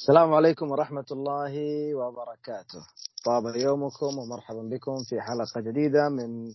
السلام 0.00 0.34
عليكم 0.34 0.70
ورحمة 0.70 1.04
الله 1.12 1.54
وبركاته. 1.94 2.80
طاب 3.24 3.56
يومكم 3.56 4.18
ومرحبا 4.18 4.62
بكم 4.62 4.96
في 5.08 5.20
حلقة 5.20 5.60
جديدة 5.70 6.08
من 6.08 6.46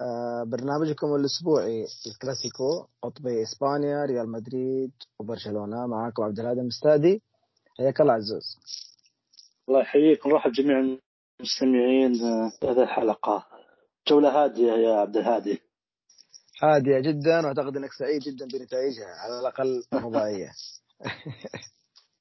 آه، 0.00 0.44
برنامجكم 0.46 1.14
الأسبوعي 1.14 1.86
الكلاسيكو 2.06 2.86
قطبي 3.02 3.42
إسبانيا 3.42 4.04
ريال 4.04 4.32
مدريد 4.32 4.92
وبرشلونة. 5.18 5.86
معكم 5.86 6.22
عبد 6.22 6.38
الهادي 6.40 6.60
المستادي 6.60 7.22
حياك 7.78 8.00
الله 8.00 8.12
عزوز. 8.12 8.56
الله 9.68 9.80
يحييك. 9.80 10.26
ونرحب 10.26 10.52
جميع 10.52 10.78
المستمعين 10.78 12.14
في 12.60 12.66
هذه 12.66 12.82
الحلقة. 12.82 13.46
جولة 14.08 14.44
هادية 14.44 14.72
يا 14.72 14.94
عبد 14.94 15.16
الهادي. 15.16 15.58
هادية 16.62 16.98
جدا 17.00 17.40
وأعتقد 17.44 17.76
إنك 17.76 17.92
سعيد 17.92 18.20
جدا 18.20 18.46
بنتائجها 18.46 19.08
على 19.22 19.40
الأقل 19.40 19.82
رباعية 20.06 20.50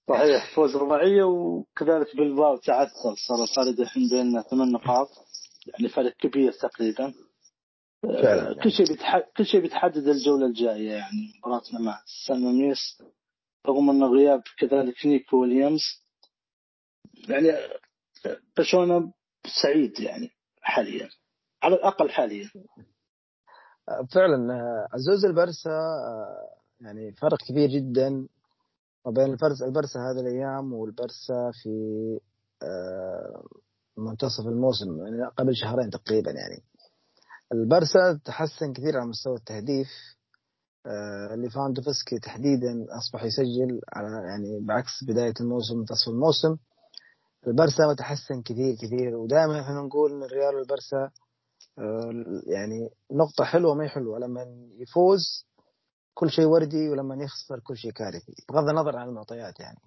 صحيح 0.10 0.56
فوز 0.56 0.76
رباعية 0.76 1.24
وكذلك 1.24 2.16
بالباو 2.16 2.58
تعثر. 2.58 3.16
صار 3.28 3.44
الفارق 3.44 3.80
الحين 3.80 4.10
بين 4.10 4.42
ثمان 4.42 4.72
نقاط 4.72 5.10
يعني 5.68 5.90
فرق 5.90 6.14
كبير 6.18 6.52
تقريبا. 6.52 7.14
فعلا. 8.04 8.64
كل 8.64 8.72
شيء 8.72 8.88
بيتحدد 8.88 9.24
كل 9.38 9.46
شيء 9.46 9.62
بيتحدد 9.62 10.08
الجولة 10.08 10.46
الجاية 10.46 10.92
يعني 10.92 11.34
مباراتنا 11.38 11.80
مع 11.80 12.02
سان 12.28 12.42
ميس 12.42 13.02
رغم 13.68 13.90
إنه 13.90 14.08
غياب 14.08 14.42
كذلك 14.58 15.06
نيكو 15.06 15.42
ويليامز. 15.42 15.82
يعني 17.30 17.52
برشلونة 18.58 19.14
سعيد 19.64 20.00
يعني 20.00 20.30
حاليا 20.62 21.10
على 21.64 21.76
الأقل 21.76 22.10
حاليا. 22.10 22.50
فعلا 24.14 24.54
آه، 24.54 24.88
عزوز 24.94 25.26
البرسا 25.26 25.70
آه، 25.70 26.50
يعني 26.82 27.12
فرق 27.12 27.38
كبير 27.50 27.70
جدا. 27.70 28.28
ما 29.06 29.12
بين 29.12 29.26
البرس 29.26 29.62
البرسا 29.62 30.00
هذه 30.00 30.20
الأيام 30.20 30.74
والبرسا 30.74 31.52
في 31.54 31.70
آه، 32.64 33.44
منتصف 33.98 34.48
الموسم 34.48 34.98
يعني 35.06 35.32
قبل 35.38 35.56
شهرين 35.56 35.90
تقريبا 35.90 36.32
يعني. 36.32 36.64
البرسا 37.54 38.20
تحسن 38.26 38.74
كثير 38.74 38.98
على 38.98 39.10
مستوى 39.10 39.36
التهديف 39.36 39.88
ليفاندوفسكي 41.36 42.20
تحديدا 42.20 42.86
أصبح 42.98 43.24
يسجل 43.24 43.82
على 43.94 44.08
يعني 44.28 44.60
بعكس 44.60 45.04
بداية 45.08 45.34
الموسم 45.42 45.78
منتصف 45.78 46.08
الموسم. 46.08 46.58
البرسا 47.48 47.88
متحسن 47.88 48.42
كثير 48.42 48.76
كثير 48.76 49.16
ودائما 49.16 49.62
إحنا 49.62 49.82
نقول 49.82 50.12
إن 50.12 50.24
الريال 50.24 50.56
والبرسا 50.56 51.12
يعني 52.48 52.90
نقطة 53.12 53.44
حلوة 53.44 53.76
ما 53.76 53.88
حلوة 53.88 54.20
لما 54.20 54.46
يفوز 54.80 55.46
كل 56.16 56.30
شيء 56.30 56.46
وردي 56.46 56.90
ولما 56.90 57.16
يخسر 57.16 57.60
كل 57.60 57.78
شيء 57.78 57.92
كارثي. 57.92 58.34
بغض 58.50 58.70
النظر 58.70 58.98
عن 58.98 59.08
المعطيات 59.08 59.60
يعني. 59.60 59.78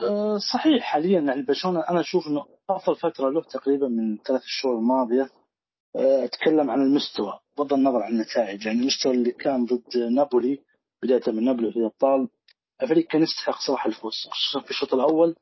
أه، 0.00 0.38
صحيح 0.52 0.82
حاليا 0.82 1.20
يعني 1.20 1.42
برشلونة 1.42 1.80
أنا 1.80 2.00
أشوف 2.00 2.26
إنه 2.26 2.46
أفضل 2.70 2.96
فترة 2.96 3.30
له 3.30 3.42
تقريبا 3.42 3.88
من 3.88 4.18
ثلاث 4.18 4.42
شهور 4.44 4.78
الماضية 4.78 5.30
أه، 5.96 6.24
أتكلم 6.24 6.70
عن 6.70 6.80
المستوى 6.80 7.40
بغض 7.58 7.72
النظر 7.72 8.02
عن 8.02 8.12
النتائج. 8.12 8.66
يعني 8.66 8.80
المستوى 8.80 9.12
اللي 9.14 9.32
كان 9.32 9.64
ضد 9.64 9.96
نابولي 9.96 10.62
بداية 11.02 11.22
من 11.34 11.44
نابولي 11.44 11.72
في 11.72 11.78
الأبطال 11.78 12.28
الفريق 12.82 13.06
كان 13.06 13.22
يستحق 13.22 13.58
صراحة 13.66 13.88
الفوز 13.88 14.14
خصوصا 14.30 14.64
في 14.64 14.70
الشوط 14.70 14.94
الأول. 14.94 15.36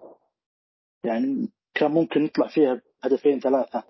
يعني 1.04 1.48
كان 1.74 1.90
ممكن 1.90 2.24
يطلع 2.24 2.48
فيها 2.48 2.82
هدفين 3.02 3.40
ثلاثة 3.40 3.82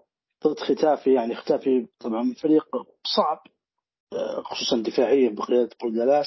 ضد 0.46 0.58
ختافي 0.58 1.14
يعني 1.14 1.34
ختافي 1.34 1.88
طبعا 2.00 2.34
فريق 2.42 2.64
صعب. 3.16 3.55
خصوصا 4.44 4.82
دفاعيا 4.82 5.30
بقيادة 5.30 5.70
بولدلاس 5.82 6.26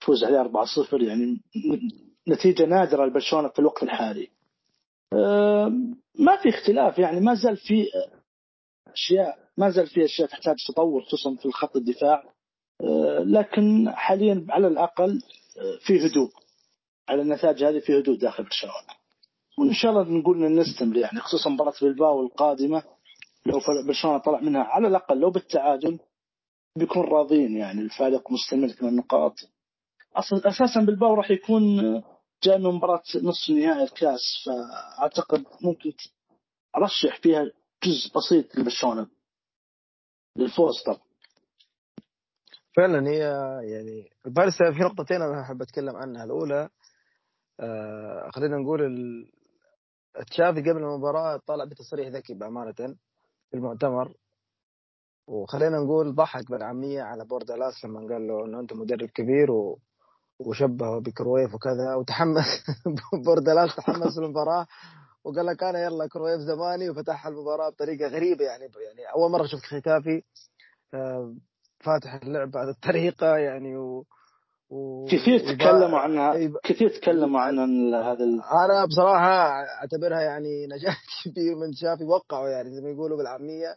فوز 0.00 0.24
عليه 0.24 0.42
4-0 0.42 1.02
يعني 1.02 1.40
نتيجة 2.28 2.64
نادرة 2.66 3.06
لبرشلونة 3.06 3.48
في 3.48 3.58
الوقت 3.58 3.82
الحالي. 3.82 4.28
ما 6.18 6.36
في 6.42 6.48
اختلاف 6.48 6.98
يعني 6.98 7.20
ما 7.20 7.34
زال 7.34 7.56
في 7.56 7.86
أشياء 8.92 9.38
ما 9.56 9.70
زال 9.70 9.86
في 9.86 10.04
أشياء 10.04 10.28
تحتاج 10.28 10.56
تطور 10.68 11.02
خصوصا 11.02 11.34
في 11.34 11.46
الخط 11.46 11.76
الدفاع. 11.76 12.24
لكن 13.20 13.90
حاليا 13.90 14.46
على 14.48 14.66
الأقل 14.66 15.22
في 15.80 16.06
هدوء. 16.06 16.30
على 17.08 17.22
النتائج 17.22 17.64
هذه 17.64 17.78
في 17.78 17.98
هدوء 17.98 18.16
داخل 18.16 18.44
برشلونة. 18.44 19.02
وإن 19.58 19.72
شاء 19.72 19.90
الله 19.90 20.02
نقول 20.02 20.54
نستمر 20.54 20.96
يعني 20.96 21.20
خصوصا 21.20 21.50
مباراة 21.50 21.74
بالباو 21.82 22.22
القادمة 22.22 22.82
لو 23.46 23.60
برشلونة 23.86 24.18
طلع 24.18 24.40
منها 24.40 24.62
على 24.62 24.88
الأقل 24.88 25.18
لو 25.18 25.30
بالتعادل 25.30 25.98
بيكون 26.78 27.02
راضين 27.04 27.56
يعني 27.56 27.80
الفارق 27.80 28.30
مستمر 28.32 28.68
ثمان 28.68 28.96
نقاط 28.96 29.34
أساسا 30.16 30.80
بالباو 30.80 31.14
راح 31.14 31.30
يكون 31.30 31.62
جاي 32.42 32.58
من 32.58 32.64
مباراة 32.74 33.02
نصف 33.22 33.50
نهائي 33.50 33.82
الكاس 33.82 34.20
فأعتقد 34.46 35.44
ممكن 35.62 35.92
ارشح 36.76 37.20
فيها 37.22 37.50
جزء 37.84 38.10
بسيط 38.16 38.58
لبرشلونه 38.58 39.06
للفوز 40.36 40.82
طبعا 40.86 41.12
فعلا 42.76 43.10
هي 43.10 43.18
يعني 43.72 44.10
البارسا 44.26 44.72
في 44.72 44.78
نقطتين 44.78 45.22
أنا 45.22 45.40
أحب 45.40 45.62
أتكلم 45.62 45.96
عنها. 45.96 46.24
الأولى 46.24 46.68
آه 47.60 48.30
خلينا 48.34 48.56
نقول 48.56 48.80
تشافي 50.30 50.60
قبل 50.60 50.76
المباراة 50.76 51.40
طلع 51.46 51.64
بتصريح 51.64 52.08
ذكي 52.08 52.34
بأمانة 52.34 52.72
في 53.50 53.54
المؤتمر. 53.54 54.14
وخلينا 55.26 55.78
نقول 55.78 56.14
ضحك 56.14 56.50
بالعامية 56.50 57.02
على 57.02 57.24
بوردالاس 57.24 57.84
لما 57.84 58.00
قال 58.00 58.26
له 58.26 58.44
إنه 58.44 58.60
أنت 58.60 58.72
مدرب 58.72 59.08
كبير 59.08 59.50
و... 59.50 59.78
وشبهه 60.38 60.98
بكرويف 61.00 61.54
وكذا 61.54 61.94
وتحمس 61.94 62.44
بوردالاس 63.24 63.76
تحمس 63.76 64.18
المباراة 64.18 64.66
وقال 65.24 65.46
لك 65.46 65.62
أنا 65.62 65.82
يلا 65.82 66.06
كرويف 66.06 66.40
زماني 66.40 66.90
وفتح 66.90 67.26
المباراة 67.26 67.70
بطريقة 67.70 68.08
غريبة 68.08 68.44
يعني 68.44 68.64
يعني 68.64 69.12
أول 69.14 69.30
مرة 69.30 69.46
شفت 69.46 69.62
ختافي 69.64 70.22
آه، 70.94 71.34
فاتح 71.80 72.14
اللعب 72.14 72.50
بهذه 72.50 72.70
الطريقة 72.70 73.36
يعني 73.36 73.76
و... 73.76 74.06
كثير 75.10 75.38
تكلموا 75.54 75.98
عنها 75.98 76.50
كثير 76.64 76.88
تكلموا 76.88 77.40
عن 77.40 77.58
هذا 77.94 78.24
ال... 78.24 78.42
أنا 78.42 78.84
بصراحة 78.84 79.62
أعتبرها 79.62 80.20
يعني 80.20 80.66
نجاح 80.66 81.02
كبير 81.24 81.54
من 81.54 81.72
شافي 81.72 82.04
وقعوا 82.04 82.48
يعني 82.48 82.70
زي 82.70 82.80
ما 82.80 82.90
يقولوا 82.90 83.16
بالعامية. 83.16 83.76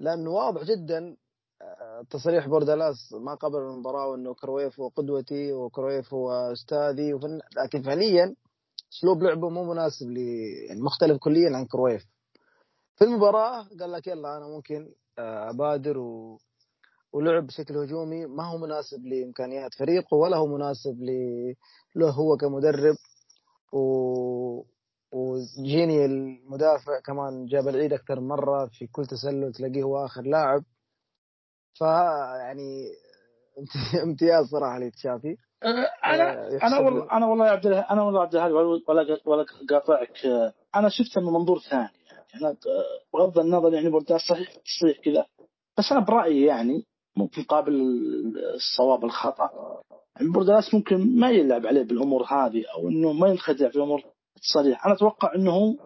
لأنه 0.00 0.30
واضح 0.30 0.62
جدا 0.64 1.16
آه، 1.62 2.02
تصريح 2.10 2.48
بوردالاس 2.48 3.12
ما 3.12 3.34
قبل 3.34 3.58
المباراة 3.58 4.06
وإنه 4.08 4.34
كرويف 4.34 4.80
هو 4.80 4.88
قدوتي 4.88 5.52
وكرويف 5.52 6.14
هو 6.14 6.32
أستاذي 6.52 7.14
وفن... 7.14 7.40
لكن 7.56 7.82
فعليا 7.82 8.34
أسلوب 8.92 9.22
لعبه 9.22 9.48
مو 9.48 9.64
مناسب 9.64 10.10
لي 10.10 10.52
يعني 10.68 10.80
مختلف 10.80 11.18
كليا 11.18 11.56
عن 11.56 11.66
كرويف. 11.66 12.06
في 12.96 13.04
المباراة 13.04 13.66
قال 13.80 13.92
لك 13.92 14.06
يلا 14.06 14.36
أنا 14.36 14.46
ممكن 14.48 14.92
آه، 15.18 15.50
أبادر 15.50 15.98
و 15.98 16.38
ولعب 17.12 17.46
بشكل 17.46 17.76
هجومي 17.76 18.26
ما 18.26 18.44
هو 18.44 18.58
مناسب 18.58 19.06
لإمكانيات 19.06 19.74
فريقه 19.74 20.14
ولا 20.14 20.36
هو 20.36 20.46
مناسب 20.46 20.96
له 21.96 22.10
هو 22.10 22.36
كمدرب. 22.36 22.96
و 23.72 24.62
وجيني 25.58 26.04
المدافع 26.04 27.00
كمان 27.04 27.46
جاب 27.46 27.68
العيد 27.68 27.92
أكثر 27.92 28.20
مرة 28.20 28.66
في 28.66 28.86
كل 28.86 29.06
تسلل 29.06 29.52
تلاقيه 29.52 29.82
هو 29.82 30.04
آخر 30.04 30.22
لاعب. 30.22 30.62
فيعني 31.78 32.86
امتياز 34.04 34.46
صراحة 34.46 34.78
لتشافي. 34.78 35.36
أنا 35.64 35.88
آه، 36.04 36.58
أنا 36.62 36.78
والله 36.78 37.12
أنا 37.12 37.26
والله 37.26 37.46
يا 37.46 37.50
عبد 37.50 37.66
أنا 37.66 38.02
والله 38.02 38.22
عبد 38.22 38.34
الهادي 38.34 38.54
ولا 38.54 38.80
ولا 39.26 39.46
قاطعك. 39.70 40.26
أنا 40.76 40.88
شفته 40.88 41.20
من 41.20 41.32
منظور 41.32 41.58
ثاني. 41.58 41.88
يعني 42.32 42.46
أنا 42.46 42.56
بغض 43.14 43.38
النظر 43.38 43.74
يعني 43.74 43.88
برداس 43.88 44.20
صحيح 44.20 44.48
تصريح 44.54 44.98
كذا. 45.04 45.26
بس 45.78 45.92
أنا 45.92 46.00
برأيي 46.00 46.44
يعني 46.44 46.86
ممكن 47.16 47.42
قابل 47.42 47.72
الصواب 48.54 49.04
الخطأ. 49.04 49.50
يعني 50.16 50.32
ممكن 50.74 51.20
ما 51.20 51.30
يلعب 51.30 51.66
عليه 51.66 51.82
بالأمور 51.82 52.22
هذه 52.24 52.64
أو 52.74 52.88
إنه 52.88 53.12
ما 53.12 53.28
ينخدع 53.28 53.68
في 53.68 53.78
امور 53.78 54.02
التصريح 54.40 54.86
أنا 54.86 54.94
أتوقع 54.94 55.34
إنه 55.34 55.78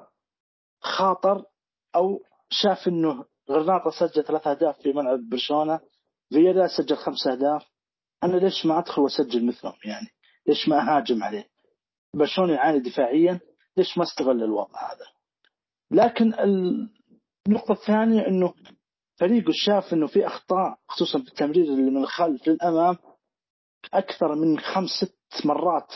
خاطر 0.81 1.45
أو 1.97 2.23
شاف 2.51 2.89
إنه 2.89 3.25
غرناطة 3.51 3.91
سجل 3.91 4.25
ثلاث 4.25 4.47
أهداف 4.47 4.79
في 4.81 4.93
ملعب 4.93 5.29
برشلونة. 5.29 5.81
فيادا 6.29 6.67
سجل 6.67 6.97
خمس 6.97 7.27
أهداف. 7.27 7.63
أنا 8.25 8.37
ليش 8.37 8.67
ما 8.67 8.79
أدخل 8.79 9.03
وأسجل 9.03 9.47
مثلهم 9.47 9.79
يعني؟ 9.85 10.07
ليش 10.47 10.69
ما 10.69 10.81
أهاجم 10.81 11.23
عليه؟ 11.23 11.49
برشلونة 12.15 12.53
يعاني 12.53 12.79
دفاعيا. 12.79 13.41
ليش 13.77 13.99
ما 13.99 14.05
استغل 14.05 14.43
الوضع 14.43 14.93
هذا؟ 14.93 15.07
لكن 15.91 16.35
النقطة 17.49 17.73
الثانية 17.73 18.27
إنه 18.27 18.55
فريقه 19.17 19.53
شاف 19.53 19.93
إنه 19.93 20.07
في 20.07 20.27
أخطاء 20.27 20.79
خصوصا 20.89 21.19
في 21.19 21.29
التمرير 21.29 21.65
اللي 21.65 21.91
من 21.91 21.97
الخلف 21.97 22.49
للأمام 22.49 22.97
أكثر 23.95 24.35
من 24.35 24.59
خمس 24.59 24.91
ست 24.91 25.47
مرات 25.47 25.93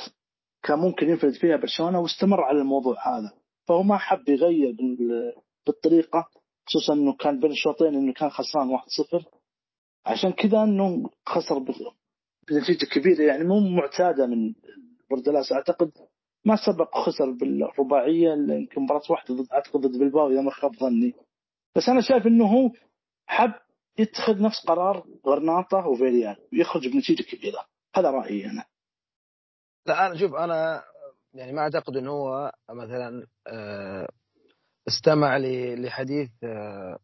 كان 0.63 0.79
ممكن 0.79 1.09
ينفرد 1.09 1.33
فيها 1.33 1.57
برشلونة 1.57 2.01
واستمر 2.01 2.41
على 2.41 2.59
الموضوع 2.59 2.97
هذا. 3.09 3.33
فهو 3.67 3.83
ما 3.83 3.99
حب 3.99 4.29
يغير 4.29 4.77
بالطريقة 5.67 6.29
خصوصا 6.67 6.93
إنه 6.93 7.13
كان 7.13 7.41
بين 7.41 7.51
الشوطين 7.51 7.95
إنه 7.95 8.13
كان 8.13 8.31
خسران 8.31 8.79
1-0 8.79 9.25
عشان 10.07 10.33
كذا 10.33 10.63
إنه 10.63 11.11
خسر 11.27 11.59
بنتيجة 12.49 12.85
كبيرة. 12.85 13.23
يعني 13.23 13.45
مو 13.45 13.61
معتادة 13.61 14.27
من 14.27 14.55
بوردلاس 15.11 15.53
أعتقد 15.53 15.91
ما 16.45 16.57
سبق 16.67 16.99
خسر 16.99 17.31
بالرباعية 17.31 18.33
يمكن 18.33 18.83
مباراة 18.83 19.03
واحدة 19.11 19.35
ضد 19.35 19.53
أعتقد 19.53 19.81
ضد 19.81 19.99
بلباو 19.99 20.31
إذا 20.31 20.41
ما 20.41 20.51
خاب 20.51 20.77
ظني. 20.77 21.15
بس 21.77 21.89
أنا 21.89 22.01
شايف 22.01 22.27
إنه 22.27 22.47
هو 22.47 22.71
حب 23.27 23.53
يتخذ 23.99 24.43
نفس 24.43 24.67
قرار 24.67 25.07
غرناطة 25.27 25.89
وفيريال 25.89 26.37
ويخرج 26.53 26.89
بنتيجة 26.89 27.23
كبيرة. 27.23 27.65
هذا 27.97 28.11
رأيي 28.11 28.47
أنا. 28.47 28.65
لا 29.89 30.07
أنا 30.07 30.17
شوف 30.17 30.35
أنا 30.35 30.85
يعني 31.35 31.53
ما 31.53 31.63
أعتقد 31.63 31.97
إنه 31.97 32.11
هو 32.11 32.53
مثلا 32.71 33.27
آه، 33.47 34.09
استمع 34.89 35.37
لحديث 35.79 36.31
آه، 36.45 36.99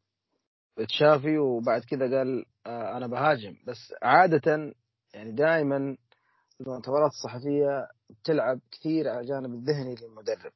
تشافي 0.89 1.39
وبعد 1.39 1.83
كذا 1.85 2.19
قال 2.19 2.45
آه، 2.67 2.97
أنا 2.97 3.07
بهاجم. 3.07 3.57
بس 3.67 3.95
عادة 4.03 4.75
يعني 5.15 5.33
دائما 5.33 5.97
المؤتمرات 6.61 7.11
الصحفية 7.11 7.89
تلعب 8.25 8.61
كثير 8.73 9.09
على 9.09 9.21
الجانب 9.21 9.55
الذهني 9.55 9.95
للمدرب. 9.95 10.53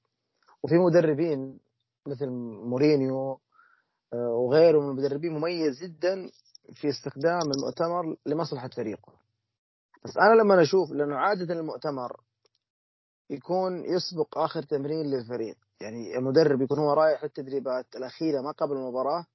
وفي 0.62 0.74
مدربين 0.74 1.58
مثل 2.06 2.28
مورينيو 2.68 3.40
وغيره 4.12 4.80
من 4.80 4.90
المدربين 4.90 5.32
مميز 5.32 5.82
جدا 5.82 6.30
في 6.74 6.88
استخدام 6.88 7.50
المؤتمر 7.56 8.16
لمصلحة 8.26 8.68
فريقه. 8.68 9.27
بس 10.04 10.16
أنا 10.16 10.42
لما 10.42 10.62
أشوف 10.62 10.90
لأنه 10.92 11.16
عادة 11.16 11.54
المؤتمر 11.54 12.20
يكون 13.30 13.84
يسبق 13.84 14.38
آخر 14.38 14.62
تمرين 14.62 15.06
للفريق 15.06 15.56
يعني 15.80 16.18
المدرب 16.18 16.62
يكون 16.62 16.78
هو 16.78 16.92
رايح 16.92 17.24
التدريبات 17.24 17.96
الأخيرة 17.96 18.40
ما 18.40 18.50
قبل 18.50 18.72
المباراة 18.76 19.26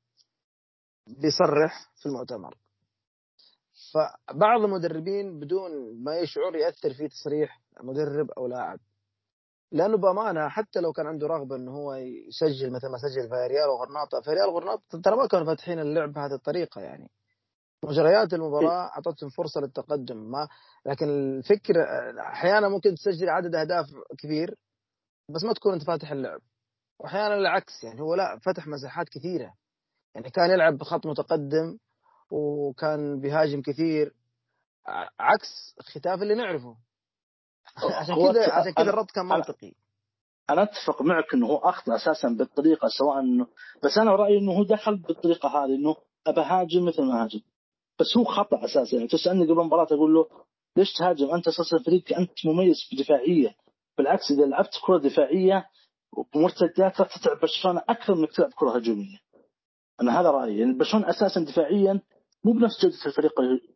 بيصرح 1.07 1.92
في 1.95 2.06
المؤتمر. 2.06 2.57
فبعض 3.94 4.62
المدربين 4.62 5.39
بدون 5.39 6.04
ما 6.04 6.18
يشعر 6.18 6.56
يأثر 6.56 6.94
في 6.94 7.07
تصريح 7.07 7.62
مدرب 7.81 8.31
أو 8.31 8.48
لاعب. 8.48 8.80
لأنه 9.71 9.98
بأمانة 9.98 10.50
حتى 10.50 10.80
لو 10.80 10.94
كان 10.94 11.07
عنده 11.07 11.27
رغبة 11.27 11.56
إنه 11.56 11.71
هو 11.71 11.94
يسجل 11.94 12.71
مثل 12.71 12.88
ما 12.88 12.98
سجل 12.98 13.30
فيريال 13.30 13.69
وغرناطة 13.69 14.21
فيريال 14.21 14.50
وغرناطة 14.50 15.01
ترى 15.04 15.15
ما 15.15 15.27
كانوا 15.27 15.45
فاتحين 15.45 15.80
اللعب 15.80 16.13
بهذه 16.13 16.33
الطريقة 16.33 16.81
يعني. 16.81 17.10
مجريات 17.84 18.34
المباراة 18.34 18.90
أعطتهم 18.96 19.30
فرصة 19.30 19.62
للتقدم 19.62 20.18
ما 20.18 20.48
لكن 20.86 21.10
الفكرة 21.10 21.84
أحيانا 22.20 22.70
ممكن 22.70 22.96
تسجل 22.96 23.30
عدد 23.30 23.56
أهداف 23.56 23.86
كبير 24.18 24.56
بس 25.30 25.44
ما 25.44 25.54
تكون 25.54 25.74
أنت 25.74 25.84
فاتح 25.84 26.12
اللعب. 26.12 26.42
وأحيانا 27.00 27.36
العكس 27.36 27.84
يعني 27.84 28.02
هو 28.02 28.16
لا 28.16 28.40
فتح 28.40 28.68
مساحات 28.68 29.10
كثيرة. 29.10 29.54
يعني 30.16 30.30
كان 30.30 30.52
يلعب 30.52 30.78
بخط 30.78 31.06
متقدم 31.06 31.78
وكان 32.32 33.20
بيهاجم 33.20 33.62
كثير. 33.62 34.16
عكس 35.20 35.76
ختاف 35.80 36.22
اللي 36.22 36.36
نعرفه. 36.36 36.78
عشان 38.00 38.16
كذا 38.16 38.54
عشان 38.54 38.74
كذا 38.74 38.90
الرد 38.90 39.12
كان 39.12 39.26
منطقي. 39.26 39.74
أنا 40.50 40.64
أتفق 40.64 41.02
معك 41.02 41.34
إنه 41.34 41.48
هو 41.48 41.58
اخطا 41.58 41.96
أساسا 41.96 42.30
بالطريقة 42.30 42.88
سواء 42.98 43.20
انه 43.20 43.48
بس 43.84 43.98
أنا 43.98 44.16
رأيي 44.16 44.38
إنه 44.38 44.52
هو 44.52 44.64
دخل 44.64 44.98
بالطريقة 44.98 45.50
هذه 45.50 45.76
إنه 45.76 45.96
أبى 46.28 46.42
هاجم 46.42 46.86
مثل 46.86 47.04
ما 47.04 47.24
هاجم. 47.24 47.42
بس 48.00 48.18
هو 48.18 48.24
خطأ 48.24 48.66
أساسا. 48.66 48.95
يعني 48.95 49.07
تسألني 49.07 49.44
قبل 49.45 49.60
المباراة 49.60 49.88
أقول 49.92 50.13
له 50.13 50.28
ليش 50.78 50.94
تهاجم؟ 50.94 51.30
أنت 51.30 51.48
أساسا 51.48 51.78
فريق 51.86 52.18
أنت 52.18 52.45
مميز 52.45 52.78
في 52.90 52.95
دفاعيه 52.95 53.56
بالعكس 53.98 54.31
إذا 54.31 54.45
لعبت 54.45 54.80
كرة 54.86 54.98
دفاعية 54.98 55.66
ومرتدات 56.36 57.01
راح 57.01 57.18
تتعب 57.18 57.40
برشلونة 57.40 57.81
أكثر 57.90 58.16
من 58.16 58.28
تلعب 58.28 58.54
كرة 58.56 58.75
هجومية. 58.75 59.18
أنا 60.01 60.22
هذا 60.22 60.31
رأيي. 60.31 60.60
يعني 60.60 60.74
برشلونة 60.74 61.10
أساسا 61.10 61.42
دفاعيا 61.42 62.01
مو 62.44 62.54
بنفس 62.54 62.81
جودة 62.81 62.95
الفريق 63.06 63.34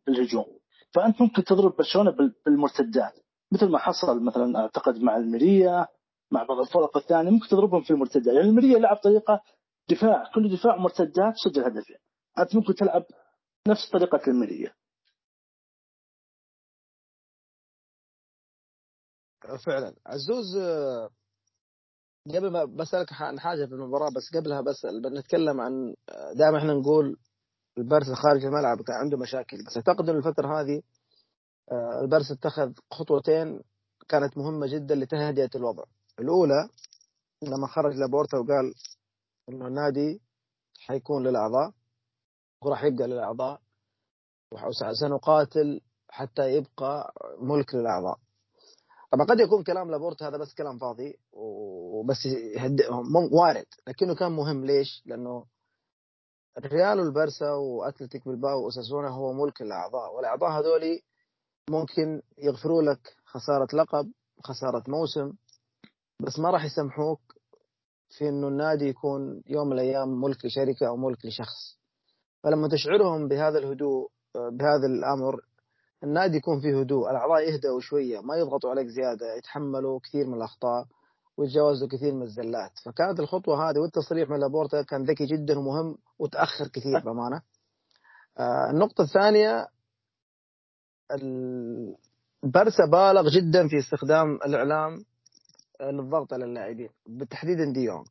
الهجوم. 0.08 0.46
فأنت 0.94 1.20
ممكن 1.20 1.44
تضرب 1.44 1.76
برشلونة 1.76 2.16
بالمرتدات. 2.46 3.12
مثل 3.52 3.66
ما 3.68 3.78
حصل 3.78 4.24
مثلا 4.24 4.58
أعتقد 4.58 5.02
مع 5.02 5.16
الميريا 5.16 5.86
مع 6.30 6.42
بعض 6.42 6.58
الفرق 6.58 6.96
الثانية 6.96 7.30
ممكن 7.30 7.48
تضربهم 7.48 7.82
في 7.82 7.90
المرتدات. 7.90 8.34
يعني 8.34 8.48
الميريا 8.48 8.78
لعب 8.78 8.96
طريقة 8.96 9.40
دفاع 9.90 10.30
كل 10.34 10.56
دفاع 10.56 10.76
مرتدات 10.76 11.34
سجل 11.44 11.64
هدفين. 11.64 11.96
أنت 12.38 12.56
ممكن 12.56 12.74
تلعب 12.74 13.04
نفس 13.68 13.90
طريقة 13.90 14.20
الميريا 14.28 14.72
فعلا. 19.66 19.94
عزوز 20.06 20.56
قبل 22.26 22.50
ما 22.52 22.64
بسألك 22.64 23.12
عن 23.12 23.40
حاجة 23.40 23.66
في 23.66 23.72
المباراة 23.72 24.10
بس 24.10 24.36
قبلها 24.36 24.60
بس 24.60 24.86
بنتكلم 24.86 25.60
عن 25.60 25.94
دائما 26.34 26.58
إحنا 26.58 26.74
نقول 26.74 27.16
البارسا 27.78 28.14
خارج 28.14 28.44
الملعب 28.44 28.82
كان 28.82 28.96
عنده 28.96 29.18
مشاكل. 29.18 29.56
بس 29.66 29.76
أعتقد 29.76 30.08
إن 30.08 30.16
الفترة 30.16 30.60
هذه 30.60 30.82
آه، 31.72 32.00
البارسا 32.02 32.34
اتخذ 32.34 32.72
خطوتين 32.90 33.60
كانت 34.08 34.38
مهمة 34.38 34.66
جدا 34.66 34.94
لتهدئة 34.94 35.50
الوضع. 35.54 35.84
الأولى 36.20 36.68
لما 37.42 37.66
خرج 37.66 37.94
لابورتا 37.94 38.36
وقال 38.38 38.74
إنه 39.48 39.66
النادي 39.66 40.20
حيكون 40.80 41.26
للأعضاء. 41.26 41.72
وراح 42.62 42.84
يبقى 42.84 43.08
للأعضاء. 43.08 43.60
وسنقاتل 44.90 45.80
حتى 46.08 46.52
يبقى 46.54 47.12
ملك 47.38 47.74
للأعضاء. 47.74 48.18
طبعا 49.12 49.26
قد 49.26 49.40
يكون 49.40 49.62
كلام 49.64 49.90
لابورت 49.90 50.22
هذا 50.22 50.36
بس 50.36 50.54
كلام 50.54 50.78
فاضي 50.78 51.18
وبس 51.32 52.26
يهدئهم 52.26 53.16
وارد. 53.32 53.66
لكنه 53.88 54.14
كان 54.14 54.32
مهم. 54.32 54.64
ليش؟ 54.64 55.02
لأنه 55.06 55.44
الريال 56.58 57.00
والبرسا 57.00 57.50
وأتلتيك 57.50 58.28
بالباو 58.28 58.64
واساسونا 58.64 59.08
هو 59.08 59.32
ملك 59.32 59.62
الاعضاء 59.62 60.14
والأعضاء 60.14 60.50
هذول 60.50 61.00
ممكن 61.70 62.22
يغفروا 62.38 62.82
لك 62.82 63.16
خسارة 63.24 63.68
لقب 63.76 64.12
خسارة 64.44 64.82
موسم 64.88 65.32
بس 66.20 66.38
ما 66.38 66.50
راح 66.50 66.64
يسامحوك 66.64 67.20
في 68.18 68.28
إنه 68.28 68.48
النادي 68.48 68.84
يكون 68.88 69.42
يوم 69.46 69.66
من 69.66 69.72
الأيام 69.72 70.20
ملك 70.20 70.44
لشركة 70.44 70.88
أو 70.88 70.96
ملك 70.96 71.26
لشخص. 71.26 71.78
فلما 72.42 72.68
تشعرهم 72.68 73.28
بهذا 73.28 73.58
الهدوء 73.58 74.10
بهذا 74.34 74.86
الأمر 74.86 75.40
النادي 76.04 76.36
يكون 76.36 76.60
فيه 76.60 76.80
هدوء 76.80 77.10
الأعضاء 77.10 77.50
يهدأوا 77.50 77.80
شوية 77.80 78.20
ما 78.20 78.36
يضغطوا 78.36 78.70
عليك 78.70 78.86
زيادة 78.86 79.34
يتحملوا 79.34 80.00
كثير 80.00 80.26
من 80.26 80.34
الأخطاء 80.34 80.86
ويتجاوزوا 81.36 81.88
كثير 81.88 82.14
من 82.14 82.22
الزلات. 82.22 82.72
فكانت 82.84 83.20
الخطوة 83.20 83.70
هذه 83.70 83.78
والتصريح 83.78 84.30
من 84.30 84.40
لابورتا 84.40 84.82
كان 84.82 85.04
ذكي 85.04 85.26
جدا 85.26 85.58
ومهم 85.58 85.98
وتأخر 86.18 86.68
كثير 86.68 87.00
بأمانة. 87.04 87.42
آه 88.38 88.70
النقطة 88.70 89.02
الثانية 89.04 89.66
البرسا 91.12 92.84
بالغ 92.86 93.28
جدا 93.28 93.68
في 93.68 93.78
استخدام 93.78 94.34
الإعلام 94.34 95.04
للضغط 95.80 96.32
على 96.32 96.44
اللاعبين 96.44 96.88
بالتحديد 97.06 97.72
ديونج 97.72 98.06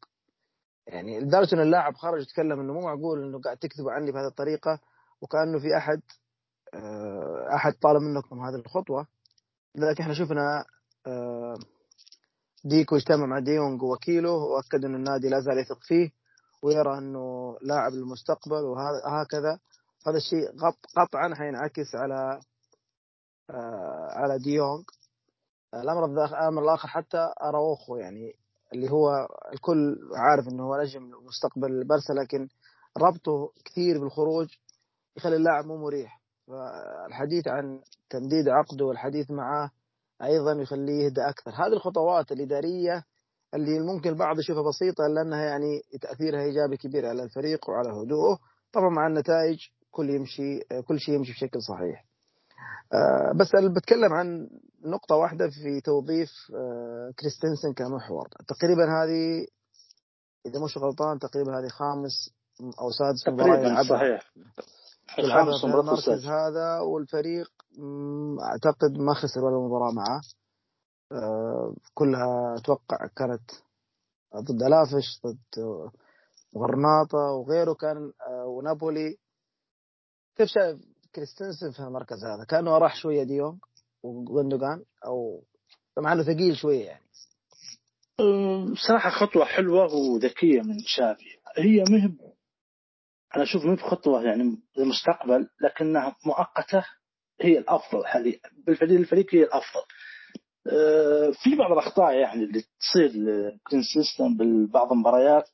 يعني 0.87 1.19
لدرجه 1.19 1.55
إن 1.55 1.61
اللاعب 1.61 1.95
خرج 1.95 2.21
يتكلم 2.21 2.59
إنه 2.59 2.73
مو 2.73 2.81
معقول 2.81 3.23
إنه 3.23 3.41
قاعد 3.41 3.57
تكذبوا 3.57 3.91
عني 3.91 4.11
بهذه 4.11 4.27
الطريقة 4.27 4.79
وكأنه 5.21 5.59
في 5.59 5.77
أحد 5.77 6.01
آه، 6.73 7.55
أحد 7.55 7.73
طالب 7.73 8.01
منكم 8.01 8.39
هذه 8.39 8.55
الخطوة. 8.55 9.07
لذلك 9.75 10.01
إحنا 10.01 10.13
شفنا 10.13 10.65
آه، 11.07 11.57
ديكو 12.65 12.95
اجتمع 12.95 13.25
مع 13.25 13.39
ديونج 13.39 13.83
ووكيله 13.83 14.31
وأكد 14.31 14.85
ان 14.85 14.95
النادي 14.95 15.29
لا 15.29 15.39
زال 15.39 15.57
يثق 15.57 15.79
فيه 15.81 16.11
ويرى 16.61 16.97
إنه 16.97 17.57
لاعب 17.61 17.91
للمستقبل 17.91 18.63
وهكذا 18.63 19.59
هذا 20.07 20.17
الشيء 20.17 20.51
قطعا 20.95 21.35
حينعكس 21.35 21.95
على 21.95 22.39
آه، 23.49 24.07
على 24.11 24.39
ديونج 24.39 24.83
الأمر 25.73 26.05
الأمر 26.05 26.63
الآخر 26.63 26.87
حتى 26.87 27.33
أراوخو 27.41 27.95
يعني 27.95 28.35
اللي 28.73 28.91
هو 28.91 29.27
الكل 29.53 29.97
عارف 30.15 30.47
إنه 30.47 30.63
هو 30.63 30.81
نجم 30.81 31.11
مستقبل 31.27 31.71
البرسا 31.71 32.13
لكن 32.13 32.47
ربطه 32.97 33.51
كثير 33.65 33.99
بالخروج 33.99 34.47
يخلي 35.17 35.35
اللاعب 35.35 35.65
مو 35.65 35.77
مريح. 35.77 36.21
فالحديث 36.47 37.47
عن 37.47 37.81
تمديد 38.09 38.49
عقده 38.49 38.85
والحديث 38.85 39.31
معه 39.31 39.71
أيضا 40.23 40.51
يخليه 40.51 41.03
يهدى 41.03 41.21
أكثر. 41.21 41.51
هذه 41.51 41.73
الخطوات 41.73 42.31
الإدارية 42.31 43.03
اللي 43.53 43.79
ممكن 43.79 44.09
البعض 44.09 44.39
يشوفها 44.39 44.63
بسيطة 44.69 45.05
الا 45.05 45.21
انها 45.21 45.43
يعني 45.45 45.81
تأثيرها 46.01 46.41
إيجابي 46.41 46.77
كبير 46.77 47.05
على 47.05 47.23
الفريق 47.23 47.69
وعلى 47.69 47.89
هدوءه 47.89 48.39
طبعا 48.73 48.89
مع 48.89 49.07
النتائج 49.07 49.59
كل 49.91 50.09
يمشي 50.09 50.59
كل 50.87 50.99
شيء 50.99 51.15
يمشي 51.15 51.31
بشكل 51.31 51.61
صحيح. 51.61 52.05
آه، 52.93 53.31
بس 53.35 53.47
بتكلم 53.75 54.13
عن 54.13 54.49
نقطة 54.85 55.15
واحدة 55.15 55.49
في 55.49 55.81
توظيف 55.81 56.29
آه، 56.55 56.86
كريستنسن 57.19 57.73
كمحور 57.73 58.27
تقريبا 58.47 58.83
هذه 58.83 59.47
إذا 60.45 60.59
مش 60.59 60.77
غلطان 60.77 61.19
تقريبا 61.19 61.59
هذه 61.59 61.67
خامس 61.67 62.33
أو 62.61 62.91
سادس 62.91 63.27
يلعبها. 63.27 63.83
صحيح. 63.83 64.33
الخامس 65.19 65.63
المركز 65.63 66.25
هذا 66.25 66.79
والفريق 66.79 67.51
أعتقد 68.51 68.91
ما 68.91 69.13
خسر 69.13 69.45
ولا 69.45 69.67
مباراة 69.67 69.91
معه. 69.91 70.21
آه، 71.11 71.73
كلها 71.93 72.55
أتوقع 72.57 72.97
كانت 73.15 73.51
ضد 74.35 74.63
لافش 74.63 75.21
ضد 75.25 75.61
غرناطة 76.57 77.17
وغيره 77.17 77.73
كان 77.73 78.11
ونابولي. 78.45 79.17
كيف 80.35 80.47
شايف 80.47 80.79
كريستنسن 81.15 81.71
في 81.71 81.79
المركز 81.79 82.25
هذا؟ 82.25 82.43
كأنه 82.43 82.77
راح 82.77 82.95
شوية 82.95 83.23
ديونج 83.23 83.57
وغندوغان 84.03 84.83
أو 85.05 85.43
مع 85.97 86.13
انه 86.13 86.23
ثقيل 86.23 86.57
شوية 86.57 86.85
يعني. 86.85 87.03
بصراحة 88.73 89.09
خطوة 89.09 89.45
حلوة 89.45 89.93
وذكية 89.93 90.61
من 90.61 90.77
تشافي 90.77 91.25
هي 91.57 91.83
مهب 91.89 92.15
أنا 93.35 93.43
أشوف 93.43 93.65
مهب 93.65 93.79
خطوه 93.79 94.23
يعني 94.23 94.57
للمستقبل 94.77 95.47
لكنها 95.61 96.15
مؤقتة 96.25 96.85
هي 97.41 97.57
الأفضل 97.57 98.05
حاليا. 98.07 98.39
بالفريق 98.65 98.99
الفريق 98.99 99.35
هي 99.35 99.43
الأفضل. 99.43 99.81
آه، 100.71 101.31
في 101.43 101.55
بعض 101.55 101.71
الأخطاء 101.71 102.13
يعني 102.13 102.43
اللي 102.43 102.63
تصير 102.79 103.11
consistent 103.69 104.39
ببعض 104.41 104.91
المباريات 104.91 105.49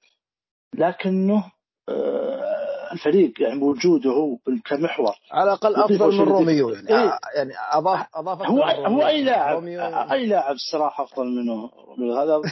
لكنه 0.75 1.51
آه، 1.89 2.52
الفريق 2.91 3.41
يعني 3.41 3.61
وجوده 3.61 4.09
هو 4.09 4.37
كمحور 4.65 5.15
على 5.31 5.43
الأقل 5.43 5.75
أفضل 5.75 6.17
من 6.17 6.23
روميو 6.23 6.69
يعني. 6.69 6.89
إيه؟ 6.89 7.17
يعني 7.35 7.53
اضاف 7.71 8.07
اضاف 8.15 8.41
هو 8.41 8.63
هو 8.63 9.07
أي 9.07 9.23
لاعب 9.23 9.67
أي 10.11 10.25
لاعب 10.25 10.55
الصراحه 10.55 11.03
أفضل 11.03 11.25
منه 11.25 11.69
هذا 12.21 12.41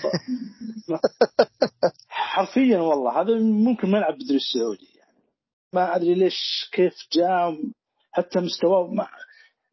حرفيا 2.09 2.79
والله 2.79 3.21
هذا 3.21 3.35
ممكن 3.39 3.91
ما 3.91 3.97
يلعب 3.97 4.17
بالدوري 4.17 4.37
السعودي 4.37 4.89
يعني. 4.97 5.23
ما 5.73 5.95
أدري 5.95 6.13
ليش 6.13 6.69
كيف 6.71 6.93
جاء 7.13 7.57
حتى 8.11 8.39
مستواه 8.39 8.87
ما 8.87 9.07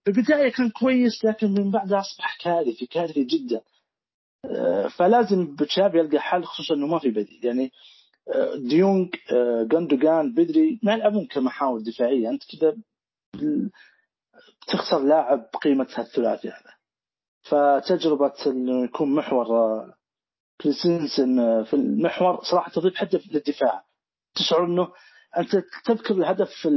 في 0.05 0.11
البدايه 0.11 0.53
كان 0.53 0.71
كويس 0.71 1.25
لكن 1.25 1.51
من 1.51 1.71
بعدها 1.71 2.01
أصبح 2.01 2.37
كارثي 2.41 2.87
كارثي 2.87 3.25
جدا. 3.25 3.61
آه، 4.45 4.89
فلازم 4.89 5.57
بتشابي 5.57 5.99
يلقى 5.99 6.21
حل 6.21 6.45
خصوصا 6.45 6.75
إنه 6.75 6.87
ما 6.87 6.99
في 6.99 7.11
بديل. 7.11 7.41
يعني 7.43 7.65
آه، 7.65 7.71
ديونج 8.69 9.15
آه، 9.33 9.63
جاندوجان 9.63 10.33
بدري 10.35 10.81
ما 10.83 10.93
يلعبون 10.95 11.27
كمحاور 11.27 11.81
دفاعية. 11.81 12.31
أنت 12.31 12.43
كذا 12.45 12.77
تخسر 14.69 14.99
لاعب 14.99 15.51
بقيمة 15.55 15.89
هالثلاثي 15.95 16.49
هذا. 16.49 16.75
فتجربة 17.43 18.35
إنه 18.47 18.85
يكون 18.85 19.15
محور 19.15 19.47
كريستنسن 20.61 21.65
في 21.65 21.75
المحور 21.75 22.41
صراحة 22.43 22.73
تضيف 22.73 22.95
حده 22.95 23.21
للدفاع. 23.33 23.85
تشعر 24.35 24.65
إنه 24.65 24.89
أنت 25.39 25.57
تذكر 25.85 26.15
الهدف 26.15 26.51
في 26.51 26.69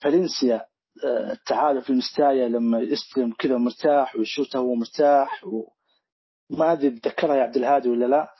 فالنسيا 0.00 0.66
التعادل 1.04 1.82
في 1.82 1.90
المستايا 1.90 2.48
لما 2.48 2.80
يستلم 2.80 3.32
كذا 3.32 3.56
مرتاح 3.56 4.16
ويشوتها 4.16 4.58
هو 4.58 4.74
مرتاح 4.74 5.44
وما 5.44 6.72
أدري 6.72 6.90
تذكرها 6.90 7.36
يا 7.36 7.42
عبد 7.42 7.56
الهادي 7.56 7.88
ولا 7.88 8.06
لا. 8.06 8.34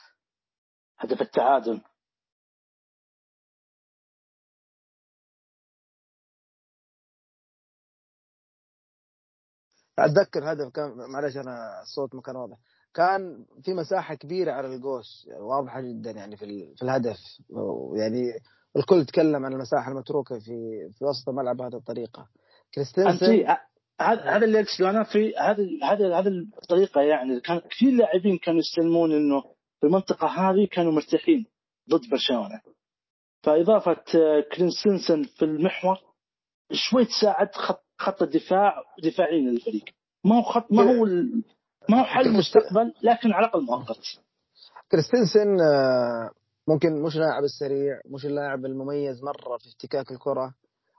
هدف 0.99 1.21
التعادل. 1.21 1.81
أتذكر 10.04 10.52
هدف 10.52 10.69
كان 10.69 10.95
معلش 11.12 11.37
أنا 11.37 11.83
الصوت 11.83 12.14
ما 12.14 12.21
كان 12.21 12.37
واضح. 12.37 12.57
كان 12.95 13.45
في 13.64 13.75
مساحة 13.75 14.14
كبيرة 14.14 14.52
على 14.52 14.75
القوس 14.75 15.28
واضحة 15.40 15.80
جدا 15.80 16.11
يعني 16.11 16.37
في 16.37 16.75
في 16.76 16.83
الهدف. 16.83 17.19
يعني 17.97 18.23
الكل 18.76 19.04
تكلم 19.04 19.45
عن 19.45 19.52
المساحة 19.52 19.92
المتروكة 19.92 20.38
في 20.38 20.88
في 20.99 21.04
وسط 21.04 21.28
الملعب 21.28 21.57
بهذه 21.57 21.76
الطريقة. 21.76 22.28
كريستنسن 22.75 23.47
هذا 24.00 24.45
اللي 24.45 24.61
أقصده 24.61 24.90
أنا 24.90 25.04
في 25.04 25.37
هذا 25.37 25.64
هذا 25.83 26.19
هذه 26.19 26.28
الطريقة 26.62 27.00
يعني 27.00 27.40
كان 27.40 27.59
كثير 27.59 27.92
لاعبين 27.92 28.38
كانوا 28.38 28.61
يستلمون 28.61 29.12
إنه 29.12 29.40
في 29.80 29.87
المنطقة 29.87 30.26
هذه 30.26 30.69
كانوا 30.73 30.92
مرتاحين 30.92 31.47
ضد 31.90 32.11
برشلونة. 32.11 32.61
فإضافة 33.42 33.97
كريستنسن 34.52 35.23
في 35.23 35.45
المحور 35.45 35.99
شوي 36.73 37.04
تساعد 37.04 37.54
خط 37.54 37.89
خط 38.00 38.23
الدفاع 38.23 38.85
دفاعيا 39.02 39.40
للفريق. 39.40 39.85
ما 40.25 40.37
هو 40.37 40.42
خط 40.42 40.73
ما 40.73 40.83
هو 40.83 41.04
ما 41.88 42.00
هو 42.00 42.04
حل 42.04 42.33
مستقبل 42.33 42.95
لكن 43.02 43.33
على 43.33 43.47
الأقل 43.47 43.64
مؤقت. 43.64 43.99
كريستنسن 44.90 45.61
آه، 45.61 46.30
ممكن 46.69 47.02
مش 47.02 47.16
لاعب 47.16 47.45
السريع 47.45 48.00
مش 48.07 48.26
اللاعب 48.26 48.64
المميز 48.64 49.23
مرة 49.23 49.59
في 49.59 49.69
افتكاك 49.69 50.11
الكرة 50.11 50.54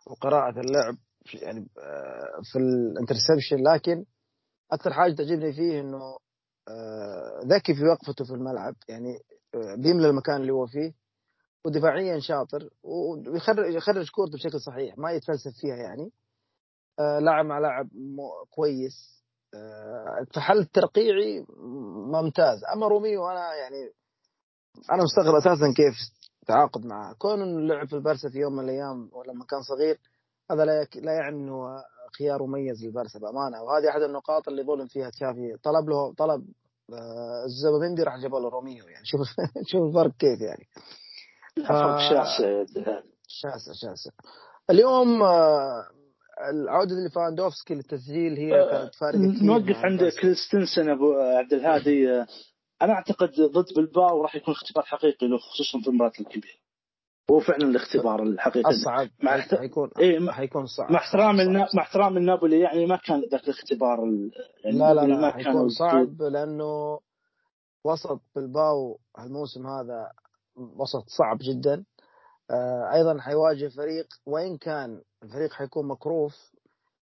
وقراءه 0.08 0.60
اللعب 0.60 0.96
يعني 1.34 1.68
آه، 1.80 2.42
في 2.52 2.60
الانترسبشن 2.60 3.64
لكن 3.74 4.06
أكثر 4.72 4.94
حاجة 4.94 5.14
تعجبني 5.14 5.54
فيه 5.54 5.80
إنه 5.80 6.18
آه، 6.68 7.42
ذكي 7.46 7.76
في 7.76 7.84
وقفته 7.84 8.26
في 8.26 8.32
الملعب 8.32 8.76
يعني 8.90 9.20
بيملى 9.78 10.10
المكان 10.10 10.42
اللي 10.42 10.54
هو 10.54 10.66
فيه 10.66 10.94
ودفاعيا 11.66 12.20
شاطر 12.20 12.70
ويخرج 12.84 13.74
يخرج 13.74 14.10
كورته 14.10 14.34
بشكل 14.34 14.60
صحيح 14.60 14.98
ما 14.98 15.12
يتفلسف 15.12 15.52
فيها 15.62 15.76
يعني. 15.76 16.12
لاعب 17.00 17.46
مع 17.46 17.60
لاعب 17.60 17.90
كويس. 18.50 19.22
فحل 20.36 20.66
ترقيعي 20.66 21.46
ممتاز. 22.14 22.60
أما 22.76 22.88
روميو 22.88 23.28
أنا 23.28 23.56
يعني 23.56 23.92
أنا 24.92 25.04
مستغرب 25.04 25.36
أساسا 25.36 25.74
كيف 25.76 25.94
تعاقد 26.48 26.86
معه. 26.86 27.14
كون 27.14 27.68
لعب 27.68 27.88
في 27.88 27.94
البرسا 27.96 28.30
في 28.30 28.38
يوم 28.38 28.54
من 28.54 28.64
الأيام 28.64 29.10
ولما 29.14 29.46
كان 29.46 29.62
صغير 29.62 30.00
هذا 30.52 30.66
لا. 30.66 30.88
لا 30.96 31.12
يعني 31.14 31.36
إنه 31.36 31.84
خيار 32.18 32.44
مميز 32.44 32.86
للبارسا 32.86 33.20
بأمانة. 33.20 33.64
وهذه 33.64 33.90
أحد 33.90 34.02
النقاط 34.02 34.48
اللي 34.48 34.64
ظلم 34.64 34.88
فيها 34.88 35.10
تشافي. 35.10 35.58
طلب 35.64 35.90
له 35.90 36.14
طلب 36.14 36.46
آه، 36.94 37.46
الزبابندي 37.46 38.04
راح 38.04 38.18
جاب 38.18 38.32
له 38.36 38.50
روميو. 38.50 38.88
يعني 38.88 39.06
شوف 39.06 39.22
شوف 39.72 39.82
الفرق 39.82 40.12
كيف 40.20 40.42
يعني. 40.42 40.68
فرق 41.68 41.98
شاسع 41.98 42.36
شاسع 43.28 43.72
شاسع. 43.74 44.12
اليوم 44.70 45.24
آه، 45.24 45.84
العودة 46.50 46.96
لفاندوفسكي 46.96 47.74
للتسجيل 47.74 48.38
هي 48.38 48.62
آه، 48.62 48.72
كانت 48.72 48.96
فارقة 48.96 49.44
نوقف 49.44 49.76
عند 49.76 50.10
كريستنسن 50.22 50.90
أبو 50.90 51.14
عبد 51.14 51.54
الهادي. 51.54 52.26
أنا 52.82 52.94
أعتقد 52.94 53.32
ضد 53.42 53.74
بالباو 53.76 54.22
راح 54.22 54.36
يكون 54.36 54.54
اختبار 54.54 54.86
حقيقي 54.86 55.28
له 55.28 55.38
خصوصا 55.38 55.80
في 55.84 55.88
المباراه 55.88 56.12
الكبيرة. 56.20 56.62
هو 57.32 57.40
فعلا 57.40 57.64
الاختبار 57.64 58.24
الحقيقي. 58.24 58.70
الصعب 58.70 59.10
مع. 59.24 59.38
حيكون 59.38 59.90
إيه 60.00 60.32
حيكون 60.32 60.66
صعب 60.66 60.92
مع 60.92 61.00
احترام 61.00 61.40
النا... 61.40 61.68
مع 61.76 61.84
احترام 61.84 62.18
النابولي 62.18 62.60
يعني 62.60 62.86
ما 62.86 62.96
كان 62.96 63.24
ذاك 63.32 63.44
الاختبار 63.44 64.04
ال... 64.04 64.32
يعني 64.66 64.78
لا 64.78 64.94
لا 64.94 65.02
لا 65.02 65.32
حيكون 65.32 65.70
صعب 65.70 66.22
لأنه 66.22 67.00
وسط 67.86 68.22
بالباو 68.36 69.00
الموسم 69.20 69.68
هذا 69.68 70.12
وسط 70.56 71.04
صعب 71.08 71.38
جدا. 71.42 71.84
آه 72.52 72.94
أيضا 72.94 73.22
حيواجه 73.22 73.68
فريق 73.68 74.08
وإن 74.26 74.58
كان 74.58 75.02
الفريق 75.24 75.54
حيكون 75.54 75.88
مكروف 75.88 76.52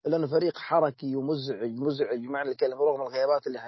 إلا 0.07 0.17
إنه 0.17 0.27
فريق 0.27 0.59
حركي 0.59 1.17
ومزعج 1.17 1.79
مزعج 1.79 2.19
بمعنى 2.19 2.51
الكلمة 2.51 2.77
رغم 2.77 3.03
الغيابات 3.03 3.47
اللي 3.47 3.59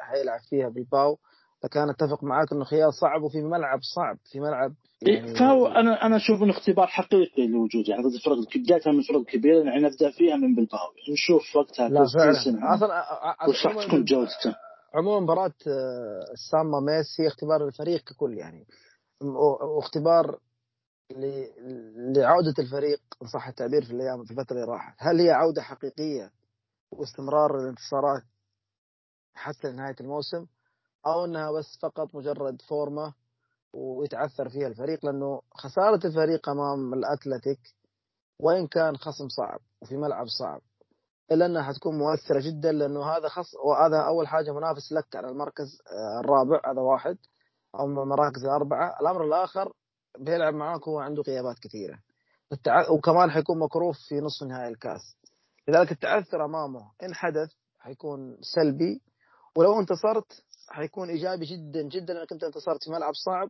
حيلعب 0.00 0.40
فيها 0.40 0.68
بالباو 0.68 1.18
لكن 1.64 1.90
أتفق 1.90 2.24
معاك 2.24 2.52
إنه 2.52 2.64
خيار 2.64 2.90
صعب 2.90 3.22
وفي 3.22 3.42
ملعب 3.42 3.80
صعب 3.94 4.16
في 4.32 4.40
ملعب 4.40 4.74
يعني 5.02 5.34
فهو 5.34 5.66
أنا 5.66 6.06
أنا 6.06 6.16
أشوف 6.16 6.42
إنه 6.42 6.50
اختبار 6.50 6.86
حقيقي 6.86 7.46
لوجود 7.46 7.88
يعني 7.88 8.02
ضد 8.02 8.14
الفرق 8.14 8.36
بدايه 8.56 8.92
من 8.92 8.98
الفرق 8.98 9.16
الكبيره 9.16 9.64
يعني 9.64 9.82
نبدأ 9.82 10.10
فيها 10.10 10.36
من 10.36 10.54
بالباو 10.54 10.88
نشوف 11.12 11.56
وقتها 11.56 11.88
لا 11.88 12.06
فعلا. 12.14 12.74
أصلا 12.74 13.04
وش 13.48 13.66
راح 13.66 13.86
تكون 13.86 14.04
جودته. 14.04 14.54
عموما 14.94 15.20
مباراة 15.20 15.52
السامة 16.32 16.80
ميسي 16.80 17.26
اختبار 17.26 17.66
الفريق 17.66 18.00
ككل 18.00 18.38
يعني. 18.38 18.66
واختبار 19.76 20.38
لعودة 21.16 22.54
الفريق 22.58 23.00
إن 23.22 23.26
صح 23.26 23.48
التعبير 23.48 23.84
في 23.84 23.90
الأيام 23.90 24.24
في 24.24 24.30
الفترة 24.30 24.56
اللي 24.56 24.66
راحت. 24.72 24.94
هل 24.98 25.20
هي 25.20 25.30
عودة 25.30 25.62
حقيقية 25.62 26.30
واستمرار 26.92 27.58
الانتصارات 27.58 28.22
حتى 29.34 29.72
نهاية 29.72 29.96
الموسم 30.00 30.46
أو 31.06 31.24
أنها 31.24 31.52
بس 31.52 31.78
فقط 31.82 32.14
مجرد 32.14 32.62
فورمة 32.62 33.14
ويتعثر 33.72 34.48
فيها 34.48 34.66
الفريق؟ 34.66 35.04
لأنه 35.06 35.42
خسارة 35.54 36.06
الفريق 36.06 36.48
أمام 36.48 36.94
الأتلتيك 36.94 37.60
وإن 38.38 38.66
كان 38.66 38.96
خصم 38.96 39.28
صعب 39.28 39.60
وفي 39.82 39.96
ملعب 39.96 40.26
صعب 40.26 40.60
إلا 41.32 41.46
أنها 41.46 41.62
حتكون 41.62 41.98
مؤثرة 41.98 42.40
جدا 42.40 42.72
لأنه 42.72 43.04
هذا 43.16 43.28
خص 43.28 43.54
وهذا 43.54 44.00
أول 44.06 44.28
حاجة 44.28 44.52
منافس 44.52 44.92
لك 44.92 45.16
على 45.16 45.28
المركز 45.28 45.78
آه، 45.92 46.20
الرابع 46.20 46.60
هذا 46.72 46.80
واحد 46.80 47.18
أو 47.74 47.84
المراكز 47.86 48.44
الأربعة. 48.44 49.00
الأمر 49.00 49.24
الآخر 49.24 49.72
بيلعب 50.18 50.54
معاك 50.54 50.88
هو 50.88 50.98
عنده 50.98 51.22
غيابات 51.22 51.58
كثيرة. 51.58 51.98
التع... 52.52 52.90
وكمان 52.90 53.30
حيكون 53.30 53.58
مكروف 53.58 53.96
في 54.08 54.14
نصف 54.14 54.46
نهائي 54.46 54.68
الكاس. 54.68 55.16
لذلك 55.68 55.92
التعثر 55.92 56.44
أمامه. 56.44 56.90
إن 57.02 57.14
حدث 57.14 57.50
حيكون 57.78 58.36
سلبي. 58.40 59.02
ولو 59.56 59.80
انتصرت 59.80 60.44
حيكون 60.68 61.10
إيجابي 61.10 61.46
جدا 61.46 61.82
جدا. 61.82 62.14
لأنك 62.14 62.32
أنت 62.32 62.44
انتصرت 62.44 62.84
في 62.84 62.90
ملعب 62.90 63.14
صعب. 63.14 63.48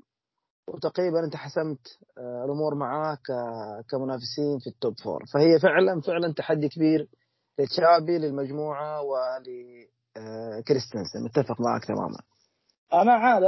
وتقريبا 0.69 1.25
أنت 1.25 1.37
حسمت 1.37 1.99
آه، 2.19 2.45
الأمور 2.45 2.75
معاه 2.75 3.19
كمنافسين 3.90 4.59
في 4.59 4.67
التوب 4.67 4.95
فور 5.05 5.25
فهي 5.33 5.59
فعلا 5.59 6.00
فعلا 6.00 6.33
تحدي 6.33 6.69
كبير 6.69 7.09
لتشابي 7.59 8.19
للمجموعة 8.19 9.02
ولكريستنسن 10.17 11.25
متفق 11.25 11.61
معك 11.61 11.85
تماما. 11.85 12.19
أنا 12.92 13.12
عاد 13.12 13.42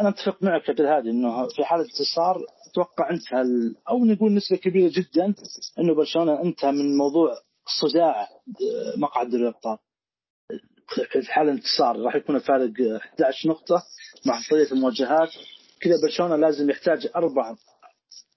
أنا 0.00 0.08
أتفق 0.08 0.42
معك 0.42 0.62
في 0.62 0.82
هذه 0.82 1.10
إنه 1.10 1.48
في 1.48 1.64
حالة 1.64 1.84
انتصار 1.84 2.44
أتوقع 2.70 3.10
أنتهى 3.10 3.44
أو 3.88 4.04
نقول 4.04 4.34
نسبة 4.34 4.56
كبيرة 4.56 4.92
جدا 4.94 5.34
إنه 5.78 5.94
برشلونة 5.94 6.42
انتهى 6.42 6.72
من 6.72 6.96
موضوع 6.96 7.34
صداع 7.80 8.22
آه، 8.22 8.98
مقعد 8.98 9.34
الابطال 9.34 9.78
في 11.22 11.32
حال 11.32 11.48
انتصار 11.48 12.00
راح 12.00 12.14
يكون 12.14 12.36
الفارق 12.36 12.70
11 12.96 13.48
نقطة 13.48 13.82
مع 14.26 14.40
طريقة 14.50 14.72
المواجهات. 14.72 15.28
كذا 15.80 15.94
برشلونة 16.02 16.36
لازم 16.36 16.70
يحتاج 16.70 17.08
أربع 17.16 17.54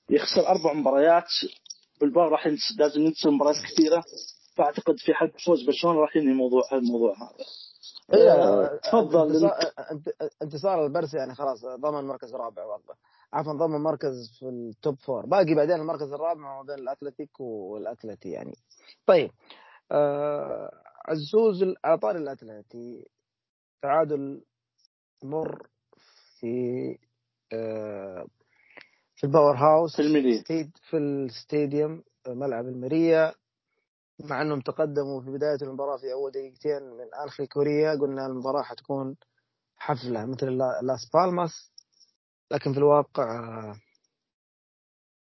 يخسر 0.10 0.48
أربع 0.48 0.74
مباريات. 0.74 1.30
بالباو 2.02 2.28
راح. 2.28 2.48
لازم 2.78 3.02
ينتصر 3.02 3.32
مباريات 3.32 3.64
كثيرة. 3.64 4.04
فأعتقد 4.56 4.96
في 4.98 5.14
حد 5.14 5.32
فوز 5.46 5.64
برشلونة 5.66 6.00
راح 6.00 6.16
ينهي 6.16 6.34
موضوع 6.34 6.62
الموضوع 6.74 7.16
هذا. 7.16 7.46
إيه 8.14 8.66
تفضل 8.78 9.28
انتصار, 9.28 9.54
انتصار 10.42 10.86
البارسا 10.86 11.18
يعني 11.18 11.36
خلاص 11.36 11.66
ضمن 11.66 12.04
مركز 12.08 12.36
رابع 12.36 12.66
والله. 12.66 12.96
عفوا 13.34 13.54
ضمن 13.54 13.82
مركز 13.82 14.38
في 14.40 14.50
ال 14.50 14.61
top 14.61 14.96
four 15.00 15.26
باقي 15.26 15.54
بعدين 15.56 15.76
المركز 15.76 16.14
الرابع 16.14 16.42
ما 16.42 16.62
بين 16.62 16.76
الأتلتيك 16.80 17.40
والأتلتي 17.40 18.30
يعني. 18.30 18.56
طيب 19.06 19.32
آه 19.92 20.72
عزوز 21.06 21.64
على 21.86 21.98
طاري 21.98 22.18
الأتلتي. 22.20 23.08
تعادل 23.82 24.42
مر 25.24 25.68
في 26.40 26.98
آه 27.54 28.28
في 29.16 29.24
الباور 29.24 29.40
هورس 29.40 29.56
في 29.56 30.02
الميريا 30.02 30.44
في 30.90 30.98
الستاديوم 30.98 32.04
ملعب 32.28 32.68
ألميريا 32.68 33.34
مع 34.20 34.42
أنهم 34.42 34.62
تقدموا 34.62 35.22
في 35.22 35.32
بداية 35.32 35.58
المباراة 35.62 35.98
في 35.98 36.14
أول 36.14 36.32
دقيقتين 36.32 36.84
من 36.84 37.14
أنخيل 37.24 37.48
كوريا 37.48 37.96
قلنا 37.96 38.26
المباراة 38.26 38.62
حتكون 38.62 39.16
حفلة 39.78 40.26
مثل 40.26 40.58
لاس 40.58 41.10
بالماس. 41.14 41.72
لكن 42.52 42.72
في 42.74 42.78
الواقع 42.78 43.76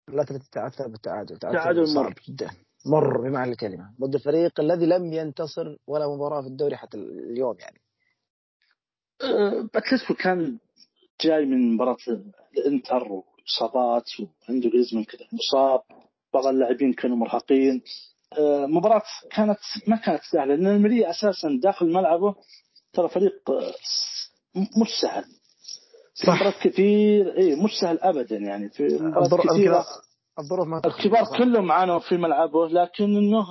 لا 0.09 0.25
تتعثر 0.25 0.89
بالتعادل. 0.89 1.39
تعادل 1.39 1.95
مر. 1.95 2.15
جدا. 2.29 2.51
مر 2.87 3.21
بمعنى 3.21 3.51
الكلمة. 3.53 3.95
ضد 4.01 4.15
الفريق 4.15 4.61
الذي 4.61 4.87
لم 4.87 5.13
ينتصر 5.13 5.77
ولا 5.87 6.09
مباراة 6.09 6.41
في 6.41 6.49
الدوري 6.49 6.77
حتى 6.77 6.97
اليوم 6.97 7.57
يعني. 7.59 7.81
أه، 9.23 9.69
كان 10.23 10.59
جاي 11.21 11.45
من 11.45 11.75
مباراة 11.75 11.97
الإنتر 12.59 13.09
وإصابات 13.13 14.11
وعنده 14.21 14.69
جريزمان 14.71 15.05
كذا 15.05 15.27
مصاب. 15.33 15.83
بعض 16.35 16.47
اللاعبين 16.47 16.93
كانوا 16.93 17.17
مرهقين. 17.17 17.83
مباراة 18.67 19.03
كانت 19.31 19.59
ما 19.87 19.97
كانت 19.97 20.21
سهلة 20.33 20.55
لأن 20.55 20.67
المرية 20.67 21.11
أساسا 21.11 21.59
داخل 21.62 21.93
ملعبه 21.93 22.35
ترى 22.93 23.09
فريق 23.09 23.51
أه، 23.51 23.75
مش 24.57 24.89
سهل. 25.03 25.25
صح. 26.15 26.29
مباريات 26.35 26.55
كثير 26.62 27.39
اي 27.39 27.55
مش 27.55 27.71
سهل 27.81 27.99
ابدا 28.01 28.37
يعني. 28.37 28.69
في 28.69 28.89
كثيرة. 29.51 29.87
الظروف 30.39 30.67
ما 30.67 30.81
الكبار 30.85 31.39
كلهم 31.39 31.73
عانوا 31.73 31.99
في 31.99 32.17
ملعبه 32.17 32.69
لكن 32.69 33.05
إنه 33.17 33.47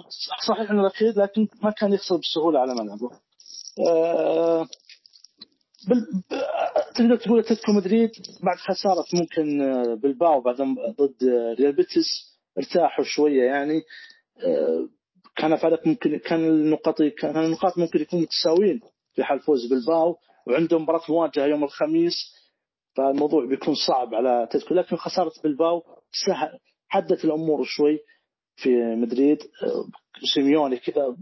صحيح 0.48 0.72
إنه 0.72 0.82
الاخير 0.82 1.14
لكن 1.20 1.48
ما 1.64 1.72
كان 1.72 1.94
يخسر 1.94 2.18
بسهولة 2.18 2.60
على 2.60 2.74
ملعبه. 2.74 3.10
آه 3.88 4.68
بال... 5.88 6.06
تقدر 6.96 7.16
تقول 7.16 7.40
أتلتيكو 7.40 7.72
مدريد 7.72 8.12
بعد 8.44 8.58
خسارة 8.58 9.06
ممكن 9.14 9.62
آه، 9.62 9.94
بلباو 9.94 10.42
بعد 10.42 10.56
ضد 11.00 11.24
ريال 11.60 11.76
بيتيس 11.76 12.38
ارتاحوا 12.58 13.04
شوية 13.06 13.44
يعني. 13.44 13.78
آه 13.78 13.84
كان 15.36 15.56
فرق 15.56 15.88
ممكن 15.88 16.18
كان 16.18 16.50
النقاط 16.50 17.02
كان 17.02 17.38
النقاط 17.46 17.78
ممكن 17.78 18.02
يكونوا 18.02 18.26
متساويين 18.26 18.80
في 19.14 19.24
حال 19.24 19.40
فوز 19.40 19.66
بالباو 19.70 20.18
وعندهم 20.48 20.82
مباراة 20.82 21.02
مواجهة 21.10 21.46
يوم 21.46 21.64
الخميس 21.64 22.14
فالموضوع 22.96 23.46
بيكون 23.46 23.76
صعب 23.88 24.16
على 24.16 24.48
تذكر 24.52 24.76
لكن 24.76 24.96
خسارة 24.96 25.32
بالباو 25.44 25.84
حدت 26.88 27.26
الأمور 27.26 27.64
شوي 27.64 28.00
في 28.56 28.96
مدريد. 28.96 29.38
سيميوني 30.34 30.78
كذا 30.78 31.18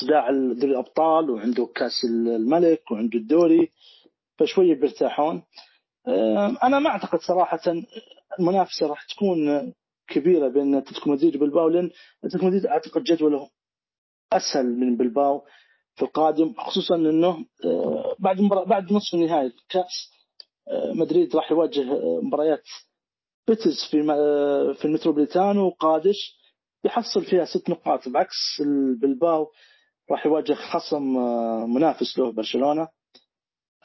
صداع 0.00 0.30
دوري 0.30 0.72
الأبطال 0.72 1.30
وعنده 1.30 1.66
كأس 1.74 2.04
الملك 2.04 2.90
وعنده 2.90 3.18
الدوري 3.18 3.70
فشويه 4.38 4.74
بيرتاحون. 4.74 5.42
أنا 6.62 6.78
ما 6.78 6.90
أعتقد 6.90 7.18
صراحة 7.18 7.60
المنافسة 8.40 8.86
راح 8.86 9.06
تكون 9.06 9.72
كبيرة 10.10 10.48
بين 10.48 10.74
أتلتيكو 10.74 11.10
مدريد 11.10 11.36
وبلباو 11.36 11.68
لأن 11.68 11.90
أتلتيكو 12.24 12.46
مدريد 12.46 12.66
أعتقد 12.66 13.02
جدوله 13.02 13.50
أسهل 14.32 14.66
من 14.66 14.96
بلباو 14.96 15.42
في 15.94 16.02
القادم 16.02 16.54
خصوصا 16.58 16.94
إنه 16.96 17.44
بعد 18.18 18.36
بعد 18.66 18.92
نصف 18.92 19.14
النهائي 19.14 19.46
الكأس 19.46 20.10
مدريد 20.94 21.36
راح 21.36 21.50
يواجه 21.52 21.84
مباريات 22.22 22.62
بيتز 23.48 23.76
في 23.90 24.02
في 24.78 24.84
المتروبوليتان 24.84 25.58
وقادش 25.58 26.40
بيحصل 26.84 27.24
فيها 27.24 27.44
ست 27.44 27.70
نقاط 27.70 28.08
بعكس 28.08 28.60
البلباو 28.60 29.46
راح 30.10 30.26
يواجه 30.26 30.52
خصم 30.52 31.02
منافس 31.74 32.18
له 32.18 32.32
برشلونة. 32.32 32.88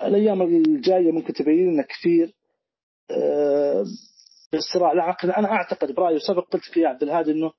الأيام 0.04 0.42
الجاية 0.42 1.12
ممكن 1.12 1.34
تبين 1.34 1.74
لنا 1.74 1.84
كثير 1.84 2.34
بالصراع 4.52 4.94
لكن 4.94 5.32
أنا 5.32 5.52
أعتقد 5.52 5.92
برأيي 5.92 6.16
وسبق 6.16 6.48
قلت 6.54 6.64
في 6.64 6.86
عبد 6.86 7.04
الهادي 7.04 7.32
إنه 7.32 7.52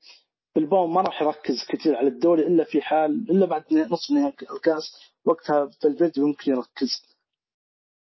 بالباو 0.55 0.87
ما 0.87 1.01
راح 1.01 1.23
يركز 1.23 1.67
كثير 1.69 1.97
على 1.97 2.09
الدوري 2.09 2.47
إلا 2.47 2.65
في 2.65 2.83
حال 2.83 3.31
إلا 3.31 3.47
بعد 3.47 3.63
نصف 3.73 4.11
نهائي 4.11 4.35
الكاس. 4.57 4.83
وقتها 5.25 5.71
فالفيردي 5.83 6.21
ممكن 6.21 6.53
يركز. 6.53 7.17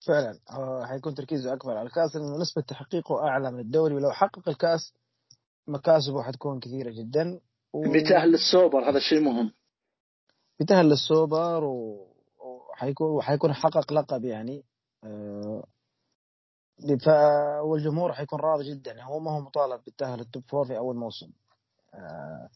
فعلا. 0.07 0.39
حيكون 0.87 1.15
تركيزه 1.15 1.53
أكبر 1.53 1.77
على 1.77 1.87
الكاس. 1.87 2.17
لأنه 2.17 2.39
نسبة 2.39 2.63
تحقيقه 2.63 3.29
أعلى 3.29 3.51
من 3.51 3.61
الدوري. 3.61 3.95
ولو 3.95 4.11
حقق 4.11 4.49
الكاس 4.49 4.95
مكاسبه 5.69 6.23
حتكون 6.23 6.61
كثيرة 6.61 6.91
جدا. 6.91 7.41
و... 7.73 7.93
بيتأهل 7.93 8.29
للسوبر 8.29 8.91
هذا 8.91 8.99
شيء 8.99 9.21
مهم. 9.21 9.53
بيتأهل 10.59 10.89
للسوبر 10.89 11.65
وحيكون 11.65 13.11
وحيكون 13.11 13.53
حقق 13.53 13.93
لقب 13.93 14.25
يعني. 14.25 14.65
ف... 15.03 15.07
والجمهور 17.65 18.13
حيكون 18.13 18.41
راضي 18.41 18.71
جدا. 18.71 18.91
يعني 18.93 19.11
هو 19.11 19.19
ما 19.19 19.31
هو 19.31 19.41
مطالب 19.41 19.81
بالتأهل 19.85 20.21
ال 20.21 20.26
top 20.26 20.43
four 20.49 20.67
في 20.67 20.79
أول 20.79 20.97
موسم. 20.97 21.31
أه... 21.95 22.49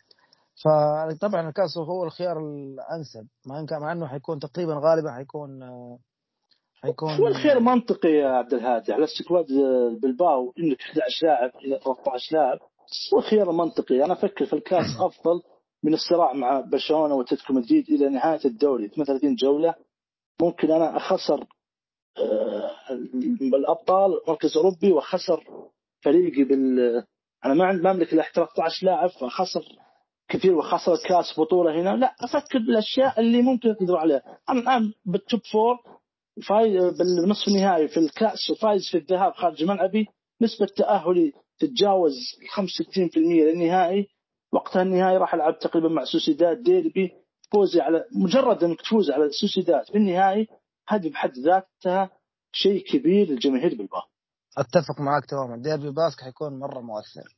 فطبعا 0.65 1.49
الكاس 1.49 1.79
هو 1.79 2.05
الخيار 2.05 2.39
الأنسب. 2.39 3.27
مع 3.47 3.93
إنه 3.93 4.07
حيكون 4.07 4.39
تقريبا 4.39 4.75
غالبا 4.75 5.13
حيكون 5.13 5.63
أه... 5.63 5.99
حيكون 6.83 7.11
هو 7.11 7.27
الخيار 7.27 7.61
منطقي 7.61 8.09
يا 8.09 8.29
عبد 8.29 8.55
الهادي؟ 8.55 8.93
على 8.93 9.05
squad 9.05 9.47
بلباو 10.03 10.55
إنك 10.59 10.81
11 10.81 11.27
لاعب 11.27 11.51
إلى 11.65 11.81
13 11.85 12.37
لاعب. 12.37 12.59
هو 13.15 13.21
خيار 13.21 13.53
منطقي 13.53 14.05
أنا 14.05 14.13
أفكر 14.13 14.47
في 14.47 14.53
الكاس 14.53 14.87
أفضل 15.01 15.43
من 15.83 15.95
الصراع 15.95 16.33
مع 16.33 16.61
برشلونه 16.61 17.15
وأتلتيكو 17.15 17.53
مدريد 17.53 17.89
إلى 17.89 18.09
نهاية 18.09 18.41
الدوري. 18.45 18.89
38 18.89 19.35
جولة. 19.35 19.75
ممكن 20.43 20.71
أنا 20.71 20.97
أخسر 20.97 21.47
آه، 22.19 22.71
الابطال 23.43 24.21
مركز 24.29 24.57
أوروبي 24.57 24.93
وخسر 24.93 25.45
فريقي 26.05 26.45
بال 26.45 26.79
أنا 27.45 27.55
ما 27.55 27.73
ما 27.73 27.91
أملك 27.91 28.13
إلا 28.13 28.23
13 28.35 28.87
لاعب 28.87 29.11
فخسر 29.11 29.65
كثير 30.29 30.55
وخسر 30.55 30.97
كاس 31.09 31.41
بطولة 31.41 31.81
هنا. 31.81 31.97
لا 31.97 32.15
أفكر 32.21 32.59
بالأشياء 32.59 33.21
اللي 33.21 33.43
ممكن 33.43 33.71
أقدر 33.71 33.97
عليها. 33.97 34.39
أنا 34.51 34.61
الان 34.61 34.93
بال 35.05 35.19
top 35.19 35.41
four 35.53 35.77
فايز 36.49 36.99
بالنصف 36.99 37.49
النهائي 37.49 37.89
في 37.89 37.97
الكاس 37.97 38.51
وفايز 38.51 38.89
في 38.91 38.99
الذهاب 38.99 39.33
خارج 39.33 39.65
ملعبي 39.65 40.07
نسبة 40.43 40.67
تأهلي 40.67 41.33
تتجاوز 41.59 42.13
65% 42.57 43.19
للنهائي. 43.19 44.09
وقتها 44.53 44.83
النهائي 44.83 45.17
راح 45.17 45.35
ألعب 45.35 45.59
تقريبا 45.59 45.89
مع 45.89 46.05
سوسيداد 46.05 46.63
ديربي 46.63 47.13
فوزي 47.53 47.81
على 47.81 48.05
مجرد 48.13 48.65
إنك 48.65 48.81
تفوز 48.81 49.11
على 49.11 49.31
سوسيداد 49.31 49.85
في 49.85 49.95
النهائي 49.95 50.47
هذه 50.91 51.11
بحد 51.11 51.33
ذاتها 51.39 52.11
شيء 52.53 52.85
كبير 52.85 53.27
للجماهير 53.29 53.75
بالباو 53.75 54.03
أتفق 54.59 55.01
معك 55.01 55.27
تماما. 55.27 55.63
ديربي 55.63 55.91
باسك 55.91 56.21
حيكون 56.21 56.59
مرة 56.59 56.81
مؤثر. 56.81 57.37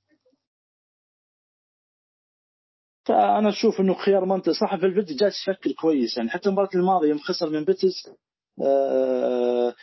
فأنا 3.04 3.48
أشوف 3.48 3.80
إنه 3.80 3.94
خيار 3.94 4.24
منطقي. 4.24 4.54
صح 4.54 4.76
فالفيردي 4.76 5.16
جالس 5.16 5.48
يفكر 5.48 5.72
كويس. 5.72 6.16
يعني 6.16 6.30
حتى 6.30 6.48
المباراة 6.48 6.68
الماضية 6.74 7.08
يوم 7.08 7.18
خسر 7.18 7.50
من 7.50 7.64
بيتيس 7.64 7.94
آه، 8.62 9.74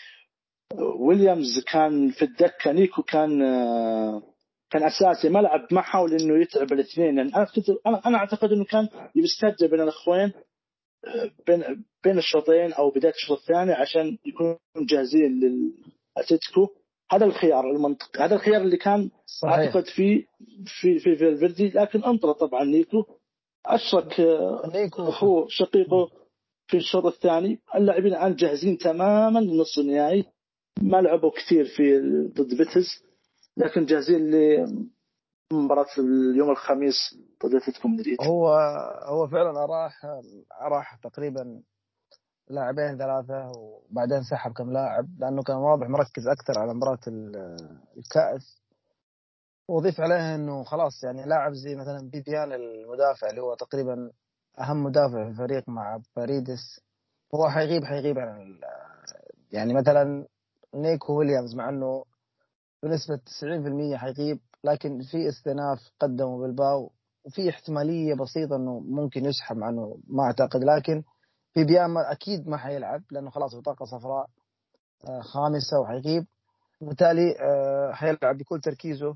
ويليامز 1.00 1.64
كان 1.72 2.12
في 2.12 2.26
الدكة 2.26 2.72
نيكو 2.72 3.04
كان 3.04 3.42
آه، 3.42 4.24
كان 4.70 4.84
أساسي. 4.84 5.30
ما 5.30 5.40
لعب 5.40 5.68
ما 5.72 5.82
حاول 5.82 6.14
إنه 6.14 6.42
يتعب 6.42 6.74
الاثنين. 6.74 7.18
يعني 7.18 7.36
أنا 7.36 7.48
أنا 7.88 8.02
أنا 8.06 8.18
أعتقد 8.18 8.52
إنه 8.52 8.66
كان 8.66 8.90
يستهدف 9.16 9.72
بين 9.72 9.82
الأخوين. 9.82 10.34
بين 11.48 11.86
بين 12.04 12.18
الشوطين 12.18 12.74
أو 12.74 12.90
بداية 12.90 13.14
الشوط 13.14 13.40
الثاني 13.40 13.72
عشان 13.72 14.18
يكونوا 14.26 14.58
جاهزين 14.78 15.40
للأتلتيكو. 15.40 16.68
هذا 17.12 17.26
الخيار 17.26 17.72
المنطقي. 17.72 18.24
هذا 18.24 18.36
الخيار 18.36 18.62
اللي 18.62 18.78
كان 18.78 19.10
صحيح. 19.26 19.54
أعتقد 19.54 19.86
في 19.86 20.26
في 20.66 21.00
في, 21.00 21.16
في 21.16 21.30
الفيردي 21.30 21.70
لكن 21.70 22.04
انطر 22.04 22.32
طبعا 22.32 22.64
نيكو. 22.64 23.06
أشرك 23.66 24.20
نيكو. 24.76 25.10
اخوه 25.10 25.48
شقيقه 25.50 26.12
في 26.68 26.78
الشوط 26.78 27.06
الثاني. 27.06 27.60
اللاعبين 27.76 28.14
الآن 28.14 28.36
جاهزين 28.36 28.78
تماما 28.78 29.40
للنصف 29.40 29.80
النهائي. 29.80 30.26
ما 30.82 31.02
لعبوا 31.02 31.32
كثير 31.32 31.66
في 31.66 32.00
ضد 32.36 32.58
بيتز 32.58 33.04
لكن 33.58 33.86
جاهزين 33.86 34.32
لمباراة 35.54 35.88
اليوم 35.98 36.50
الخميس 36.50 36.96
ضد 37.46 37.56
اتلتيكو 37.56 37.88
مدريد 37.88 38.18
هو 38.22 38.50
هو 39.04 39.28
فعلا 39.28 39.66
راح 39.66 40.06
راح 40.62 40.96
تقريبا 40.96 41.62
لاعبين 42.50 42.98
ثلاثة 42.98 43.52
وبعدين 43.58 44.24
سحب 44.24 44.54
كم 44.54 44.72
لاعب 44.72 45.08
لأنه 45.20 45.44
كان 45.44 45.56
واضح 45.56 45.88
مركز 45.88 46.28
أكثر 46.28 46.60
على 46.60 46.74
مباراة 46.74 47.00
الكأس. 47.98 48.62
وضيف 49.68 50.02
عليها 50.02 50.36
إنه 50.36 50.64
خلاص 50.64 51.04
يعني 51.04 51.26
لاعب 51.26 51.54
زي 51.54 51.76
مثلا 51.76 52.10
بيبيان 52.10 52.54
المدافع 52.54 53.30
اللي 53.30 53.42
هو 53.42 53.56
تقريبا 53.56 54.12
أهم 54.60 54.84
مدافع 54.84 55.24
في 55.24 55.30
الفريق 55.30 55.70
مع 55.70 56.02
باريدس 56.16 56.82
هو 57.36 57.50
حيغيب 57.50 57.84
حيغيب 57.84 58.20
عن 58.20 58.60
يعني 59.52 59.74
مثلا 59.74 60.28
نيكو 60.76 61.14
ويليامز 61.20 61.56
مع 61.56 61.70
إنه 61.70 62.06
بنسبة 62.84 63.20
90% 63.94 63.96
حيغيب. 63.96 64.40
لكن 64.64 65.02
في 65.12 65.30
استئناف 65.30 65.80
قدمه 66.00 66.38
بالباو 66.42 66.92
وفي 67.26 67.50
احتمالية 67.50 68.14
بسيطة 68.14 68.56
إنه 68.56 68.80
ممكن 68.80 69.26
يسحب 69.26 69.58
مع 69.58 69.70
إنه 69.70 70.00
ما 70.08 70.24
أعتقد. 70.24 70.64
لكن 70.64 71.04
في 71.54 71.64
بيان 71.64 71.98
أكيد 71.98 72.48
ما 72.48 72.58
حيلعب 72.58 73.04
لأنه 73.12 73.30
خلاص 73.30 73.56
بطاقة 73.56 73.86
صفراء 73.86 74.28
آه، 75.08 75.22
خامسة 75.22 75.80
وحيغيب. 75.80 76.26
وبالتالي 76.82 77.36
آه، 77.40 77.92
حيلعب 77.94 78.38
بكل 78.38 78.62
تركيزه 78.62 79.16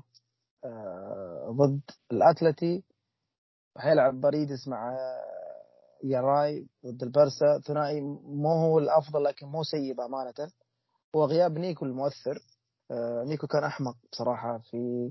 آه، 0.64 1.56
ضد 1.58 1.80
الأتلتي. 2.12 2.84
حيلعب 3.78 4.20
باريديس 4.20 4.68
مع 4.68 4.96
ياراي 6.04 6.66
ضد 6.86 7.02
البرسا. 7.02 7.58
ثنائي 7.66 8.00
مو 8.24 8.48
هو 8.48 8.78
الأفضل 8.78 9.24
لكن 9.24 9.46
مو 9.46 9.62
سيء 9.62 9.94
بأمانة. 9.94 10.50
وغياب 11.14 11.58
نيكو 11.58 11.84
المؤثر 11.84 12.38
نيكو 13.26 13.46
كان 13.46 13.64
أحمق 13.64 13.96
بصراحة 14.12 14.58
في 14.58 15.10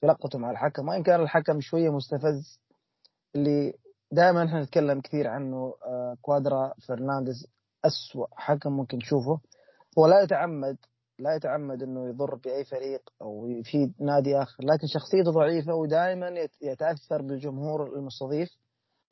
في 0.00 0.06
لقطته 0.06 0.38
مع 0.38 0.50
الحكم 0.50 0.88
وإن 0.88 1.02
كان 1.02 1.20
الحكم 1.20 1.60
شوية 1.60 1.90
مستفز 1.90 2.60
اللي 3.34 3.72
دائما 4.12 4.44
إحنا 4.44 4.62
نتكلم 4.62 5.00
كثير 5.00 5.28
عنه 5.28 5.74
آه، 5.86 6.16
كوادرا 6.22 6.72
فرنانديز 6.88 7.46
أسوأ 7.84 8.26
حكم 8.36 8.72
ممكن 8.72 8.98
تشوفه. 8.98 9.40
هو 9.98 10.06
لا 10.06 10.20
يتعمد 10.22 10.76
لا 11.18 11.34
يتعمد 11.34 11.82
إنه 11.82 12.08
يضر 12.08 12.34
بأي 12.34 12.64
فريق 12.64 13.02
أو 13.22 13.46
يفيد 13.46 13.94
نادي 14.00 14.36
آخر 14.42 14.64
لكن 14.64 14.86
شخصيته 14.86 15.30
ضعيفة 15.30 15.74
ودائما 15.74 16.48
يتأثر 16.62 17.22
بالجمهور 17.22 17.96
المستضيف 17.96 18.48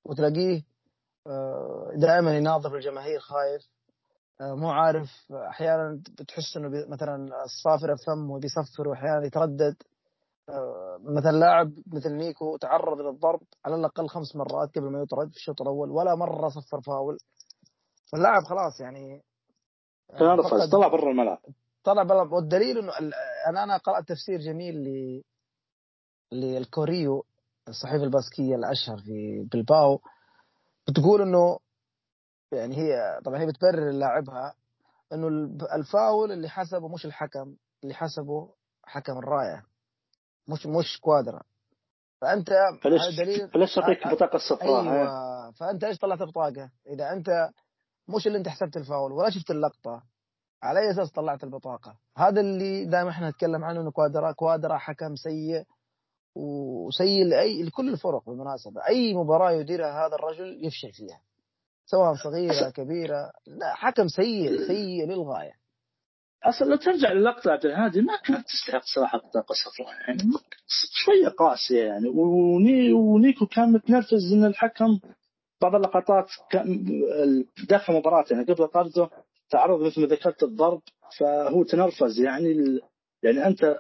وتلاقيه 0.04 0.62
آه، 1.26 1.92
دائما 1.96 2.36
يناظر 2.36 2.76
الجماهير 2.76 3.20
خايف 3.20 3.62
آه، 4.40 4.54
مو 4.54 4.70
عارف 4.70 5.10
أحيانا 5.32 6.02
بتحس 6.18 6.56
إنه 6.56 6.86
مثلا 6.88 7.44
الصافرة 7.44 7.94
فمه 8.06 8.38
بيصفر 8.40 8.88
واحيانا 8.88 9.26
يتردد. 9.26 9.76
مثلا 11.00 11.36
لاعب 11.36 11.72
مثل 11.86 12.12
نيكو 12.12 12.56
تعرض 12.56 13.00
للضرب 13.00 13.40
على 13.64 13.74
الأقل 13.74 14.08
خمس 14.08 14.36
مرات 14.36 14.74
قبل 14.78 14.90
ما 14.90 15.02
يطرد 15.02 15.30
في 15.30 15.36
الشوط 15.36 15.62
الأول 15.62 15.90
ولا 15.90 16.14
مرة 16.14 16.48
صفر 16.48 16.80
فاول. 16.80 17.18
فاللاعب 18.12 18.42
خلاص 18.42 18.80
يعني 18.80 19.22
طلع 20.72 20.88
برا 20.88 21.10
الملعب. 21.10 21.38
طلع 21.84 22.02
برا 22.02 22.34
والدليل 22.34 22.78
إنه 22.78 22.92
أنا 23.48 23.64
أنا 23.64 23.76
قرأت 23.76 24.08
تفسير 24.08 24.40
جميل 24.40 24.74
ل 24.74 25.22
للكوريو 26.32 27.24
الصحيفه 27.68 28.04
الباسكية 28.04 28.54
الأشهر 28.54 28.98
في 28.98 29.48
بلباو. 29.52 30.00
بتقول 30.88 31.22
إنه 31.22 31.58
يعني 32.52 32.76
هي 32.76 33.20
طبعا 33.24 33.38
هي 33.40 33.46
بتبرر 33.46 33.90
لاعبها 33.90 34.54
إنه 35.12 35.28
الفاول 35.76 36.32
اللي 36.32 36.48
حسبه 36.48 36.88
مش 36.88 37.06
الحكم 37.06 37.56
اللي 37.82 37.94
حسبه 37.94 38.54
حكم 38.84 39.18
الراية. 39.18 39.64
مش 40.48 40.66
مش 40.66 41.00
كوادرا 41.00 41.42
فأنت 42.20 42.50
فليش 42.82 43.16
دليل 43.18 43.48
فليش 43.48 43.74
تعطيك 43.74 44.06
البطاقه 44.06 44.36
الصفراء 44.36 44.82
أيوه 44.82 45.50
فأنت 45.50 45.84
إيش 45.84 45.98
طلعت 45.98 46.22
بطاقة؟ 46.22 46.70
إذا 46.86 47.12
أنت 47.12 47.50
مش 48.08 48.26
اللي 48.26 48.38
أنت 48.38 48.48
حسبت 48.48 48.76
الفاول 48.76 49.12
ولا 49.12 49.30
شفت 49.30 49.50
اللقطة 49.50 50.02
على 50.62 50.80
أي 50.80 50.90
أساس 50.90 51.10
طلعت 51.10 51.44
البطاقة؟ 51.44 51.96
هذا 52.16 52.40
اللي 52.40 52.84
دائما 52.84 53.10
إحنا 53.10 53.30
نتكلم 53.30 53.64
عنه 53.64 53.80
إنه 53.80 53.90
كوادرا 53.90 54.32
كوادرا 54.32 54.76
حكم 54.76 55.16
سيء 55.16 55.64
وسيء 56.34 57.24
لاي 57.24 57.62
لكل 57.62 57.88
الفرق 57.88 58.22
بالمناسبة، 58.26 58.86
أي 58.88 59.14
مباراة 59.14 59.52
يديرها 59.52 60.06
هذا 60.06 60.14
الرجل 60.14 60.66
يفشل 60.66 60.92
فيها. 60.92 61.20
سواء 61.86 62.14
صغيرة 62.14 62.70
كبيرة، 62.70 63.32
لا 63.46 63.74
حكم 63.74 64.08
سيء 64.08 64.66
سيء 64.66 65.06
للغاية. 65.06 65.63
أصلا 66.44 66.68
لو 66.68 66.76
ترجع 66.76 67.12
للقطه 67.12 67.50
عبد 67.50 67.66
الهادي 67.66 68.00
ما 68.00 68.16
كانت 68.16 68.46
تستحق 68.46 68.82
صراحة 68.94 69.18
بطاقه 69.18 69.54
صفراء 69.64 69.88
يعني 70.08 70.18
شوية 70.92 71.28
قاسية 71.28 71.84
يعني. 71.84 72.08
وني 72.08 72.92
ونيكو 72.92 73.46
كان 73.46 73.72
متنرفز 73.72 74.32
إن 74.32 74.44
الحكم 74.44 74.98
بعض 75.62 75.74
اللقطات 75.74 76.26
داخل 77.68 77.92
مباراة 77.92 78.24
يعني 78.30 78.44
قبل 78.44 78.68
طرده 78.68 79.10
تعرض 79.50 79.80
مثل 79.80 80.00
ما 80.00 80.06
ذكرت 80.06 80.42
الضرب 80.42 80.80
فهو 81.18 81.62
تنرفز 81.62 82.20
يعني 82.20 82.80
يعني 83.22 83.46
أنت 83.46 83.76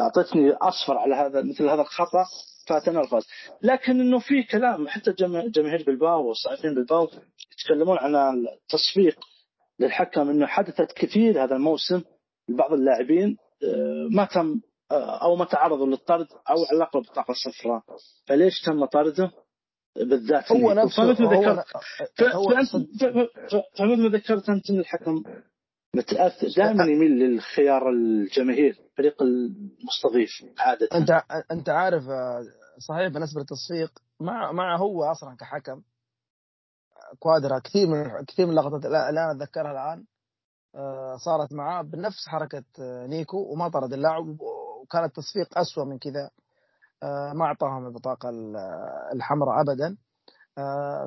أعطيتني 0.00 0.52
أصفر 0.52 0.98
على 0.98 1.14
هذا 1.14 1.42
مثل 1.42 1.68
هذا 1.68 1.80
الخطأ 1.82 2.24
فتنرفز. 2.66 3.26
لكن 3.62 4.00
إنه 4.00 4.18
في 4.18 4.42
كلام 4.42 4.88
حتى 4.88 5.12
جماهير 5.48 5.84
بلباو 5.86 6.28
والصحفيين 6.28 6.74
بلباو 6.74 7.08
يتكلمون 7.52 7.98
عن 7.98 8.16
التصفيق 8.16 9.18
للحكم 9.80 10.30
أنه 10.30 10.46
حدثت 10.46 10.92
كثير 10.92 11.44
هذا 11.44 11.56
الموسم 11.56 12.02
لبعض 12.48 12.72
اللاعبين 12.72 13.36
آه، 13.64 14.08
ما 14.10 14.24
تم 14.24 14.60
آه، 14.90 15.22
أو 15.22 15.36
ما 15.36 15.44
تعرضوا 15.44 15.86
للطرد 15.86 16.26
أو 16.50 16.56
علقوا 16.72 17.00
بالبطاقه 17.00 17.32
الصفراء 17.32 17.82
فليش 18.26 18.60
تم 18.60 18.84
طرده؟ 18.84 19.30
بالذات 19.96 20.52
هو 20.52 20.72
نفسه 20.72 21.14
فمثل 21.14 21.24
ذكرت 21.24 21.64
فمثل 23.78 24.02
ما 24.02 24.08
ذكرت 24.08 24.48
أنت 24.48 24.70
أن 24.70 24.78
الحكم 24.78 25.22
متأثر 25.96 26.48
دائما 26.56 26.84
يميل 26.84 27.10
للخيار 27.10 27.90
الجماهير 27.90 28.76
فريق 28.96 29.22
المستضيف 29.22 30.30
عادة. 30.58 30.88
أنت 30.94 31.22
أنت 31.50 31.68
عارف 31.68 32.08
آه، 32.08 32.42
صحيح 32.88 33.08
بالنسبة 33.08 33.40
للتصفيق 33.40 33.90
مع 34.20 34.52
مع 34.52 34.76
هو 34.76 35.04
أصلا 35.04 35.36
كحكم. 35.36 35.82
كوادرا 37.18 37.58
كثير 37.58 37.86
من 37.86 38.24
كثير 38.24 38.46
من 38.46 38.52
اللقطات 38.58 38.84
اللي 38.86 39.08
أنا 39.08 39.32
أتذكرها 39.32 39.72
الآن 39.72 40.04
آه، 40.74 41.16
صارت 41.16 41.52
معاه 41.52 41.82
بنفس 41.82 42.28
حركة 42.28 42.64
آه، 42.80 43.06
نيكو 43.06 43.52
وما 43.52 43.68
طرد 43.68 43.92
اللاعب 43.92 44.36
وكان 44.40 45.04
التصفيق 45.04 45.58
اسوء 45.58 45.84
من 45.84 45.98
كذا 45.98 46.30
ما 47.34 47.44
أعطاهم 47.44 47.86
البطاقة 47.86 48.30
الحمراء 49.12 49.60
ابدا. 49.60 49.96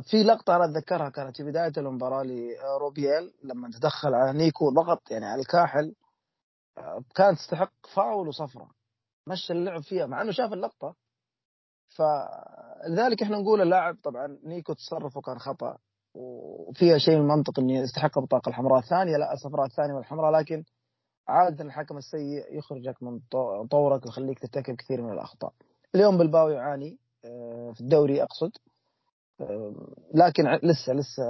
في 0.02 0.24
لقطة 0.24 0.56
أنا 0.56 0.66
أتذكرها 0.66 1.10
كانت 1.10 1.38
في 1.38 1.44
بداية 1.44 1.72
المباراة 1.78 2.24
لروبيال 2.24 3.34
لما 3.44 3.70
تدخل 3.72 4.14
على 4.14 4.38
نيكو 4.38 4.70
ضغط 4.70 5.12
يعني 5.12 5.26
على 5.26 5.42
الكاحل 5.42 5.96
كانت 7.16 7.38
تستحق 7.38 7.72
فاول 7.96 8.28
وصفرة. 8.28 8.70
مشى 9.28 9.54
اللعب 9.54 9.82
فيها 9.82 10.06
مع 10.06 10.22
أنه 10.22 10.32
شاف 10.32 10.54
اللقطة. 10.54 10.96
فلذلك 11.98 13.24
إحنا 13.24 13.38
نقول 13.38 13.62
اللاعب 13.62 13.98
طبعا 14.04 14.40
نيكو 14.44 14.74
تصرفه 14.74 15.22
كان 15.22 15.40
خطأ. 15.40 15.78
وفيها 16.14 16.98
شيء 16.98 17.16
من 17.16 17.22
المنطق 17.22 17.60
انه 17.60 17.74
يستحق 17.74 18.18
البطاقة 18.18 18.50
الحمراء 18.50 18.80
الثانية. 18.80 19.18
لا 19.18 19.34
الصفراء 19.34 19.66
الثانية 19.66 19.94
والحمراء 19.94 20.32
لكن 20.32 20.64
عادة 21.28 21.64
الحكم 21.64 21.98
السيء 21.98 22.58
يخرجك 22.58 23.04
من 23.04 23.20
طورك 23.68 24.06
ويخليك 24.06 24.40
ترتكب 24.40 24.76
كثير 24.76 25.02
من 25.02 25.14
الأخطاء. 25.14 25.54
اليوم 25.96 26.18
بالباو 26.18 26.50
يعاني 26.50 26.98
آه، 27.26 27.72
في 27.76 27.82
الدوري 27.82 28.24
أقصد. 28.24 28.52
لكن 30.14 30.44
لسه 30.64 30.94
لسه 30.94 31.24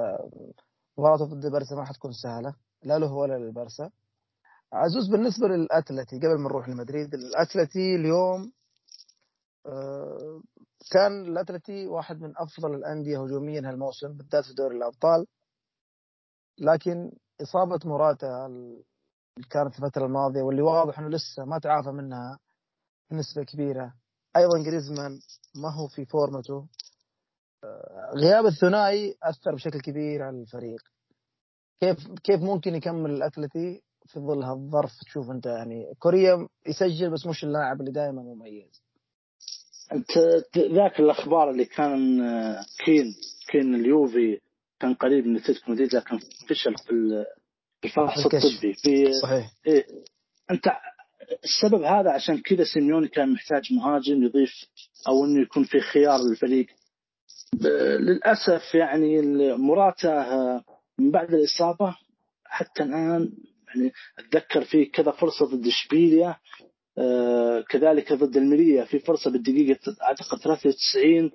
مباراته 0.98 1.26
ضد 1.26 1.46
البرسا 1.46 1.76
ما 1.76 1.86
حتكون 1.86 2.12
سهلة. 2.12 2.54
لا 2.84 3.00
له 3.00 3.13
ولا 3.13 3.38
للبرسا 3.38 3.89
عزوز 4.74 5.08
بالنسبة 5.12 5.48
للأتلتي 5.48 6.17
قبل 6.17 6.38
ما 6.39 6.50
نروح 6.50 6.69
لمدريد 6.69 7.13
الأتلتي 7.13 7.96
اليوم 7.96 8.52
آه، 9.65 10.41
كان 10.91 11.26
الأتلتي 11.26 11.88
واحد 11.88 12.22
من 12.22 12.34
أفضل 12.38 12.76
الأندية 12.76 13.24
هجوميا 13.24 13.69
هالموسم 13.69 14.13
بالذات 14.13 14.46
في 14.46 14.54
دوري 14.54 14.78
الأبطال. 14.78 15.26
لكن 16.60 17.12
إصابة 17.41 17.80
موراتا 17.86 18.46
اللي 18.46 19.48
كانت 19.50 19.76
الفترة 19.76 20.06
الماضية 20.06 20.41
واللي 20.41 20.62
واضح 20.62 21.00
إنه 21.00 21.10
لسه 21.10 21.46
ما 21.46 21.60
تعافى 21.60 21.89
منها 21.91 22.39
بنسبة 23.12 23.43
كبيرة. 23.43 23.93
أيضا 24.38 24.63
جريزمان 24.63 25.19
ما 25.56 25.69
هو 25.69 25.88
في 25.88 26.06
فورمته. 26.06 26.67
غياب 28.15 28.46
الثنائي 28.46 29.17
أثر 29.24 29.56
بشكل 29.56 29.82
كبير 29.82 30.24
على 30.24 30.41
الفريق. 30.41 30.82
كيف 31.80 32.08
كيف 32.24 32.41
ممكن 32.41 32.76
يكمل 32.76 33.12
الأتلتي 33.12 33.84
في 34.06 34.19
ظل 34.19 34.43
هالظرف 34.43 34.91
تشوف 35.06 35.30
أنت؟ 35.30 35.46
يعني 35.46 35.93
كوريا 36.00 36.48
يسجل 36.67 37.10
بس 37.12 37.26
مش 37.26 37.43
اللاعب 37.43 37.80
اللي 37.80 37.91
دائما 37.91 38.22
مميز. 38.22 38.84
أنت 39.91 40.12
ذاك 40.58 41.00
الأخبار 41.00 41.50
اللي 41.50 41.65
كان 41.65 42.19
كين 42.86 43.15
كين 43.52 43.76
اليوفي 43.76 44.39
كان 44.80 44.93
قريب 44.93 45.28
من 45.28 45.36
اتلتيكو 45.36 45.72
مدريد 45.72 45.96
لكن 45.96 46.19
فشل 46.50 46.76
في 46.76 47.26
الفحص 47.86 48.26
الطبي. 48.26 48.74
في 48.74 49.13
صحيح. 49.22 49.52
إيه. 49.67 49.86
أنت 50.52 50.72
السبب 51.43 51.82
هذا 51.82 52.12
عشان 52.12 52.38
كذا 52.41 52.63
سيميوني 52.63 53.08
كان 53.08 53.34
محتاج 53.34 53.74
مهاجم 53.74 54.24
يضيف 54.24 54.52
أو 55.08 55.26
إنه 55.26 55.41
يكون 55.41 55.63
في 55.63 55.80
خيار 55.80 56.19
للفريق. 56.30 56.65
للأسف 58.00 58.76
يعني 58.76 59.22
موراتا 59.56 60.26
من 61.00 61.12
بعد 61.12 61.34
الإصابة 61.34 61.98
حتى 62.46 62.84
الآن 62.84 63.32
يعني 63.67 63.91
أتذكر 64.19 64.63
في 64.63 64.86
كذا 64.86 65.12
فرصة 65.12 65.46
ضد 65.46 65.67
إشبيليا. 65.67 66.36
كذلك 67.69 68.13
ضد 68.13 68.38
ألميريا 68.38 68.84
في 68.84 68.99
فرصة 68.99 69.32
بالدقيقة 69.32 69.95
أعتقد 70.03 70.38
93 70.38 71.32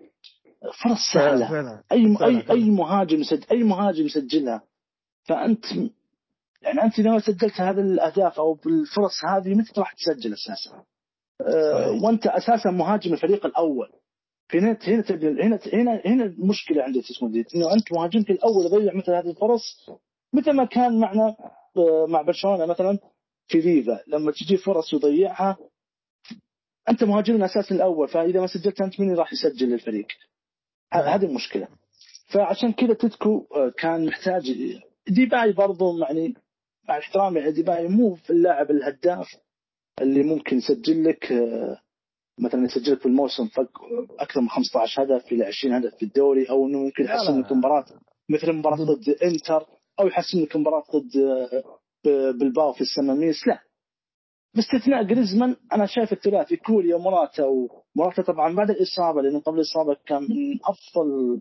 فرص 0.83 0.99
سهلة. 1.15 1.49
فعلا. 1.49 1.83
أي 1.93 2.17
فعلا 2.17 2.51
أي 2.51 2.51
اي 2.51 2.71
مهاجم 2.71 3.21
يسجل 3.21 3.47
أي 3.53 3.63
مهاجم 3.63 4.05
يسجلها. 4.05 4.63
فأنت 5.25 5.65
يعني 6.63 6.83
أنت 6.83 6.99
لو 6.99 7.19
سجلت 7.19 7.61
هذه 7.61 7.81
الأهداف 7.81 8.39
أو 8.39 8.55
بالفرص 8.55 9.25
هذه 9.25 9.55
متى 9.55 9.81
راح 9.81 9.93
تسجل 9.93 10.33
أساسا؟ 10.33 10.85
آه،. 11.41 12.03
وأنت 12.03 12.27
أساسا 12.27 12.71
مهاجم 12.71 13.13
الفريق 13.13 13.47
الأول. 13.47 13.89
هنا 14.55 14.79
هنا 14.87 15.05
هنا 15.11 15.59
هنا 15.73 16.01
هنا 16.07 16.25
المشكلة 16.25 16.83
عند 16.83 16.97
اتلتيكو 16.97 17.27
مدريد 17.27 17.47
إنه 17.55 17.73
أنت 17.73 17.93
مهاجمك 17.93 18.31
الأول 18.31 18.67
يضيع 18.67 18.95
مثل 18.95 19.13
هذه 19.13 19.31
الفرص 19.31 19.91
مثل 20.33 20.53
ما 20.53 20.65
كان 20.65 21.01
معنا 21.01 21.37
آه، 21.77 22.07
مع 22.09 22.23
برشلونة 22.23 22.67
مثلا. 22.67 22.99
في 23.49 23.61
ليفا 23.61 24.01
لما 24.07 24.33
تجي 24.33 24.57
فرص 24.57 24.93
يضيعها 24.93 25.57
أنت 26.89 27.05
مهاجم 27.05 27.37
الاساسي 27.37 27.75
الأول 27.75 28.09
فإذا 28.09 28.41
ما 28.41 28.47
سجلت 28.47 28.81
أنت 28.81 29.01
مين 29.01 29.15
راح 29.15 29.33
يسجل 29.33 29.79
نعم. 30.95 31.05
هذه 31.05 31.25
المشكلة 31.25 31.69
فعشان 32.29 32.73
كذا 32.73 32.95
أتلتيكو 32.95 33.47
آه، 33.55 33.73
كان 33.79 34.07
محتاج 34.07 34.55
ديباي 35.09 35.53
برضو 35.53 35.99
يعني 35.99 36.35
مع 36.89 36.99
احترامي 36.99 37.41
يعني 37.41 37.53
ديباي 37.53 37.89
مو 37.89 38.15
في 38.15 38.31
اللاعب 38.31 38.71
الهداف 38.71 39.27
اللي 40.01 40.23
ممكن 40.23 40.57
يسجل 40.57 41.05
لك 41.05 41.33
آه، 41.33 41.81
مثلا 42.41 42.65
يسجل 42.65 42.93
لك 42.93 43.01
في 43.01 43.07
الموسم 43.07 43.47
فوق 43.47 43.69
أكثر 44.19 44.41
من 44.41 44.49
15 44.49 45.03
هدف 45.03 45.33
إلى 45.33 45.45
20 45.45 45.75
هدف 45.75 45.95
في 45.95 46.03
الدوري 46.03 46.51
أو 46.51 46.67
إنه 46.67 46.79
ممكن 46.79 47.05
يحسن. 47.05 47.41
لك 47.41 47.53
مباراة 47.53 47.85
مثل 48.29 48.53
مباراة 48.53 48.77
ضد 48.77 49.09
إنتر 49.09 49.67
أو 50.01 50.07
يحسن 50.07 50.43
لك 50.43 50.57
مباراة 50.57 50.85
ضد 50.95 51.17
آه، 51.17 51.78
بالباو 52.05 52.73
في 52.73 52.81
السماميس 52.81 53.47
لا. 53.47 53.59
باستثناء 54.55 55.03
جريزمان 55.03 55.57
أنا 55.73 55.87
شايف 55.87 56.13
الثلاثي 56.13 56.57
كوريا 56.57 56.97
وموراتا 56.97 57.45
وموراتا 57.97 58.23
طبعا 58.23 58.55
بعد 58.55 58.71
الإصابة 58.71 59.23
لأنه 59.23 59.41
قبل 59.41 59.57
الإصابة 59.57 59.97
كان 60.07 60.23
من 60.23 60.59
أفضل 60.65 61.41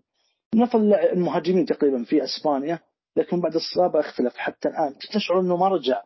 من 0.56 0.62
أفضل 0.62 0.94
المهاجمين 0.94 1.66
تقريبا 1.66 2.04
في 2.04 2.24
إسبانيا 2.24 2.80
لكن 3.16 3.42
بعد 3.42 3.52
الإصابة 3.56 4.00
اختلف 4.00 4.36
حتى 4.38 4.68
الآن. 4.70 4.96
تشعر 5.14 5.40
إنه 5.40 5.58
ما 5.58 5.68
رجع 5.68 6.02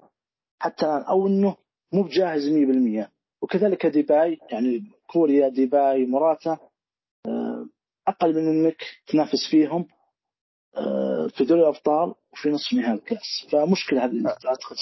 حتى 0.60 0.86
الآن 0.86 1.02
أو 1.02 1.28
إنه 1.28 1.56
مو 1.94 2.04
بجاهز 2.04 2.50
100% 2.50 3.10
وكذلك 3.42 3.86
ديباي 3.86 4.40
يعني 4.52 4.84
كوريا 5.08 5.50
ديباي 5.50 6.06
موراتا 6.06 6.58
آه، 7.28 7.66
أقل 8.08 8.34
من 8.36 8.48
إنك 8.48 8.78
تنافس 9.08 9.48
فيهم. 9.52 9.88
في 11.30 11.46
دوري 11.46 11.62
الأبطال 11.62 12.14
وفي 12.34 12.50
نصف 12.50 12.74
نهائي 12.74 12.94
الكأس. 12.94 13.48
فمشكلة 13.52 14.06
هذه 14.06 14.28
اعتقد 14.28 14.78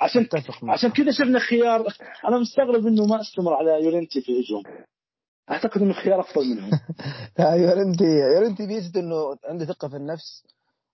عشان 0.00 0.22
أتفق 0.22 0.64
عشان 0.64 0.90
كذا 0.90 1.10
شفنا 1.10 1.38
خيار 1.38 1.86
أنا 2.28 2.38
مستغرب 2.38 2.86
إنه 2.86 3.06
ما 3.06 3.20
استمر 3.20 3.54
على 3.54 3.84
يورينتي 3.84 4.20
في 4.20 4.32
الهجوم 4.32 4.62
أعتقد 5.50 5.82
إنه 5.82 5.92
خيار 5.92 6.20
أفضل 6.20 6.44
منهم. 6.44 6.70
لا 7.38 7.54
يورنتي 7.54 8.04
يورنتي 8.04 8.66
بيثبت 8.66 8.96
إنه 8.96 9.36
عنده 9.44 9.64
ثقة 9.64 9.88
في 9.88 9.96
النفس 9.96 10.44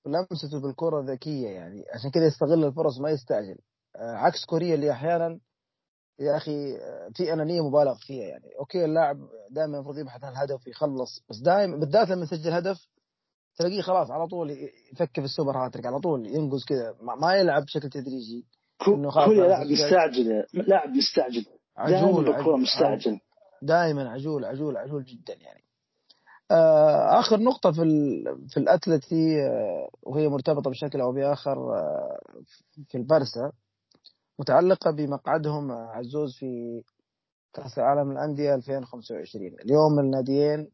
ولمسته 0.07 0.61
بالكرة 0.61 1.01
ذكيه 1.01 1.49
يعني. 1.49 1.85
عشان 1.95 2.11
كذا 2.11 2.27
يستغل 2.27 2.65
الفرص 2.65 2.99
ما 2.99 3.11
يستعجل. 3.11 3.59
آه، 3.97 4.15
عكس 4.15 4.45
كوريا 4.45 4.75
اللي 4.75 4.93
أحيانا 4.93 5.41
يا 6.21 6.37
أخي 6.37 6.77
آه، 6.77 7.11
في 7.15 7.33
أنانية 7.33 7.69
مبالغ 7.69 7.95
فيها 7.95 8.25
يعني. 8.25 8.59
okay 8.59 8.85
اللاعب 8.85 9.17
دائما 9.51 9.77
المفروض 9.77 9.99
يبحث 9.99 10.25
عن 10.25 10.33
الهدف 10.33 10.67
ويخلص 10.67 11.25
بس 11.31 11.39
دائما 11.39 11.77
بالذات 11.77 12.09
لما 12.09 12.23
يسجل 12.23 12.53
هدف 12.53 12.87
تلاقيه 13.57 13.81
خلاص 13.83 14.11
على 14.11 14.27
طول 14.27 14.51
يفكر 14.93 15.21
في 15.23 15.25
السوبر 15.25 15.57
هاتريك 15.57 15.87
على 15.87 15.99
طول 16.01 16.27
ينقز 16.27 16.65
كذا 16.65 16.95
ما 17.21 17.35
يلعب 17.35 17.63
بشكل 17.65 17.89
تدريجي. 17.91 18.45
أنا 19.27 19.47
لاعب 19.49 19.67
سجلت. 19.67 19.85
مستعجل 19.87 20.45
لاعب 20.69 20.89
مستعجل 20.89 21.45
دائما 21.91 21.99
عجول 22.35 22.61
مستعجل. 22.61 23.21
دائما 23.63 24.11
عجول 24.11 24.45
عجول 24.45 24.77
عجول 24.77 25.05
جدا 25.05 25.35
يعني. 25.35 25.65
آه، 26.51 27.21
آخر 27.21 27.41
نقطة 27.41 27.73
في 27.73 27.83
ال- 27.83 28.49
في 28.49 28.57
الاتلتي 28.57 29.41
آه، 29.43 29.89
وهي 30.03 30.29
مرتبطة 30.29 30.71
بشكل 30.71 31.01
أو 31.01 31.13
بآخر 31.13 31.75
آه، 31.75 32.19
في 32.89 32.99
البارسا 32.99 33.53
متعلقة 34.39 34.91
بمقعدهم 34.91 35.73
عزوز 35.73 36.35
في 36.37 36.83
كأس 37.55 37.79
العالم 37.79 38.13
للأندية 38.13 38.55
2025 38.55 39.47
اليوم 39.65 39.99
الناديين 40.01 40.69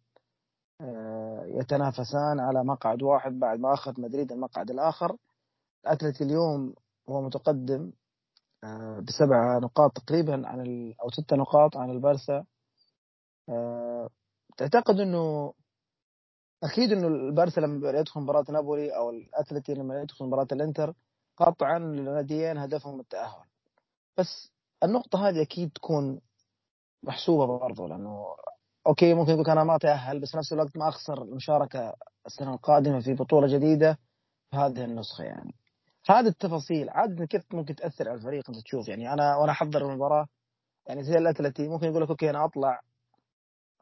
يتنافسان 1.47 2.41
على 2.41 2.65
مقعد 2.65 3.03
واحد 3.03 3.33
بعد 3.39 3.59
ما 3.61 3.75
أخذ 3.75 4.01
مدريد 4.01 4.33
المقعد 4.33 4.71
الآخر. 4.71 5.17
الاتلتي 5.87 6.25
اليوم 6.25 6.75
هو 7.09 7.23
متقدم 7.23 7.93
آه، 8.65 9.01
بسبع 9.01 9.59
نقاط 9.59 9.93
تقريبا 9.93 10.49
عن 10.49 10.61
أو 11.03 11.11
ست 11.11 11.35
نقاط 11.35 11.77
عن 11.77 11.91
البارسا. 11.91 12.45
آه، 13.49 14.09
تعتقد 14.57 15.01
إنه 15.01 15.55
أكيد 16.63 16.93
إنه 16.93 17.07
البارسا 17.07 17.61
لما 17.61 17.91
يدخل 17.91 18.21
مباراة 18.21 18.45
نابولي 18.49 18.97
أو 18.97 19.11
الاتلتي 19.11 19.75
لما 19.75 20.03
يدخل 20.03 20.25
مباراة 20.25 20.47
الإنتر 20.53 20.95
قطعا 21.37 21.77
الناديين 21.77 22.59
هدفهم 22.59 23.01
التأهل. 23.01 23.45
بس 24.19 24.51
النقطة 24.85 25.29
هذه 25.29 25.43
أكيد 25.43 25.71
تكون 25.73 26.21
محسوبة 27.03 27.59
برضو 27.59 27.87
لأنه 27.87 28.27
okay 28.91 29.15
ممكن 29.15 29.33
يقول 29.33 29.51
أنا 29.51 29.65
ما 29.65 29.77
اتاهل 29.77 30.21
بس 30.21 30.37
نفس 30.37 30.53
الوقت 30.53 30.77
ما 30.77 30.89
أخسر 30.89 31.23
المشاركة 31.23 31.95
السنة 32.27 32.55
القادمة 32.55 33.01
في 33.01 33.15
بطولة 33.15 33.57
جديدة 33.57 33.99
في 34.51 34.57
هذه 34.57 34.85
النسخة 34.85 35.25
يعني. 35.25 35.55
هذه 36.11 36.27
التفاصيل 36.27 36.91
عادة 36.91 37.25
كيف 37.27 37.55
ممكن 37.55 37.75
تأثر 37.75 38.09
على 38.09 38.19
الفريق 38.19 38.51
أنت 38.51 38.59
تشوف؟ 38.59 38.89
يعني 38.89 39.13
أنا 39.13 39.37
وأنا 39.37 39.53
أحضر 39.53 39.91
المباراة 39.91 40.27
يعني 40.87 41.03
زي 41.03 41.19
الأتلتي 41.19 41.69
ممكن 41.69 41.87
يقول 41.87 42.03
لك 42.03 42.11
okay 42.11 42.31
أنا 42.31 42.45
أطلع 42.45 42.81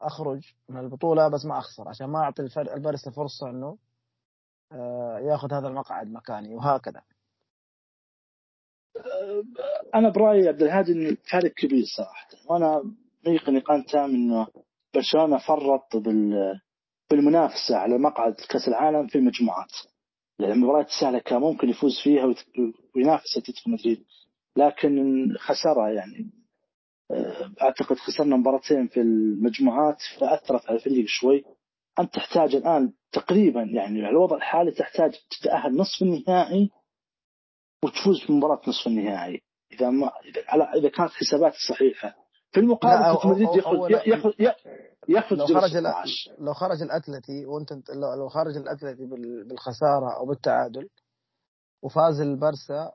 أخرج 0.01 0.53
من 0.69 0.79
البطولة 0.79 1.27
بس 1.27 1.45
ما 1.45 1.57
أخسر 1.57 1.89
عشان 1.89 2.07
ما 2.07 2.19
أعطي 2.19 2.41
الفرق 2.41 2.73
البارسا 2.73 3.11
فرصه 3.11 3.49
إنه 3.49 3.77
آه، 4.71 5.19
ياخذ 5.19 5.53
هذا 5.53 5.67
المقعد 5.67 6.07
مكاني 6.07 6.55
وهكذا. 6.55 7.01
أنا 9.95 10.09
برأيي 10.09 10.47
عبد 10.47 10.61
الهادي 10.61 10.91
ان 10.91 11.05
الفارق 11.05 11.51
كبير 11.51 11.83
صراحة. 11.97 12.27
وأنا 12.49 12.83
يقن 13.25 13.55
ايقان 13.55 13.85
تام 13.85 14.09
إنه 14.09 14.47
برشلونة 14.93 15.37
فرط 15.37 15.97
بال 15.97 16.59
بالمنافسة 17.09 17.77
على 17.77 17.97
مقعد 17.97 18.33
كأس 18.33 18.67
العالم 18.67 19.07
في 19.07 19.17
المجموعات. 19.17 19.71
لأن 20.39 20.51
المباريات 20.51 20.87
السهلة 20.87 21.19
كان 21.19 21.41
ممكن 21.41 21.69
يفوز 21.69 21.99
فيها 22.03 22.33
وينافس 22.95 23.37
أتلتيكو 23.37 23.69
مدريد 23.69 24.05
لكن 24.55 25.25
خسرها 25.39 25.89
يعني. 25.89 26.31
آه، 27.11 27.51
أعتقد 27.61 27.95
خسرنا 27.95 28.37
مباراتين 28.37 28.87
في 28.87 29.01
المجموعات 29.01 29.97
فأثرت 30.19 30.65
على 30.69 30.75
الفريق 30.75 31.05
شوي. 31.07 31.43
أنت 31.99 32.13
تحتاج 32.13 32.55
الآن 32.55 32.93
تقريبا 33.11 33.61
يعني 33.61 34.01
على 34.01 34.09
الوضع 34.09 34.35
الحالي 34.35 34.71
تحتاج 34.71 35.15
تتأهل 35.29 35.75
نصف 35.75 36.01
النهائي 36.01 36.69
وتفوز 37.83 38.25
بمباراة 38.25 38.61
نصف 38.67 38.87
النهائي. 38.87 39.41
إذا 39.71 39.89
ما 39.89 40.11
اذا 40.25 40.63
إذا 40.79 40.89
كانت 40.89 41.11
حساباتي 41.11 41.57
صحيحة 41.69 42.15
في 42.51 42.59
المقابل 42.59 43.03
ياخذ 43.57 43.69
أولا- 43.77 44.07
ياخذ 44.07 44.29
ياخذ 45.09 45.35
لو 45.35 45.45
خرج 45.47 45.69
16 45.69 46.31
الأ- 46.31 46.41
لو 46.41 46.53
خرج 46.53 46.81
الأتلتي 46.81 47.45
وأنت 47.45 47.73
لو 48.17 48.29
خرج 48.29 48.57
الأتلتي 48.57 49.05
بال- 49.05 49.47
بالخسارة 49.47 50.17
أو 50.17 50.25
بالتعادل 50.25 50.89
وفاز 51.83 52.19
البرسا 52.21 52.91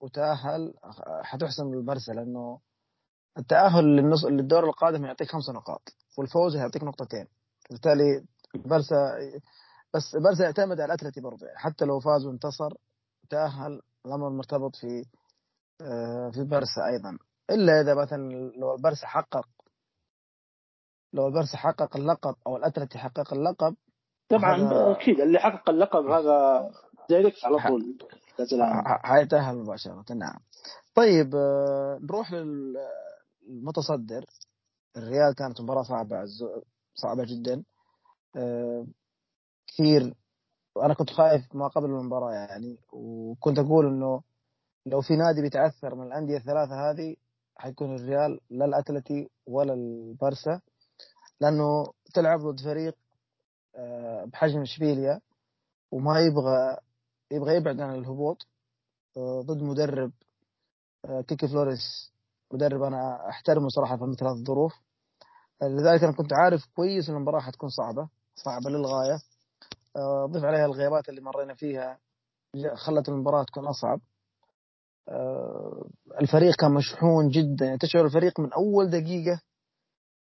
وتأهل 0.00 0.74
حتحسم 1.22 1.72
البرسا 1.72 2.12
لأنه 2.12 2.60
التأهل 3.38 3.84
للنص 3.84 4.24
للدور 4.24 4.64
القادم 4.64 5.04
يعطيك 5.04 5.28
خمس 5.28 5.50
نقاط 5.50 5.82
والفوز 6.18 6.56
يعطيك 6.56 6.84
نقطتين. 6.84 7.26
بالتالي 7.70 8.24
البرسا 8.54 8.96
بس 9.94 10.14
البرسا 10.14 10.44
يعتمد 10.44 10.80
على 10.80 10.84
الأتلتي 10.84 11.20
برضه. 11.20 11.46
حتى 11.56 11.84
لو 11.84 12.00
فاز 12.00 12.26
وانتصر 12.26 12.70
تأهل 13.30 13.80
الأمر 14.06 14.30
مرتبط 14.30 14.76
في 14.76 15.04
آه، 15.82 16.30
في 16.30 16.38
البرسا 16.40 16.80
أيضا. 16.92 17.18
إلا 17.50 17.80
إذا 17.80 17.94
مثلا 17.94 18.32
لو 18.56 18.74
البرسا 18.74 19.06
حقق 19.06 19.48
لو 21.12 21.26
البرسا 21.28 21.56
حقق 21.56 21.96
اللقب 21.96 22.34
أو 22.46 22.56
الأتلتي 22.56 22.98
حقق 22.98 23.34
اللقب 23.34 23.76
طبعا 24.28 24.68
أكيد 24.92 25.20
اللي 25.20 25.38
حقق 25.38 25.70
اللقب 25.70 26.06
هذا 26.06 26.70
direct 27.10 27.44
على 27.44 27.58
طول. 27.68 27.98
كاس 28.38 28.52
العالم 28.52 28.88
ح- 28.88 29.02
حيتأهل 29.06 29.56
مباشرة 29.58 30.04
نعم. 30.14 30.38
طيب 30.94 31.34
آه، 31.34 31.98
نروح 32.02 32.32
للمتصدر 32.32 34.24
الريال 34.96 35.34
كانت 35.34 35.60
مباراة 35.60 35.82
صعبة 35.82 36.16
عز- 36.16 36.62
صعبة 36.94 37.24
جدا. 37.24 37.64
آه، 38.36 38.86
كثير. 39.66 40.14
أنا 40.82 40.94
كنت 40.94 41.10
خايف 41.10 41.54
ما 41.54 41.68
قبل 41.68 41.84
المباراة 41.84 42.32
يعني 42.32 42.78
وكنت 42.92 43.58
أقول 43.58 43.86
إنه 43.86 44.22
لو 44.86 45.00
في 45.00 45.16
نادي 45.16 45.42
بيتعثر 45.42 45.94
من 45.94 46.06
الأندية 46.06 46.36
الثلاثة 46.36 46.90
هذه 46.90 47.16
حيكون 47.58 47.94
الريال 47.94 48.40
لا 48.50 48.64
الأتلتي 48.64 49.30
ولا 49.46 49.74
البارسا 49.74 50.60
لأنه 51.40 51.92
تلعب 52.14 52.40
ضد 52.40 52.60
فريق 52.60 52.96
آه، 53.76 54.24
بحجم 54.24 54.60
إشبيليا 54.62 55.20
وما 55.92 56.20
يبغى 56.20 56.76
يبغى 57.30 57.56
يبعد 57.56 57.80
عن 57.80 57.94
الهبوط 57.94 58.46
آه، 59.16 59.40
ضد 59.46 59.62
مدرب 59.62 60.12
آه، 61.04 61.20
كيكي 61.20 61.48
فلوريس. 61.48 62.12
مدرب 62.52 62.82
أنا 62.82 63.28
أحترمه 63.28 63.68
صراحة 63.68 63.96
في 63.96 64.04
مثل 64.04 64.24
هذه 64.24 64.32
الظروف. 64.40 64.72
لذلك 65.62 66.04
أنا 66.04 66.12
كنت 66.12 66.32
عارف 66.32 66.66
كويس 66.76 67.08
إن 67.08 67.16
المباراة 67.16 67.40
حتكون 67.40 67.68
صعبة 67.68 68.08
صعبة 68.34 68.70
للغاية. 68.70 69.18
ضيف 70.30 70.44
عليها 70.44 70.66
الغيابات 70.66 71.08
اللي 71.08 71.20
مرينا 71.20 71.54
فيها 71.54 71.98
خلت 72.74 73.08
المباراة 73.08 73.44
تكون 73.44 73.66
أصعب. 73.66 74.00
الفريق 76.20 76.54
كان 76.56 76.70
مشحون 76.70 77.28
جدا. 77.28 77.66
يعني 77.66 77.78
تشعر 77.78 78.04
الفريق 78.04 78.40
من 78.40 78.52
أول 78.52 78.90
دقيقة 78.90 79.40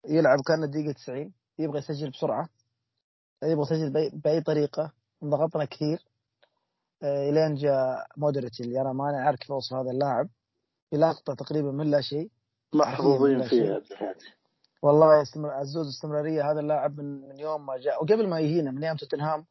يلعب 0.08 0.38
كان 0.46 0.64
الدقيقه 0.64 0.92
90 0.92 1.32
يبغى 1.58 1.78
يسجل 1.78 2.10
بسرعة 2.10 2.48
يبغى 3.42 3.62
يسجل 3.62 4.10
باي 4.24 4.40
طريقة. 4.40 4.92
ضغطنا 5.24 5.64
كثير. 5.64 6.04
آه، 7.02 7.30
إلين 7.30 7.54
جاء 7.54 8.06
مودريتش 8.16 8.60
اللي 8.60 8.80
أنا 8.80 8.92
ما 8.92 9.04
عارف 9.04 9.38
كيف 9.38 9.52
اوصف 9.52 9.74
هذا 9.74 9.90
اللاعب. 9.90 10.28
في 10.90 10.96
لقطة 10.96 11.34
تقريبا 11.34 11.70
من 11.72 11.90
لا 11.90 12.00
شيء. 12.00 12.30
محظوظين 12.74 13.42
فيها 13.42 13.82
والله 14.82 15.24
عزوز 15.36 15.88
استمرارية. 15.88 16.50
هذا 16.50 16.60
اللاعب 16.60 17.00
من, 17.00 17.28
من 17.28 17.38
يوم 17.38 17.66
ما 17.66 17.78
جاء. 17.78 18.02
وقبل 18.02 18.28
ما 18.28 18.40
يجينا 18.40 18.70
من 18.70 18.84
أيام 18.84 18.96
توتنهام 18.96 19.44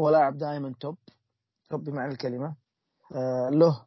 هو 0.00 0.10
لاعب 0.10 0.38
دائما 0.38 0.74
توب. 0.80 0.96
توب 1.70 1.84
بمعنى 1.84 2.12
الكلمة. 2.12 2.56
آه 3.14 3.48
له 3.48 3.84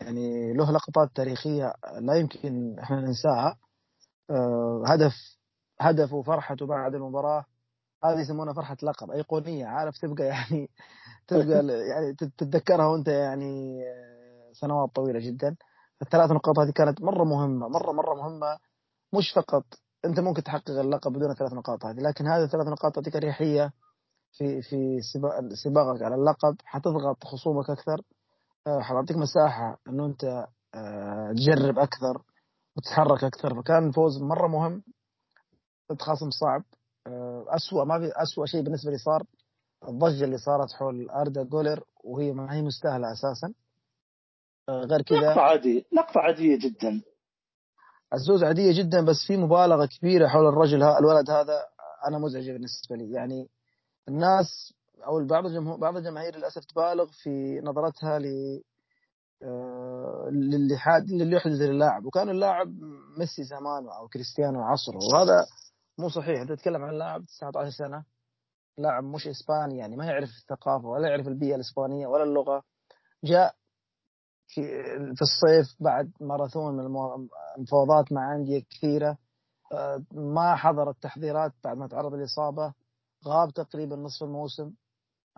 يعني 0.00 0.52
له 0.52 0.72
لقطات 0.72 1.10
تاريخية 1.14 1.74
لا 2.00 2.14
يمكن 2.14 2.78
إحنا 2.78 3.00
ننساها. 3.00 3.56
آه 4.30 4.84
هدف 4.86 5.14
هدفه 5.80 6.16
وفرحته 6.16 6.66
بعد 6.66 6.94
المباراة 6.94 7.44
هذه 8.04 8.20
يسمونها 8.20 8.52
فرحة 8.54 8.76
لقب 8.82 9.10
أيقونية 9.10 9.66
عارف 9.66 9.98
تبقى 9.98 10.24
يعني 10.34 10.70
تبقى 11.28 11.66
يعني 11.66 12.14
تتذكرها 12.14 12.86
وأنت 12.86 13.08
يعني 13.08 13.80
سنوات 14.52 14.90
طويلة 14.94 15.20
جدا. 15.20 15.56
الثلاث 16.02 16.30
نقاط 16.30 16.58
هذه 16.58 16.70
كانت 16.70 17.02
مرة 17.02 17.24
مهمة 17.24 17.68
مرة 17.68 17.92
مرة 17.92 18.14
مهمة 18.14 18.58
مش 19.14 19.32
فقط 19.32 19.64
أنت 20.04 20.20
ممكن 20.20 20.42
تحقق 20.42 20.70
اللقب 20.70 21.12
بدون 21.12 21.30
الثلاث 21.30 21.52
نقاط 21.52 21.84
هذه 21.86 22.00
لكن 22.00 22.26
هذه 22.26 22.44
الثلاث 22.44 22.66
نقاط 22.66 22.94
تعطيك 22.94 23.16
اريحيه 23.16 23.72
في 24.32 24.62
في 24.62 25.00
سباقك 25.64 26.02
على 26.02 26.14
اللقب 26.14 26.56
حتضغط 26.64 27.24
خصومك 27.24 27.70
أكثر 27.70 27.94
آه، 27.94 28.17
حتعطيك 28.80 29.16
مساحة 29.16 29.78
إنه 29.88 30.06
أنت 30.06 30.46
آه، 30.74 31.32
تجرب 31.32 31.78
أكثر 31.78 32.22
وتتحرك 32.76 33.24
أكثر. 33.24 33.62
فكان 33.62 33.88
الفوز 33.88 34.22
مرة 34.22 34.48
مهم 34.48 34.82
ضد 35.92 36.02
خصم 36.02 36.30
صعب. 36.30 36.62
آه، 37.06 37.44
أسوأ 37.48 37.84
ما 37.84 37.98
في 37.98 38.12
أسوأ 38.22 38.46
شيء 38.46 38.62
بالنسبة 38.62 38.90
لي 38.90 38.98
صار 38.98 39.22
الضجة 39.88 40.24
اللي 40.24 40.38
صارت 40.38 40.72
حول 40.72 41.10
أردا 41.10 41.42
جولر 41.44 41.84
وهي 42.04 42.32
ما 42.32 42.54
هي 42.54 42.62
مستاهلة 42.62 43.12
أساسا. 43.12 43.54
آه، 44.68 44.80
غير 44.84 45.02
كذا 45.02 45.18
لقطة 45.18 45.40
عادية 45.40 45.82
لقطة 45.92 46.20
عادية 46.20 46.58
جدا. 46.58 47.02
الزوز 48.14 48.44
عادية 48.44 48.78
جدا 48.82 49.04
بس 49.04 49.16
في 49.26 49.36
مبالغة 49.36 49.86
كبيرة 49.86 50.28
حول 50.28 50.46
الرجل 50.46 50.82
ها 50.82 50.98
الولد 50.98 51.30
هذا 51.30 51.66
أنا 52.08 52.18
مزعجة 52.18 52.52
بالنسبة 52.52 52.96
لي. 52.96 53.12
يعني 53.12 53.48
الناس 54.08 54.74
أو 55.06 55.26
بعض 55.26 55.46
الجمهور 55.46 55.78
بعض 55.78 55.96
الجماهير 55.96 56.36
للأسف 56.36 56.64
تبالغ 56.64 57.06
في 57.22 57.60
نظرتها 57.64 58.18
ل 58.18 58.24
آه، 59.42 60.28
للي 60.32 60.78
للي 61.10 61.36
يحدث 61.36 61.60
للاعب. 61.60 62.04
وكان 62.04 62.28
اللاعب 62.28 62.68
ميسي 63.18 63.42
زمانه 63.42 63.98
أو 63.98 64.08
كريستيانو 64.08 64.62
عصره. 64.62 64.98
وهذا 65.12 65.46
مو 65.98 66.08
صحيح. 66.08 66.40
انت 66.40 66.52
تتكلم 66.52 66.82
عن 66.82 66.94
لاعب 66.94 67.24
19 67.24 67.70
سنة 67.70 68.04
لاعب 68.78 69.04
مش 69.04 69.28
إسباني 69.28 69.78
يعني 69.78 69.96
ما 69.96 70.06
يعرف 70.06 70.28
الثقافة 70.28 70.88
ولا 70.88 71.08
يعرف 71.08 71.28
البيئة 71.28 71.54
الإسبانية 71.54 72.06
ولا 72.06 72.24
اللغة. 72.24 72.62
جاء 73.24 73.54
في 74.46 74.62
في 75.14 75.22
الصيف 75.22 75.82
بعد 75.82 76.12
ماراثون 76.20 76.74
من 76.74 76.80
المفاوضات 77.56 78.12
مع 78.12 78.34
أندية 78.34 78.62
كثيرة. 78.70 79.18
آه، 79.72 80.02
ما 80.12 80.54
حضر 80.56 80.90
التحضيرات 80.90 81.52
بعد 81.64 81.76
ما 81.76 81.86
تعرض 81.86 82.14
للاصابه 82.14 82.72
غاب 83.26 83.50
تقريبا 83.50 83.96
نصف 83.96 84.22
الموسم. 84.22 84.72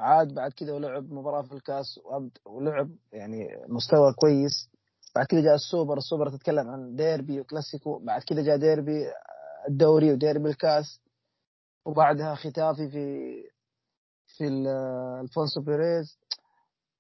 عاد 0.01 0.35
بعد 0.35 0.53
كذا 0.53 0.73
ولعب 0.73 1.13
مباراة 1.13 1.43
في 1.43 1.53
الكاس 1.53 2.01
ولعب 2.47 2.91
يعني 3.13 3.49
مستوى 3.69 4.13
كويس. 4.13 4.71
بعد 5.15 5.27
كذا 5.27 5.41
جاء 5.41 5.55
السوبر 5.55 5.99
السوبر 5.99 6.31
تتكلم 6.31 6.69
عن 6.69 6.97
ديربي 6.97 7.41
وكلاسيكو. 7.41 7.99
بعد 7.99 8.23
كذا 8.23 8.43
جاء 8.43 8.57
ديربي 8.57 9.07
الدوري 9.69 10.13
وديربي 10.13 10.49
الكاس. 10.49 11.01
وبعدها 11.85 12.35
ختافي 12.35 12.89
في 12.89 13.35
في 14.27 14.49
ألفونسو 15.23 15.61
بيريز. 15.61 16.19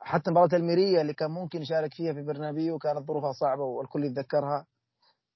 حتى 0.00 0.30
مباراة 0.30 0.48
الميريا 0.52 1.00
اللي 1.00 1.14
كان 1.14 1.30
ممكن 1.30 1.62
يشارك 1.62 1.94
فيها 1.94 2.12
في 2.12 2.22
برنابيو 2.22 2.78
كانت 2.78 3.06
ظروفها 3.06 3.32
صعبة 3.32 3.62
والكل 3.62 4.04
يتذكرها. 4.04 4.66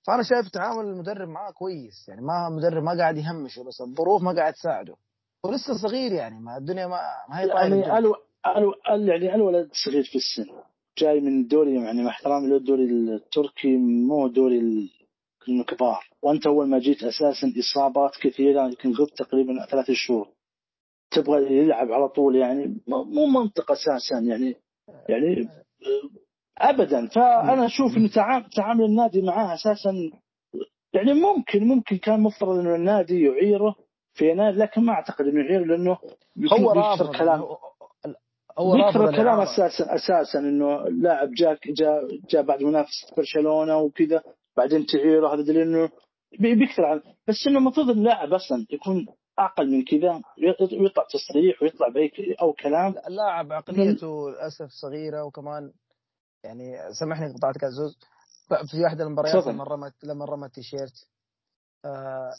فأنا 0.07 0.23
شايف 0.23 0.49
تعامل 0.49 0.85
المدرب 0.85 1.29
معاه 1.29 1.51
كويس. 1.51 2.09
يعني 2.09 2.21
ما 2.21 2.49
مدرب 2.49 2.83
ما 2.83 2.99
قاعد 2.99 3.17
يهمشه 3.17 3.65
بس 3.65 3.81
الظروف 3.81 4.23
ما 4.23 4.33
قاعد 4.33 4.53
تساعده. 4.53 4.97
ولسه 5.45 5.75
صغير 5.83 6.13
يعني 6.13 6.41
ما 6.41 6.57
الدنيا 6.57 6.87
ما, 6.87 7.01
ما 7.29 7.41
هي 7.41 7.49
يعني 7.49 7.99
ألو 7.99 8.15
ألو 8.57 8.75
يعني 8.89 9.35
الولد 9.35 9.71
صغير 9.85 10.03
في 10.03 10.17
السن. 10.17 10.47
جاي 10.99 11.21
من 11.21 11.41
الدوري 11.41 11.75
يعني 11.75 12.03
مع 12.03 12.11
احترامي 12.11 12.49
له 12.49 12.57
الدوري 12.57 12.85
التركي 12.85 13.77
مو 13.77 14.29
دوري 14.29 14.89
الكبار 15.49 16.09
وأنت 16.23 16.47
أول 16.47 16.69
ما 16.69 16.79
جيت 16.79 17.03
أساسا 17.03 17.53
إصابات 17.59 18.17
كثيرة 18.17 18.67
يمكن 18.67 18.93
غبت 18.93 19.19
تقريبا 19.19 19.67
ثلاث 19.71 19.91
شهور. 19.91 20.29
تبغى 21.11 21.59
يلعب 21.59 21.93
على 21.93 22.09
طول 22.09 22.37
يعني 22.37 22.81
مو 22.89 23.27
منطق 23.27 23.71
أساسا 23.71 24.19
يعني 24.19 24.57
يعني 25.09 25.49
ابدا. 26.59 27.07
فأنا 27.07 27.67
أشوف 27.67 27.97
ان 27.97 28.11
تعامل 28.57 28.85
النادي 28.85 29.23
معاه 29.23 29.55
أساسا 29.55 30.11
يعني 30.93 31.13
ممكن 31.13 31.69
ممكن 31.69 31.97
كان 31.97 32.21
مفترض 32.21 32.59
إنه 32.59 32.75
النادي 32.75 33.23
يعيره. 33.23 33.77
في 34.15 34.31
يناير 34.31 34.55
لكن 34.55 34.85
ما 34.85 34.93
أعتقد 34.93 35.27
انه 35.27 35.45
يعير 35.45 35.65
لأنه 35.65 35.99
هو 36.53 36.73
رافض 36.73 37.17
كلام 37.17 37.41
هو 38.59 38.75
رافض 38.75 39.17
كلام 39.17 39.41
أساسا 39.41 39.95
أساسا 39.95 40.39
إنه 40.39 40.89
لاعب 40.89 41.31
جاء 41.31 41.59
جاء 41.67 42.09
جاء 42.31 42.43
بعد 42.43 42.63
منافسة 42.63 43.17
برشلونة 43.17 43.77
وكذا 43.77 44.23
بعدين 44.57 44.87
تعيره 44.87 45.35
هذا 45.35 45.43
دليل 45.43 45.61
إنه 45.61 45.91
بيكثر 46.39 46.85
عن 46.85 47.01
بس 47.29 47.47
إنه 47.47 47.59
المفروض 47.59 47.91
اللاعب 47.91 48.33
أصلا 48.33 48.67
يكون 48.71 49.07
أقل 49.39 49.71
من 49.71 49.85
كذا 49.85 50.23
ويطلع 50.81 51.07
تصريح 51.11 51.63
ويطلع 51.63 51.89
بأي 51.89 52.37
أو 52.43 52.53
كلام. 52.53 52.95
اللاعب 53.09 53.53
عقليته 53.53 54.31
للأسف 54.31 54.69
صغيرة 54.71 55.25
وكمان 55.25 55.73
يعني 56.45 56.77
سامحني 57.01 57.35
قطعتك 57.35 57.65
عزوز 57.65 57.99
في 58.71 58.87
احد 58.87 59.01
المباريات 59.01 59.47
لما 59.47 59.65
رمت 59.65 59.95
لما 60.05 60.25
رمت 60.25 60.55
تيشيرت 60.55 61.09
آه 61.85 62.31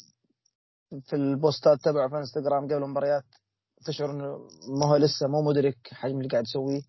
في 1.02 1.16
ال 1.16 1.26
posts 1.26 1.80
تبعه 1.80 2.10
في 2.10 2.18
انستغرام 2.18 2.66
قبل 2.66 2.84
المباريات 2.84 3.24
تشعر 3.86 4.12
إنه 4.12 4.38
ما 4.80 4.86
هو 4.90 4.96
لسه 4.96 5.28
مو 5.28 5.42
مدرك 5.42 5.78
حجم 5.92 6.18
اللي 6.18 6.30
قاعد 6.30 6.44
يسويه. 6.44 6.82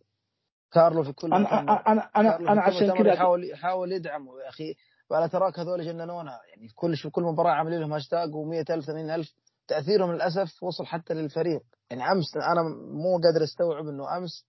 كارلو 0.73 1.03
في 1.03 1.12
كل 1.12 1.35
أنا 1.35 1.61
أنا 1.61 2.11
أنا 2.16 2.38
أنا 2.38 2.62
عشان 2.62 2.95
كذا 2.95 3.12
يحاول 3.12 3.51
يحاول 3.51 3.92
يدعمه 3.92 4.40
يا 4.40 4.49
أخي. 4.49 4.75
ولا 5.11 5.27
تراك 5.27 5.59
هذول 5.59 5.85
جننونا 5.85 6.40
يعني 6.51 6.69
كل 6.75 6.97
في 6.97 7.11
كل 7.11 7.23
مباراة 7.23 7.53
عاملين 7.53 7.81
لهم 7.81 7.92
هاشتاج 7.92 8.29
و100000 8.31 8.81
80000 8.87 9.35
تأثيرهم 9.69 10.12
للأسف 10.12 10.62
وصل 10.62 10.87
حتى 10.87 11.14
للفريق. 11.14 11.62
يعني 11.90 12.12
أمس 12.12 12.37
أنا 12.37 12.62
مو 12.92 13.21
قادر 13.25 13.45
أستوعب 13.45 13.88
إنه 13.88 14.16
أمس 14.16 14.47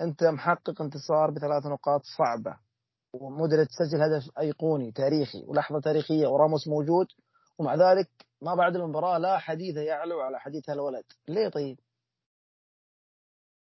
أنت 0.00 0.24
محقق 0.24 0.82
انتصار 0.82 1.30
بثلاث 1.30 1.66
نقاط 1.66 2.00
صعبة. 2.18 2.56
ومدري 3.14 3.66
تسجل 3.66 4.02
هدف 4.02 4.30
أيقوني 4.38 4.92
تاريخي 4.92 5.44
ولحظة 5.46 5.80
تاريخية 5.80 6.26
وراموس 6.26 6.68
موجود. 6.68 7.06
ومع 7.60 7.74
ذلك 7.74 8.08
ما 8.42 8.54
بعد 8.54 8.76
المباراة 8.76 9.18
لا 9.18 9.38
حديث 9.38 9.76
يعلو 9.76 10.20
على 10.20 10.40
حديث 10.40 10.70
هالولد. 10.70 11.04
ليه 11.28 11.48
طيب؟ 11.48 11.78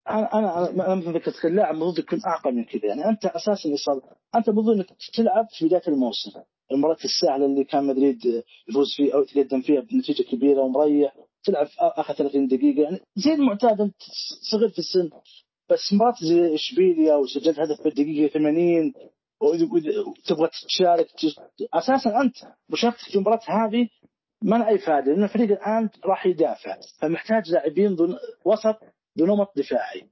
أنا 0.09 0.35
أنا 0.39 0.71
أنا 0.71 0.95
مثل 0.95 1.15
ذكرت 1.15 1.45
اللاعب 1.45 1.75
المفروض 1.75 1.99
يكون 1.99 2.21
أعقل 2.27 2.55
من 2.55 2.65
كذا. 2.65 2.87
يعني 2.87 3.05
أنت 3.05 3.27
أساسا 3.27 3.75
اصابه 3.75 4.03
أنت 4.35 4.49
المفروض 4.49 4.77
إنك 4.77 4.87
تلعب 5.15 5.47
في 5.51 5.67
بداية 5.67 5.83
الموسم. 5.89 6.31
المباراة 6.73 6.97
السهله 7.05 7.47
اللي 7.47 7.65
كان 7.65 7.85
مدريد 7.85 8.45
يفوز 8.69 8.95
فيه 8.97 9.15
أو 9.15 9.23
يتقدم 9.23 9.61
فيها 9.63 9.81
بنتيجة 9.81 10.23
كبيرة 10.23 10.61
ومريح. 10.61 11.17
تلعب 11.45 11.67
آخر 11.79 12.15
30 12.15 12.47
دقيقة. 12.47 12.83
يعني 12.83 13.01
زي 13.17 13.33
المعتاد 13.33 13.81
أنت 13.81 14.03
صغير 14.51 14.69
في 14.69 14.79
السن. 14.79 15.11
بس 15.71 15.93
مباراة 15.93 16.15
زي 16.23 16.55
إشبيليا 16.55 17.15
وسجلت 17.15 17.59
هدف 17.59 17.83
في 17.83 17.89
الدقيقه 17.89 18.33
80 18.33 18.95
وتبغى 19.41 20.49
تشارك 20.69 21.07
أساسا 21.75 22.21
أنت 22.21 22.37
مشاركتك 22.69 23.01
في 23.01 23.15
المباراه 23.15 23.41
هذه 23.49 23.89
ما 24.43 24.69
أي 24.69 24.79
فائدة 24.79 25.13
لأن 25.13 25.25
الفريق 25.25 25.51
الآن 25.51 25.89
راح 26.05 26.27
يدافع 26.27 26.77
فمحتاج 27.01 27.51
لاعبين 27.53 27.97
وسط 28.45 28.77
بنمط 29.17 29.53
دفاعي. 29.57 30.07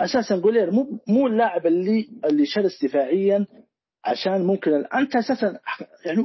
أساسا 0.00 0.36
جولير 0.36 0.70
مو 0.70 1.00
مو 1.08 1.26
اللاعب 1.26 1.66
اللي 1.66 2.08
اللي 2.24 2.46
شرس 2.46 2.84
دفاعيا 2.84 3.46
عشان 4.04 4.46
ممكن 4.46 4.84
أنت 4.94 5.16
أساسا 5.16 5.60
يعني 6.04 6.24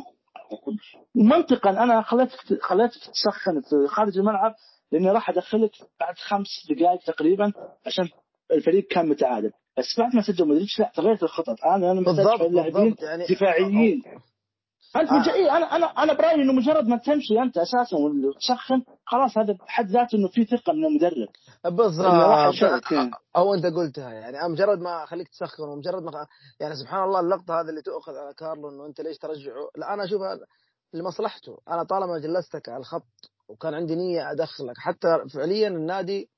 منطقا 1.16 1.70
أنا 1.70 2.02
خليتك 2.02 2.62
خليتك 2.62 2.96
تسخن 2.98 3.62
خارج 3.88 4.18
الملعب 4.18 4.56
لأني 4.92 5.12
راح 5.12 5.30
أدخلك 5.30 5.72
بعد 6.00 6.18
خمس 6.18 6.48
دقائق 6.70 7.00
تقريبا 7.04 7.54
عشان 7.86 8.10
الفريق 8.52 8.88
كان 8.88 9.10
متعادل. 9.10 9.52
بس 9.78 10.00
بعد 10.00 10.16
ما 10.16 10.22
سجل 10.22 10.48
مودريتش 10.48 10.80
لا 10.80 10.92
تغيرت 10.96 11.24
الخطط. 11.24 11.56
أنا 11.66 11.92
أنا 11.92 12.02
محتاج 12.02 12.42
لاعبين 12.52 12.96
يعني 13.00 13.26
دفاعيين. 13.26 14.04
انت 14.96 15.10
آه. 15.12 15.20
مج... 15.20 15.30
إيه 15.30 15.58
أنا 15.58 15.76
أنا 15.76 15.86
أنا 15.86 16.14
برأيي 16.14 16.42
إنه 16.42 16.54
مجرد 16.54 16.88
ما 16.88 16.98
تمشي 16.98 17.42
أنت 17.42 17.58
أساسا 17.58 17.98
وتسخن 17.98 18.84
خلاص 19.06 19.38
هذا 19.38 19.54
بحد 19.54 19.90
ذاته 19.90 20.16
إنه 20.16 20.28
في 20.28 20.46
ثقة 20.46 20.74
من 20.74 20.86
المدرب 20.86 21.28
بالضبط. 21.66 22.06
أو 23.36 23.54
أنت 23.54 23.66
قلتها 23.66 24.12
يعني 24.12 24.50
مجرد 24.50 24.80
ما 24.80 25.04
أخليك 25.04 25.28
تسخن 25.28 25.64
ومجرد 25.64 26.04
ما 26.04 26.28
يعني 26.60 26.76
سبحان 26.76 27.04
الله 27.04 27.20
اللقطة 27.20 27.62
هذه 27.62 27.70
اللي 27.70 27.82
تؤخذ 27.82 28.12
على 28.18 28.34
كارلو 28.34 28.70
إنه 28.70 28.86
أنت 28.86 29.02
ليش 29.02 29.18
ترجعه؟ 29.18 29.70
لا 29.78 29.94
أنا 29.94 30.04
اشوفها 30.04 30.40
لمصلحته. 30.94 31.58
أنا 31.70 31.84
طالما 31.84 32.20
جلستك 32.20 32.70
على 32.70 32.80
الخط 32.80 33.32
وكان 33.50 33.74
عندي 33.74 33.96
نية 33.96 34.32
أدخلك 34.32 34.78
حتى 34.78 35.18
فعليا 35.34 35.68
النادي 35.68 36.30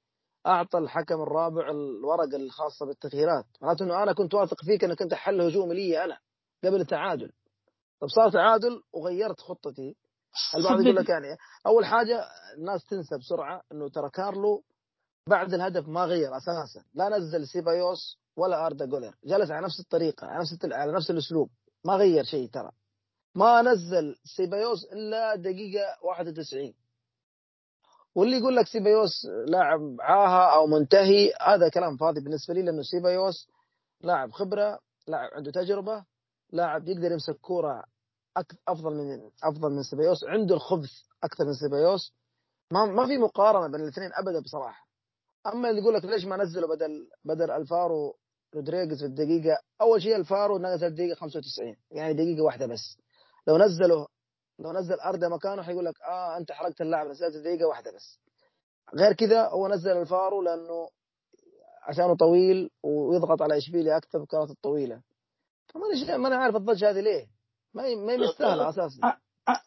أعطى 0.46 0.78
الحكم 0.78 1.22
الرابع 1.22 1.70
الورقه 1.72 2.36
الخاصة 2.36 2.86
بالتغييرات. 2.86 3.46
معناته 3.62 3.84
إنه 3.86 4.04
أنا 4.04 4.14
كنت 4.14 4.34
واثق 4.34 4.64
فيك 4.64 4.84
إنك 4.84 5.02
أنت 5.02 5.14
حل 5.14 5.42
هجومي 5.42 5.76
لي 5.76 6.04
أنا 6.04 6.18
قبل 6.64 6.82
التعادل 6.82 7.32
طب 8.02 8.08
صار 8.08 8.32
تعادل 8.32 8.82
وغيرت 8.94 9.40
خطتي. 9.40 9.96
البعض 10.56 10.82
يقول 10.82 10.96
لك 10.96 11.10
يعني 11.16 11.38
أول 11.68 11.86
حاجة 11.86 12.24
الناس 12.58 12.86
تنسى 12.86 13.18
بسرعة 13.18 13.62
إنه 13.72 13.90
ترى 13.90 14.10
كارلو 14.10 14.64
بعد 15.30 15.54
الهدف 15.54 15.88
ما 15.88 16.06
غير 16.06 16.38
أساسا. 16.38 16.86
لا 16.94 17.10
نزل 17.10 17.48
سيبايوس 17.48 18.20
ولا 18.38 18.66
أردا 18.66 18.86
جولر. 18.86 19.16
جلس 19.24 19.52
على 19.52 19.66
نفس 19.66 19.80
الطريقة 19.80 20.28
على 20.28 20.40
نفس 20.40 20.66
على 20.66 20.92
نفس 20.92 21.12
الأسلوب. 21.12 21.50
ما 21.86 21.96
غير 21.96 22.24
شيء 22.24 22.50
ترى. 22.50 22.72
ما 23.36 23.62
نزل 23.62 24.16
سيبايوس 24.24 24.86
إلا 24.86 25.36
دقيقة 25.36 25.98
91 26.02 26.74
واللي 28.16 28.38
يقول 28.38 28.56
لك 28.56 28.68
سيبايوس 28.68 29.26
لاعب 29.48 29.96
عاهة 30.00 30.56
أو 30.56 30.68
منتهي 30.68 31.34
هذا 31.42 31.70
كلام 31.70 31.98
فاضي 31.98 32.22
بالنسبة 32.22 32.54
لي 32.54 32.62
لأنه 32.62 32.82
سيبايوس 32.82 33.48
لاعب 34.02 34.32
خبرة 34.32 34.80
لاعب 35.08 35.30
عنده 35.34 35.52
تجربة 35.52 36.06
لاعب 36.52 36.88
يقدر 36.88 37.12
يمسك 37.12 37.36
كورة 37.36 37.84
أفضل 38.68 38.94
من 38.94 39.30
أفضل 39.44 39.72
من 39.72 39.84
سيبايوس 39.84 40.24
عنده 40.24 40.56
الخبث 40.56 40.92
أكثر 41.24 41.46
من 41.46 41.54
سيبايوس. 41.54 42.14
ما 42.72 42.86
ما 42.86 43.08
في 43.08 43.18
مقارنة 43.18 43.68
بين 43.72 43.82
الاثنين 43.82 44.10
ابدا 44.14 44.40
بصراحة. 44.40 44.88
أما 45.48 45.70
اللي 45.70 45.82
يقول 45.82 45.94
لك 45.94 46.06
ليش 46.06 46.26
ما 46.26 46.38
نزله 46.38 46.68
بدل 46.68 47.10
بدل 47.26 47.52
ألفارو 47.52 48.16
رودريغز 48.56 49.00
في 49.00 49.06
الدقيقة 49.06 49.60
أول 49.82 50.02
شيء 50.02 50.16
ألفارو 50.16 50.58
نزل 50.58 50.88
الدقيقه 50.88 51.16
95 51.16 51.76
يعني 51.92 52.14
دقيقة 52.14 52.44
واحدة 52.44 52.66
بس. 52.66 52.98
لو 53.48 53.58
نزله 53.58 54.08
لو 54.60 54.72
نزل 54.72 55.00
اردا 55.00 55.30
مكانه 55.30 55.62
حيقول 55.64 55.86
لك 55.86 56.02
آه 56.02 56.38
أنت 56.38 56.52
حرقت 56.52 56.82
اللاعب 56.82 57.08
نزلت 57.08 57.38
دقيقة 57.38 57.68
واحدة 57.68 57.92
بس. 57.92 58.20
غير 58.96 59.14
كذا 59.14 59.48
هو 59.48 59.68
نزل 59.68 59.92
الفارو 59.92 60.42
لأنه 60.42 60.90
عشانه 61.84 62.16
طويل 62.16 62.70
ويضغط 62.84 63.42
على 63.42 63.58
إشبيليا 63.58 63.98
أكثر 63.98 64.20
بالكرات 64.20 64.50
الطويلة. 64.50 65.02
فما 65.68 66.18
ما 66.18 66.28
أنا 66.28 66.36
عارف 66.36 66.56
الضجة 66.56 66.90
هذه 66.90 67.00
ليه. 67.00 67.26
ما 67.74 67.96
ما 67.96 68.18
مستاهلة 68.18 68.70
أساسا. 68.70 69.18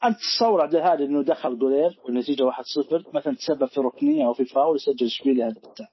أنت 0.04 0.16
تصور 0.16 0.60
عبد 0.62 0.74
الهادي 0.74 1.04
إنه 1.04 1.22
دخل 1.22 1.58
جولير 1.58 2.00
والنتيجة 2.04 2.50
1-0 2.50 3.14
مثلا 3.14 3.34
تسبب 3.36 3.66
في 3.66 3.80
ركنية 3.80 4.26
أو 4.26 4.32
في 4.32 4.44
فاول 4.44 4.76
يسجل 4.76 5.06
إشبيليا 5.06 5.48
هدف 5.48 5.64
الثاني 5.64 5.88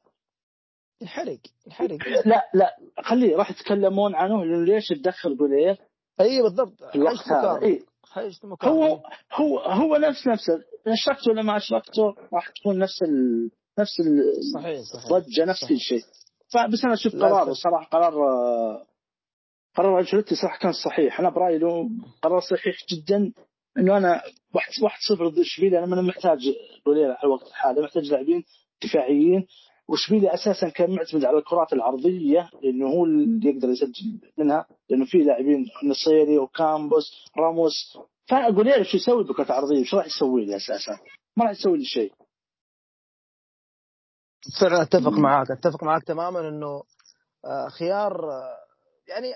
انحرق 1.02 1.40
انحرق 1.68 1.98
لا 2.26 2.50
لا 2.54 2.78
خليه 3.04 3.36
راح 3.36 3.52
يتكلمون 3.52 4.16
عنه 4.16 4.46
ليش 4.46 4.88
تدخل 4.88 5.38
جولير 5.38 5.78
اي 6.20 6.42
بالضبط. 6.42 6.84
في 6.84 6.96
الوقت 6.96 7.28
هذا 7.28 7.80
إيه. 8.64 8.70
هو 8.70 9.02
هو 9.34 9.60
هو 9.60 9.96
نفس 9.96 10.28
نفسه 10.28 10.54
اشركته 10.88 11.32
ولا 11.32 11.42
ما 11.42 11.58
اشركته 11.58 12.16
راح 12.34 12.50
تكون 12.50 12.80
نفس 12.80 13.04
ال... 13.04 13.52
نفس 13.80 13.92
الضجه 14.00 15.46
نفس 15.46 15.66
كل 15.70 15.80
شيء 15.80 16.02
فبس 16.54 16.84
أنا 16.86 16.94
أشوف 16.94 17.16
قرار 17.16 17.52
الصراحه 17.52 17.86
قرار 17.86 18.14
قرار 19.76 20.00
أنشيلوتي 20.00 20.36
صراحة 20.36 20.60
كان 20.60 20.72
صحيح. 20.72 21.20
أنا 21.20 21.30
برأيي 21.30 21.58
له 21.58 21.90
قرار 22.22 22.40
صحيح 22.40 22.76
جدا 22.92 23.34
إنه 23.78 23.98
أنا 23.98 24.22
واحد 24.54 24.72
واحد 24.84 25.00
صفر 25.10 25.28
ضد 25.28 25.40
إشبيليا 25.40 25.84
أنا 25.84 26.02
محتاج 26.02 26.40
جولير 26.88 27.12
على 27.12 27.24
الوقت 27.24 27.48
الحالي. 27.48 27.82
محتاج 27.82 28.12
لاعبين 28.12 28.44
دفاعيين. 28.84 29.48
واشبيليا 29.88 30.34
أساسا 30.34 30.70
كان 30.70 30.96
معتمد 30.96 31.26
على 31.26 31.38
الكرات 31.38 31.74
العرضية 31.74 32.50
لأنه 32.64 32.88
هو 32.88 33.06
اللي 33.06 33.50
يقدر 33.50 33.70
يسجل 33.70 34.20
منها 34.38 34.66
لأنه 34.90 35.06
في 35.06 35.18
لاعبين 35.18 35.66
نصيري 35.84 36.38
وكامبوس 36.38 37.12
راموس 37.38 37.98
فأقول 38.28 38.86
شو 38.86 38.98
يسوي 38.98 39.24
بكرة 39.24 39.54
عرضية 39.54 39.82
وش 39.82 39.96
راح 39.96 40.06
يسوي 40.06 40.46
لي 40.46 40.56
أساسا؟ 40.56 41.00
ما 41.38 41.46
راح 41.46 41.52
يسوي 41.52 41.78
لي 41.78 41.86
شيء. 41.86 42.14
فعلا 44.62 44.82
أتفق 44.82 45.14
معاك 45.14 45.52
أتفق 45.52 45.84
معاك 45.84 46.04
تماما 46.04 46.50
إنه 46.50 46.84
آه، 47.46 47.68
خيار 47.70 48.32
آه، 48.32 48.58
يعني 49.08 49.34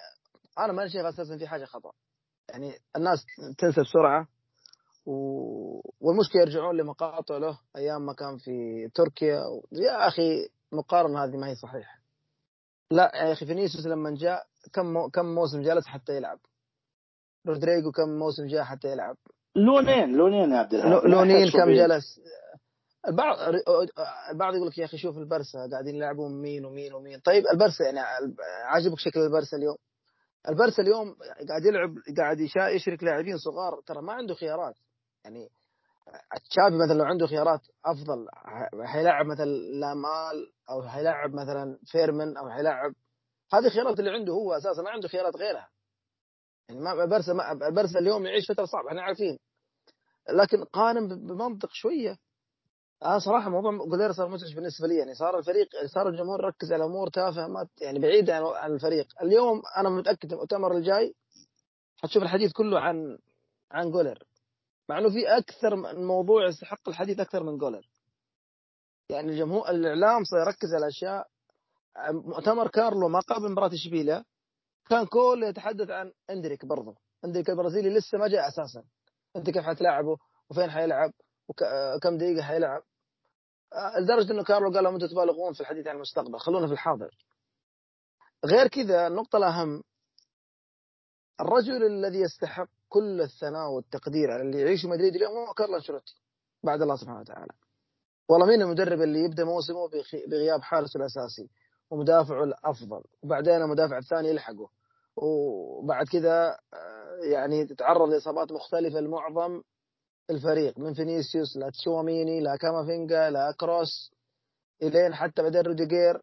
أنا 0.59 0.73
ما 0.73 0.87
شايف 0.87 1.05
أساسا 1.05 1.37
في 1.37 1.47
حاجة 1.47 1.65
خطأ 1.65 1.91
يعني 2.49 2.73
الناس 2.95 3.25
تنسى 3.57 3.81
بسرعة. 3.81 4.27
والمشكلة 5.99 6.41
يرجعون 6.41 6.77
لمقاطع 6.77 7.37
له 7.37 7.59
أيام 7.75 8.05
ما 8.05 8.13
كان 8.13 8.37
في 8.37 8.87
تركيا. 8.95 9.41
يا 9.71 10.07
أخي 10.07 10.49
المقارنه 10.73 11.23
هذه 11.23 11.37
ما 11.37 11.47
هي 11.47 11.55
صحيحة. 11.55 11.99
لا 12.91 13.11
يا 13.15 13.31
أخي 13.31 13.45
فينيسيوس 13.45 13.85
لما 13.85 14.15
جاء 14.15 14.45
كم 14.73 14.93
مو... 14.93 15.09
كم 15.09 15.25
موسم 15.25 15.61
جلس 15.61 15.87
حتى 15.87 16.17
يلعب. 16.17 16.39
رودريجو 17.47 17.91
كم 17.91 18.09
موسم 18.09 18.47
جاء 18.47 18.63
حتى 18.63 18.87
يلعب. 18.87 19.17
لونين 19.55 20.17
لونين 20.17 20.51
يا 20.51 20.57
عبد 20.57 20.75
لونين 21.05 21.51
كم 21.51 21.71
جلس. 21.71 22.19
البعض 23.07 23.37
البعض 24.31 24.55
يقول 24.55 24.67
لك 24.67 24.77
يا 24.77 24.85
أخي 24.85 24.97
شوف 24.97 25.17
البرسا 25.17 25.69
قاعدين 25.71 25.95
يلعبون 25.95 26.41
مين 26.41 26.65
ومين 26.65 26.93
ومين. 26.93 27.19
طيب 27.19 27.43
البرسا 27.53 27.83
يعني 27.83 27.99
عاجبك 28.65 28.99
شكل 28.99 29.19
البرسا 29.19 29.57
اليوم؟ 29.57 29.75
البرسا 30.49 30.81
اليوم 30.81 31.15
قاعد 31.49 31.65
يلعب 31.65 31.95
قاعد 32.17 32.39
يشرك 32.75 33.03
لاعبين 33.03 33.37
صغار. 33.37 33.81
ترى 33.85 34.01
ما 34.01 34.13
عنده 34.13 34.33
خيارات. 34.33 34.75
يعني 35.23 35.49
تشافي 36.49 36.75
مثلا 36.75 36.93
لو 36.97 37.03
عنده 37.05 37.27
خيارات 37.27 37.61
أفضل 37.85 38.27
حيلعب 38.85 39.25
مثلا 39.25 39.45
لامال 39.79 40.51
أو 40.69 40.89
حيلعب 40.89 41.33
مثلا 41.33 41.79
فيرمن 41.85 42.37
أو 42.37 42.49
حيلعب 42.49 42.93
هذه 43.53 43.65
الخيارات 43.65 43.99
اللي 43.99 44.11
عنده 44.11 44.33
هو 44.33 44.53
أساسا 44.53 44.81
ما 44.81 44.89
عنده 44.89 45.07
خيارات 45.07 45.35
غيرها. 45.35 45.69
يعني 46.69 46.81
ما 46.81 47.03
البرسا 47.03 47.33
ما 47.33 47.51
البرسا 47.51 47.99
اليوم 47.99 48.25
يعيش 48.25 48.51
فترة 48.51 48.65
صعبة 48.65 48.87
إحنا 48.89 49.01
عارفين. 49.01 49.39
لكن 50.29 50.63
قارن 50.63 51.07
بمنطق 51.07 51.69
شوية. 51.71 52.17
أنا 53.05 53.19
صراحة 53.19 53.49
موضوع 53.49 53.77
جولير 53.77 54.11
صار 54.11 54.27
مزعج 54.27 54.55
بالنسبة 54.55 54.87
لي 54.87 54.97
يعني 54.97 55.13
صار 55.13 55.39
الفريق 55.39 55.67
صار 55.85 56.09
الجمهور 56.09 56.43
يركز 56.43 56.73
على 56.73 56.83
أمور 56.83 57.09
تافهة 57.09 57.47
ما 57.47 57.67
يعني 57.81 57.99
بعيده 57.99 58.35
عن 58.35 58.71
الفريق. 58.71 59.07
اليوم 59.21 59.61
أنا 59.77 59.89
متأكد 59.89 60.33
المؤتمر 60.33 60.77
الجاي 60.77 61.15
حتشوف 61.97 62.23
الحديث 62.23 62.51
كله 62.51 62.79
عن 62.79 63.17
عن 63.71 63.91
جولر 63.91 64.23
مع 64.89 64.97
إنه 64.97 65.09
في 65.09 65.37
أكثر 65.37 65.75
من 65.75 66.07
موضوع 66.07 66.45
يستحق 66.45 66.89
الحديث 66.89 67.19
أكثر 67.19 67.43
من 67.43 67.57
جولر. 67.57 67.89
يعني 69.09 69.31
الجمهور 69.31 69.69
الإعلام 69.69 70.23
سيركز 70.23 70.73
على 70.75 70.87
أشياء. 70.87 71.27
مؤتمر 72.11 72.67
كارلو 72.67 73.07
ما 73.07 73.19
قبل 73.19 73.51
مباراه 73.51 73.73
اشبيليا 73.73 74.25
كان 74.89 75.05
كله 75.05 75.47
يتحدث 75.47 75.89
عن 75.89 76.13
إندريك 76.29 76.65
برضه 76.65 76.95
إندريك 77.25 77.49
البرازيلي 77.49 77.89
لسه 77.89 78.17
ما 78.17 78.27
جاء 78.27 78.47
أساسا. 78.47 78.83
أنت 79.35 79.49
كيف 79.49 79.63
حتلاعبه 79.63 80.17
وفين 80.49 80.71
حيلعب؟ 80.71 81.11
وكم 81.47 82.17
دقيقة 82.17 82.41
حيلعب؟ 82.41 82.81
لدرجة 83.99 84.31
إنه 84.31 84.43
كارلو 84.43 84.71
قال 84.73 84.83
لهم 84.83 84.93
أنتم 84.93 85.07
تبالغون 85.07 85.53
في 85.53 85.61
الحديث 85.61 85.87
عن 85.87 85.95
المستقبل. 85.95 86.39
خلونا 86.39 86.67
في 86.67 86.73
الحاضر. 86.73 87.17
غير 88.45 88.67
كذا 88.67 89.07
النقطة 89.07 89.37
الأهم. 89.37 89.83
الرجل 91.41 91.85
الذي 91.85 92.19
يستحق 92.19 92.69
كل 92.89 93.21
الثناء 93.21 93.69
والتقدير 93.69 94.31
على 94.31 94.41
اللي 94.41 94.61
يعيشه 94.61 94.89
مدريد 94.89 95.15
اليوم 95.15 95.37
هو 95.47 95.53
كارلو 95.53 95.75
أنشيلوتي 95.75 96.15
بعد 96.63 96.81
الله 96.81 96.95
سبحانه 96.95 97.19
وتعالى. 97.19 97.53
والله 98.29 98.47
مين 98.47 98.61
المدرب 98.61 99.01
اللي 99.01 99.19
يبدأ 99.19 99.43
موسمه 99.43 99.89
بغياب 100.27 100.61
حارسه 100.61 100.97
الأساسي 100.97 101.49
ومدافعه 101.91 102.43
الأفضل 102.43 103.03
وبعدين 103.23 103.61
المدافع 103.61 103.97
الثاني 103.97 104.29
يلحقه 104.29 104.69
وبعد 105.15 106.05
كذا 106.07 106.57
آه، 106.73 107.19
يعني 107.23 107.65
تتعرض 107.65 108.09
لإصابات 108.09 108.51
مختلفة 108.51 108.99
لمعظم 108.99 109.61
الفريق 110.29 110.79
من 110.79 110.93
فينيسيوس 110.93 111.57
لا 111.57 111.69
تشواميني 111.69 112.41
لا 112.41 112.55
كامافينجا 112.55 113.29
لا 113.29 113.55
كروس 113.59 114.11
إلين 114.83 115.13
حتى 115.13 115.41
بعدين 115.41 115.61
روديجير. 115.61 116.21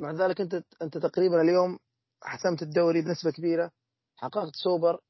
مع 0.00 0.10
ذلك 0.12 0.40
أنت 0.40 0.62
أنت 0.82 0.98
تقريبا 0.98 1.40
اليوم 1.40 1.78
حسمت 2.22 2.62
الدوري 2.62 3.02
بنسبة 3.02 3.30
كبيرة 3.30 3.70
حققت 4.16 4.56
سوبر 4.56 5.00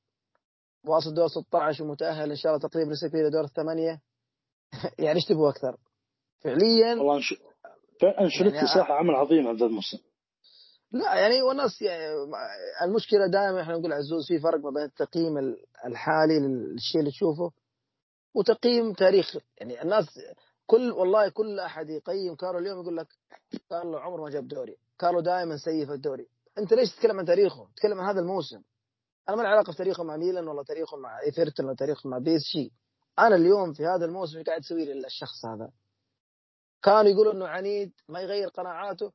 واصل 0.85 1.15
دور 1.15 1.29
16 1.29 1.85
ومتأهل 1.85 2.31
إن 2.31 2.37
شاء 2.37 2.53
الله 2.53 2.69
تقريبا 2.69 2.89
بنسبه 2.89 3.09
كبيره 3.09 3.29
دور 3.29 3.45
الثمانية. 3.45 4.01
يعني 4.99 5.17
إيش 5.17 5.25
تبغى 5.25 5.49
أكثر؟ 5.49 5.77
فعليا 6.41 6.95
والله 6.95 7.21
انشلوتي 8.21 8.57
يعني 8.57 8.69
صراحة 8.69 8.95
عمل 8.95 9.15
عظيم 9.15 9.47
هذا 9.47 9.67
الموسم 9.67 9.99
لا 10.93 11.15
يعني 11.15 11.43
والناس 11.43 11.83
يعني 11.83 12.05
المشكلة 12.83 13.27
دائما 13.27 13.63
إحنا 13.63 13.77
نقول 13.77 13.93
عزوز 13.93 14.29
في 14.29 14.39
فرق 14.39 14.61
ما 14.61 14.71
بين 14.71 14.83
التقييم 14.83 15.57
الحالي 15.87 16.39
للشيء 16.39 17.01
اللي 17.01 17.11
تشوفه 17.11 17.51
وتقييم 18.35 18.93
تاريخ. 18.93 19.37
يعني 19.59 19.83
الناس 19.83 20.07
كل 20.67 20.93
والله 20.93 21.29
كل 21.29 21.61
أحد 21.61 21.91
يقيم 21.91 22.35
كارلو 22.35 22.59
اليوم 22.59 22.81
يقول 22.81 22.97
لك 22.97 23.07
كارلو 23.71 23.99
عمره 23.99 24.23
ما 24.23 24.31
جاب 24.31 24.49
دوري 24.49 24.77
كارلو 24.99 25.21
دائما 25.21 25.57
سيء 25.57 25.87
في 25.87 25.93
الدوري. 25.93 26.27
أنت 26.59 26.75
ليش 26.75 26.93
تتكلم 26.93 27.19
عن 27.19 27.25
تاريخه؟ 27.25 27.69
تتكلم 27.77 28.01
عن 28.01 28.09
هذا 28.09 28.21
الموسم. 28.21 28.63
أنا 29.29 29.37
ما 29.37 29.49
علاقة 29.49 29.73
في 29.73 29.79
تاريخه 29.79 30.05
مع 30.05 30.17
ميلان 30.17 30.49
ولا 30.49 30.63
تاريخه 30.63 30.97
مع 30.97 31.21
إيفرتون 31.21 31.67
ولا 31.67 31.75
تاريخه 31.75 32.09
مع 32.09 32.19
بي 32.19 32.37
إس 32.37 32.43
جي. 32.53 32.73
أنا 33.19 33.37
اليوم 33.37 33.73
في 33.73 33.87
هذا 33.87 34.05
الموسم 34.05 34.39
إيش 34.39 34.47
قاعد 34.47 34.61
يسوي 34.61 34.85
لي 34.85 35.07
الشخص 35.07 35.45
هذا. 35.45 35.71
كانوا 36.83 37.11
يقولوا 37.11 37.33
إنه 37.33 37.47
عنيد 37.47 37.93
ما 38.09 38.21
يغير 38.21 38.49
قناعاته 38.49 39.13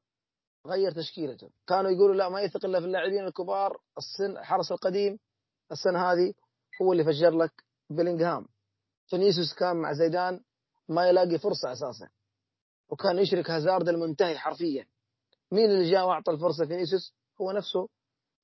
غير 0.67 0.91
تشكيلته. 0.91 1.49
كانوا 1.67 1.91
يقولوا 1.91 2.15
لا 2.15 2.29
ما 2.29 2.41
يثق 2.41 2.65
إلا 2.65 2.79
في 2.79 2.85
اللاعبين 2.85 3.25
الكبار. 3.25 3.81
السن 3.97 4.43
الحرس 4.43 4.71
القديم 4.71 5.19
السنة 5.71 6.11
هذه 6.11 6.33
هو 6.81 6.91
اللي 6.91 7.03
فجر 7.03 7.31
لك 7.31 7.63
بيلينغهام. 7.89 8.47
فينيسيوس 9.07 9.53
كان 9.53 9.75
مع 9.75 9.93
زيدان 9.93 10.39
ما 10.89 11.07
يلاقي 11.07 11.39
فرصة 11.39 11.71
أساسا. 11.71 12.09
وكان 12.89 13.19
يشرك 13.19 13.49
هازارد 13.49 13.89
المنتهي 13.89 14.37
حرفيا. 14.37 14.87
مين 15.51 15.71
اللي 15.71 15.91
جاء 15.91 16.07
وأعطى 16.07 16.31
الفرصة 16.31 16.65
فينيسيوس 16.65 17.13
هو 17.41 17.51
نفسه 17.51 17.89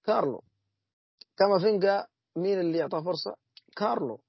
كارلو. 0.05 0.43
كامافينجا 1.37 2.07
مين 2.35 2.59
اللي 2.59 2.77
أعطاه 2.77 3.01
فرصة؟ 3.01 3.35
كارلو. 3.75 4.19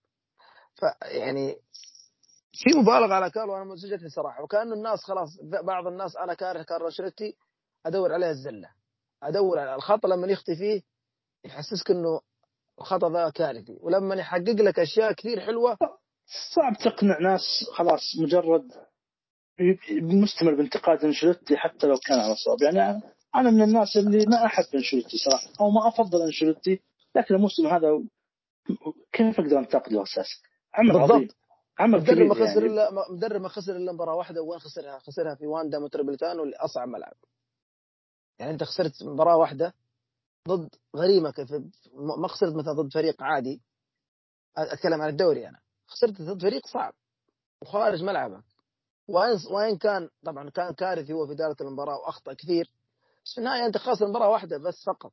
فيعني 0.75 1.57
في 2.53 2.79
مبالغة 2.79 3.15
على 3.15 3.31
كارلو 3.31 3.57
أنا 3.57 3.65
منسجتني 3.65 4.09
صراحة. 4.09 4.43
وكانه 4.43 4.75
الناس 4.75 5.03
خلاص 5.05 5.29
بعض 5.43 5.87
الناس 5.87 6.17
أنا 6.17 6.35
كاره 6.35 6.63
كارلو 6.63 6.91
انشلوتي 6.91 7.37
أدور 7.87 8.13
عليها 8.13 8.31
الزلة. 8.31 8.71
أدور 9.23 9.59
على 9.59 9.75
الخطا 9.75 10.09
لما 10.09 10.27
يخطي 10.27 10.57
فيه 10.57 10.83
يحسسك 11.45 11.91
إنه 11.91 12.21
الخطأ 12.81 13.11
ذا 13.13 13.31
كارثي. 13.31 13.79
ولما 13.81 14.15
يحقق 14.15 14.61
لك 14.61 14.79
أشياء 14.79 15.13
كثير 15.13 15.41
حلوة. 15.41 15.79
صعب 16.55 16.77
تقنع 16.77 17.19
ناس 17.19 17.43
خلاص 17.73 18.03
مجرد 18.23 18.73
مستمر 19.91 20.55
بانتقاد 20.55 21.05
انشلوتي 21.05 21.57
حتى 21.57 21.87
لو 21.87 21.97
كان 22.07 22.19
على 22.19 22.35
صواب. 22.37 22.63
يعني 22.63 23.03
أنا 23.35 23.51
من 23.51 23.63
الناس 23.63 23.97
اللي 23.97 24.27
ما 24.27 24.47
أحب 24.47 24.65
انشلوتي 24.75 25.17
صراحة 25.19 25.49
أو 25.61 25.71
ما 25.71 25.89
أفضل 25.89 26.23
انشلوتي 26.23 26.81
لكن 27.17 27.35
الموسم 27.35 27.67
هذا 27.67 28.03
كيف 29.13 29.41
أقدر 29.41 29.59
انتقده 29.59 30.03
أساسا؟ 30.03 30.37
عمل 30.75 30.97
عظيم 30.97 31.29
عمل 31.79 32.01
مدرب 32.01 32.27
ما 32.27 32.35
خسر 32.35 32.45
يعني. 32.45 32.67
الا 32.67 32.91
مدرب 33.11 33.41
ما 33.41 33.49
خسر 33.49 33.77
إلا 33.77 33.93
مباراة 33.93 34.15
واحدة 34.15 34.43
وين 34.43 34.59
خسرها؟ 34.59 34.99
خسرها 34.99 35.35
في 35.35 35.47
واندا 35.47 35.79
متروبوليتانو 35.79 36.43
اللي 36.43 36.57
اصعب 36.57 36.89
ملعب. 36.89 37.15
يعني 38.39 38.53
أنت 38.53 38.65
خسرت 38.65 39.03
مباراة 39.03 39.37
واحدة 39.37 39.75
ضد 40.49 40.69
غريمة 40.97 41.31
كيف 41.31 41.53
ما 42.21 42.29
خسرت 42.29 42.55
مثلا 42.55 42.73
ضد 42.73 42.93
فريق 42.93 43.23
عادي 43.23 43.63
أتكلم 44.57 45.03
عن 45.03 45.09
الدوري 45.09 45.49
أنا 45.49 45.59
خسرت 45.87 46.23
ضد 46.23 46.43
فريق 46.43 46.67
صعب 46.67 46.95
وخارج 47.63 48.03
ملعبك 48.03 48.45
وين 49.09 49.39
وين 49.51 49.79
كان 49.79 50.09
طبعا 50.25 50.51
كان 50.51 50.75
كارثي 50.75 51.13
هو 51.13 51.27
في 51.27 51.33
إدارة 51.33 51.57
المباراة 51.61 51.97
وأخطأ 51.97 52.33
كثير 52.33 52.71
في 53.33 53.39
النهاية 53.39 53.67
أنت 53.67 53.77
خاسر 53.77 54.07
مباراه 54.07 54.29
واحدة 54.29 54.59
بس 54.59 54.85
فقط. 54.87 55.13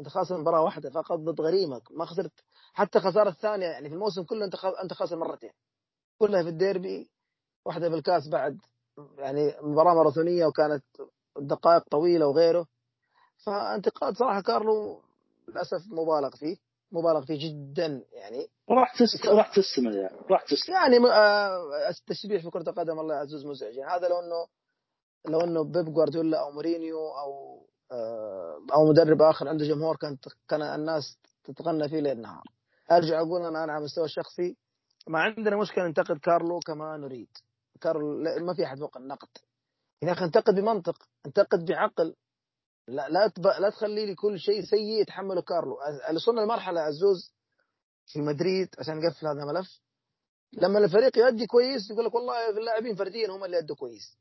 أنت 0.00 0.08
خاسر 0.08 0.38
مباراه 0.38 0.62
واحدة 0.62 0.90
فقط 0.90 1.18
ضد 1.18 1.40
غريمك. 1.40 1.82
ما 1.92 2.04
خسرت. 2.04 2.32
حتى 2.72 3.00
خسارة 3.00 3.28
الثانية 3.28 3.66
يعني 3.66 3.88
في 3.88 3.94
الموسم 3.94 4.22
كله 4.24 4.44
أنت 4.44 4.54
أنت 4.82 4.92
خاسر 4.92 5.16
مرتين 5.16 5.50
كلها 6.18 6.42
في 6.42 6.48
الديربي 6.48 7.10
واحدة 7.64 7.88
في 7.88 7.94
الكاس 7.94 8.28
بعد 8.28 8.58
يعني 9.18 9.54
مباراة 9.62 9.94
ماراثونية 9.94 10.46
وكانت 10.46 10.84
دقائق 11.40 11.82
طويلة 11.90 12.26
وغيره. 12.26 12.66
فانتقاد 13.46 14.16
صراحة 14.16 14.40
كارلو 14.42 15.02
للأسف 15.48 15.82
مبالغ 15.90 16.30
فيه. 16.36 16.56
مبالغ 16.92 17.24
فيه 17.26 17.48
جدا 17.48 18.04
يعني. 18.12 18.48
راح 18.70 18.98
تست... 18.98 19.26
راح 19.26 19.54
تستمر 19.54 19.92
يعني. 19.92 20.18
راح 20.30 20.42
تستمر. 20.44 20.76
يعني 20.76 20.96
آه، 21.10 21.88
التشبيه 21.88 22.38
في 22.38 22.50
كرة 22.50 22.70
القدم 22.70 23.00
الله 23.00 23.14
يعزز 23.14 23.46
مزعج 23.46 23.74
يعني 23.74 23.92
هذا 23.92 24.08
لو 24.08 24.18
إنه 24.18 24.46
لو 25.28 25.40
إنه 25.40 25.64
بيب 25.64 25.94
جوارديولا 25.94 26.40
أو 26.40 26.50
مورينيو 26.50 27.08
أو 27.08 27.60
آه، 27.92 28.66
أو 28.74 28.90
مدرب 28.90 29.22
آخر 29.22 29.48
عنده 29.48 29.64
جمهور 29.64 29.96
كانت 29.96 30.24
كان 30.48 30.62
الناس 30.62 31.18
تتغنى 31.44 31.88
فيه 31.88 32.00
ليل 32.00 32.20
نهار 32.20 32.44
أرجع 32.90 33.20
أقول 33.20 33.40
أنا 33.40 33.64
أنا 33.64 33.72
على 33.72 33.78
المستوى 33.78 34.04
الشخصي 34.04 34.56
ما 35.08 35.20
عندنا 35.20 35.56
مشكلة 35.56 35.86
ننتقد 35.86 36.18
كارلو 36.18 36.60
كما 36.66 36.96
نريد. 36.96 37.28
كارلو 37.80 38.24
ما 38.46 38.54
في 38.54 38.64
أحد 38.64 38.78
فوق 38.78 38.96
النقد. 38.96 39.28
يا 40.02 40.12
أخي 40.12 40.24
انتقد 40.24 40.54
بمنطق 40.54 41.08
انتقد 41.26 41.64
بعقل. 41.64 42.16
لا 42.88 43.08
لا 43.08 43.28
تب... 43.28 43.46
لا 43.46 43.70
تخلي 43.70 44.06
لي 44.06 44.14
كل 44.14 44.38
شيء 44.38 44.64
سيء 44.64 45.00
يتحمله 45.00 45.42
كارلو. 45.42 45.78
وصلنا 46.14 46.40
لمرحلة 46.40 46.80
عزوز 46.80 47.34
في 48.06 48.20
مدريد 48.20 48.68
عشان 48.78 48.98
نقفل 48.98 49.26
هذا 49.26 49.42
الملف 49.42 49.80
لما 50.52 50.78
الفريق 50.78 51.18
يؤدي 51.18 51.46
كويس 51.46 51.90
يقول 51.90 52.04
لك 52.04 52.14
والله 52.14 52.50
اللاعبين 52.50 52.94
فرديا 52.96 53.30
هم 53.30 53.44
اللي 53.44 53.58
أدوا 53.58 53.76
كويس. 53.76 54.18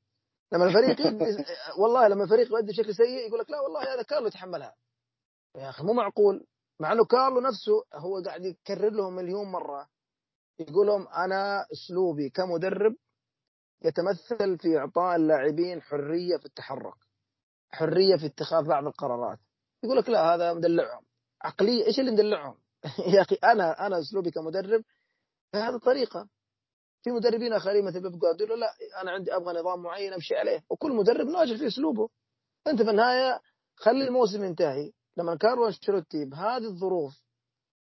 لما 0.54 0.66
الفريق 0.66 1.02
يدي 1.08 1.46
والله 1.78 2.08
لما 2.08 2.24
الفريق 2.24 2.48
يؤدي 2.48 2.72
بشكل 2.72 2.96
سيء 2.96 3.28
يقول 3.28 3.40
لك 3.40 3.50
لا 3.50 3.60
والله 3.60 3.94
هذا 3.94 4.02
كارلو 4.02 4.28
يتحملها. 4.28 4.76
يا 5.56 5.70
أخي 5.70 5.84
مو 5.84 5.94
معقول. 5.94 6.46
مع 6.80 6.92
إنه 6.92 7.06
كارلو 7.06 7.40
نفسه 7.40 7.84
هو 7.96 8.22
قاعد 8.26 8.46
يكرر 8.46 8.90
لهم 8.90 9.16
مليون 9.16 9.52
مرة. 9.52 9.90
يقول 10.60 10.88
لهم 10.88 11.08
أنا 11.08 11.66
أسلوبي 11.74 12.30
كمدرب 12.30 12.96
يتمثل 13.82 14.58
في 14.58 14.78
إعطاء 14.78 15.16
اللاعبين 15.16 15.82
حرية 15.82 16.38
في 16.38 16.46
التحرك 16.46 16.98
حرية 17.70 18.16
في 18.18 18.26
اتخاذ 18.26 18.66
بعض 18.68 18.86
القرارات. 18.88 19.40
يقول 19.84 19.98
لك 19.98 20.10
لا 20.10 20.36
هذا 20.36 20.54
مدلعهم. 20.54 21.06
عقلية 21.42 21.86
إيش 21.86 22.00
اللي 22.00 22.12
مدلعهم؟ 22.12 22.58
يا 23.16 23.22
أخي 23.22 23.36
أنا 23.36 23.88
أنا 23.88 24.00
أسلوبي 24.00 24.32
كمدرب 24.32 24.84
بهذه 25.54 25.76
الطريقة. 25.76 26.30
في 27.04 27.12
مدربين 27.12 27.54
آخرين 27.54 27.86
مثل 27.86 28.02
بيب 28.02 28.20
جوارديولا 28.20 28.56
لا 28.56 29.02
أنا 29.02 29.12
عندي 29.12 29.36
أبغى 29.36 29.60
نظام 29.60 29.82
معين 29.84 30.14
أمشي 30.14 30.36
عليه. 30.36 30.64
وكل 30.70 30.92
مدرب 30.92 31.28
ناجح 31.28 31.58
في 31.58 31.68
أسلوبه. 31.68 32.10
أنت 32.68 32.82
في 32.82 32.90
النهاية 32.90 33.40
خلي 33.76 34.08
الموسم 34.08 34.44
ينتهي. 34.44 34.92
لما 35.18 35.36
كارلو 35.36 35.68
أنشيلوتي 35.68 36.26
بهذه 36.26 36.66
الظروف 36.66 37.22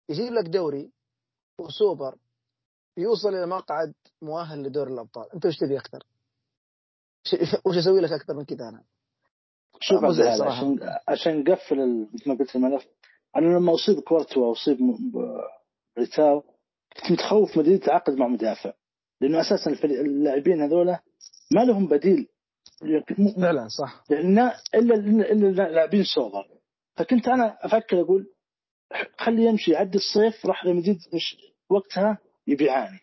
يجيب 0.09 0.34
لك 0.34 0.45
دوري 0.45 0.91
وسوبر 1.59 2.16
يوصل 2.97 3.30
إلى 3.30 3.45
مقعد 3.45 3.93
مؤهل 4.22 4.64
لدور 4.64 4.88
الأبطال. 4.88 5.34
أنت 5.34 5.45
وش 5.45 5.57
تبي 5.57 5.78
أكثر؟ 5.78 6.03
وش 7.66 7.78
أسوي 7.78 8.01
لك 8.01 8.11
أكثر 8.11 8.34
من 8.34 8.45
كذا 8.45 8.70
أنا؟ 8.70 8.84
شوف 9.80 10.03
عشان 10.03 10.80
عشان 11.07 11.43
نقفل 11.43 12.07
مثل 12.14 12.30
ما 12.30 12.38
قلت 12.38 12.55
الملف 12.55 12.88
أنا 13.36 13.57
لما 13.57 13.74
أصيب 13.74 13.99
كورتوا 13.99 14.45
أو 14.45 14.51
أصيب 14.51 14.78
ميليتاو 15.97 16.41
كنت 16.95 17.11
متخوف 17.11 17.57
مدريد 17.57 17.76
يتعاقد 17.76 18.14
مع 18.14 18.28
مدافع. 18.28 18.74
لأنه 19.24 19.41
أساسا 19.41 19.86
اللاعبين 19.86 20.61
هذولا 20.61 20.99
ما 21.51 21.65
لهم 21.65 21.88
بديل. 21.88 22.28
فعلا 23.41 23.67
صح. 23.67 24.03
الا 24.11 24.59
إلا 24.76 25.47
لاعبين 25.51 26.03
سوبر 26.03 26.47
فكنت 26.97 27.28
أنا 27.28 27.57
أفكر 27.61 28.01
أقول 28.01 28.28
خليه 29.17 29.49
يمشي 29.49 29.71
يعدي 29.71 29.97
الصيف 29.97 30.45
راح 30.45 30.65
لمدريد 30.65 30.97
مش 31.13 31.38
وقتها 31.69 32.17
يبيعاني. 32.47 32.99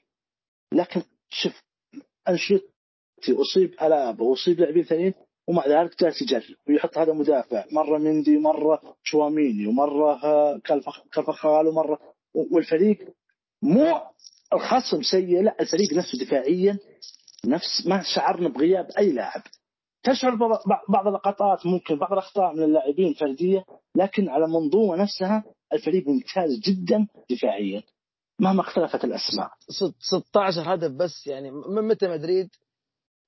لكن 0.73 1.03
شوف 1.31 1.62
أنشيلوتي 2.29 2.71
أصيب 3.29 3.73
الابا 3.73 4.25
وأصيب 4.25 4.61
لاعبين 4.61 4.85
ثانيين 4.85 5.14
ومع 5.49 5.66
ذلك 5.66 6.01
جالس 6.01 6.23
يجرب 6.23 6.57
ويحط 6.68 6.99
هذا 6.99 7.12
مدافع. 7.12 7.64
مرة 7.73 7.99
مندي 7.99 8.39
مرة 8.39 8.97
شواميني 9.03 9.66
ومرة 9.66 10.18
كالفخال 11.12 11.66
ومرة 11.66 11.99
والفريق 12.35 12.99
مو 13.62 14.01
الخصم 14.53 15.03
سيء 15.03 15.43
لا 15.43 15.57
الفريق 15.61 15.93
نفسه 15.93 16.19
دفاعيا 16.19 16.79
نفس 17.47 17.87
ما 17.87 18.03
شعرنا 18.15 18.49
بغياب 18.49 18.87
اي 18.99 19.13
لاعب. 19.13 19.43
تشعر 20.03 20.35
بعض 20.89 21.07
اللقطات 21.07 21.67
ممكن 21.67 21.99
بعض 21.99 22.13
الأخطاء 22.13 22.55
من 22.55 22.63
اللاعبين 22.63 23.15
فردية 23.15 23.65
لكن 23.97 24.29
على 24.29 24.45
المنظومه 24.45 24.97
نفسها 24.97 25.45
الفريق 25.73 26.09
ممتاز 26.09 26.61
جدا 26.65 27.07
دفاعيا 27.31 27.83
مهما 28.41 28.61
اختلفت 28.61 29.05
الأسماء. 29.05 29.51
16 29.99 30.75
هدف 30.75 30.91
بس 30.91 31.27
يعني 31.27 31.51
من 31.51 31.89
متى 31.89 32.09
مدريد؟ 32.09 32.49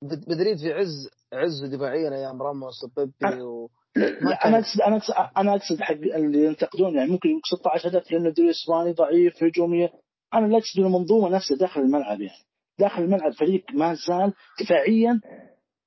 مدريد 0.03 0.59
في 0.59 0.73
عز 0.73 1.09
عز 1.33 1.65
دفاعيا 1.65 2.11
أيام 2.15 2.43
راموس 2.43 2.85
وبيبي 2.85 3.43
و... 3.43 3.71
لا 3.97 4.49
أنا 4.49 4.59
اقصد 4.59 4.81
أنا 4.81 4.97
اقصد 4.97 5.15
أنا 5.37 5.55
أقصد 5.55 5.81
حق 5.81 5.95
اللي 5.95 6.45
ينتقدون 6.45 6.95
يعني 6.95 7.11
ممكن 7.11 7.29
16 7.45 7.89
هدف 7.89 8.13
لأن 8.13 8.27
الدوري 8.27 8.49
الاسباني 8.49 8.93
ضعيف 8.93 9.43
هجوميا 9.45 9.91
أنا 10.35 10.47
لا 10.47 10.59
اقصد 10.59 10.81
المنظومة 10.81 11.29
نفسها 11.29 11.57
داخل 11.57 11.81
الملعب 11.81 12.21
يعني. 12.21 12.43
داخل 12.79 13.03
الملعب 13.03 13.33
فريق 13.33 13.65
ما 13.75 13.95
زال 14.09 14.33
دفاعيا 14.61 15.21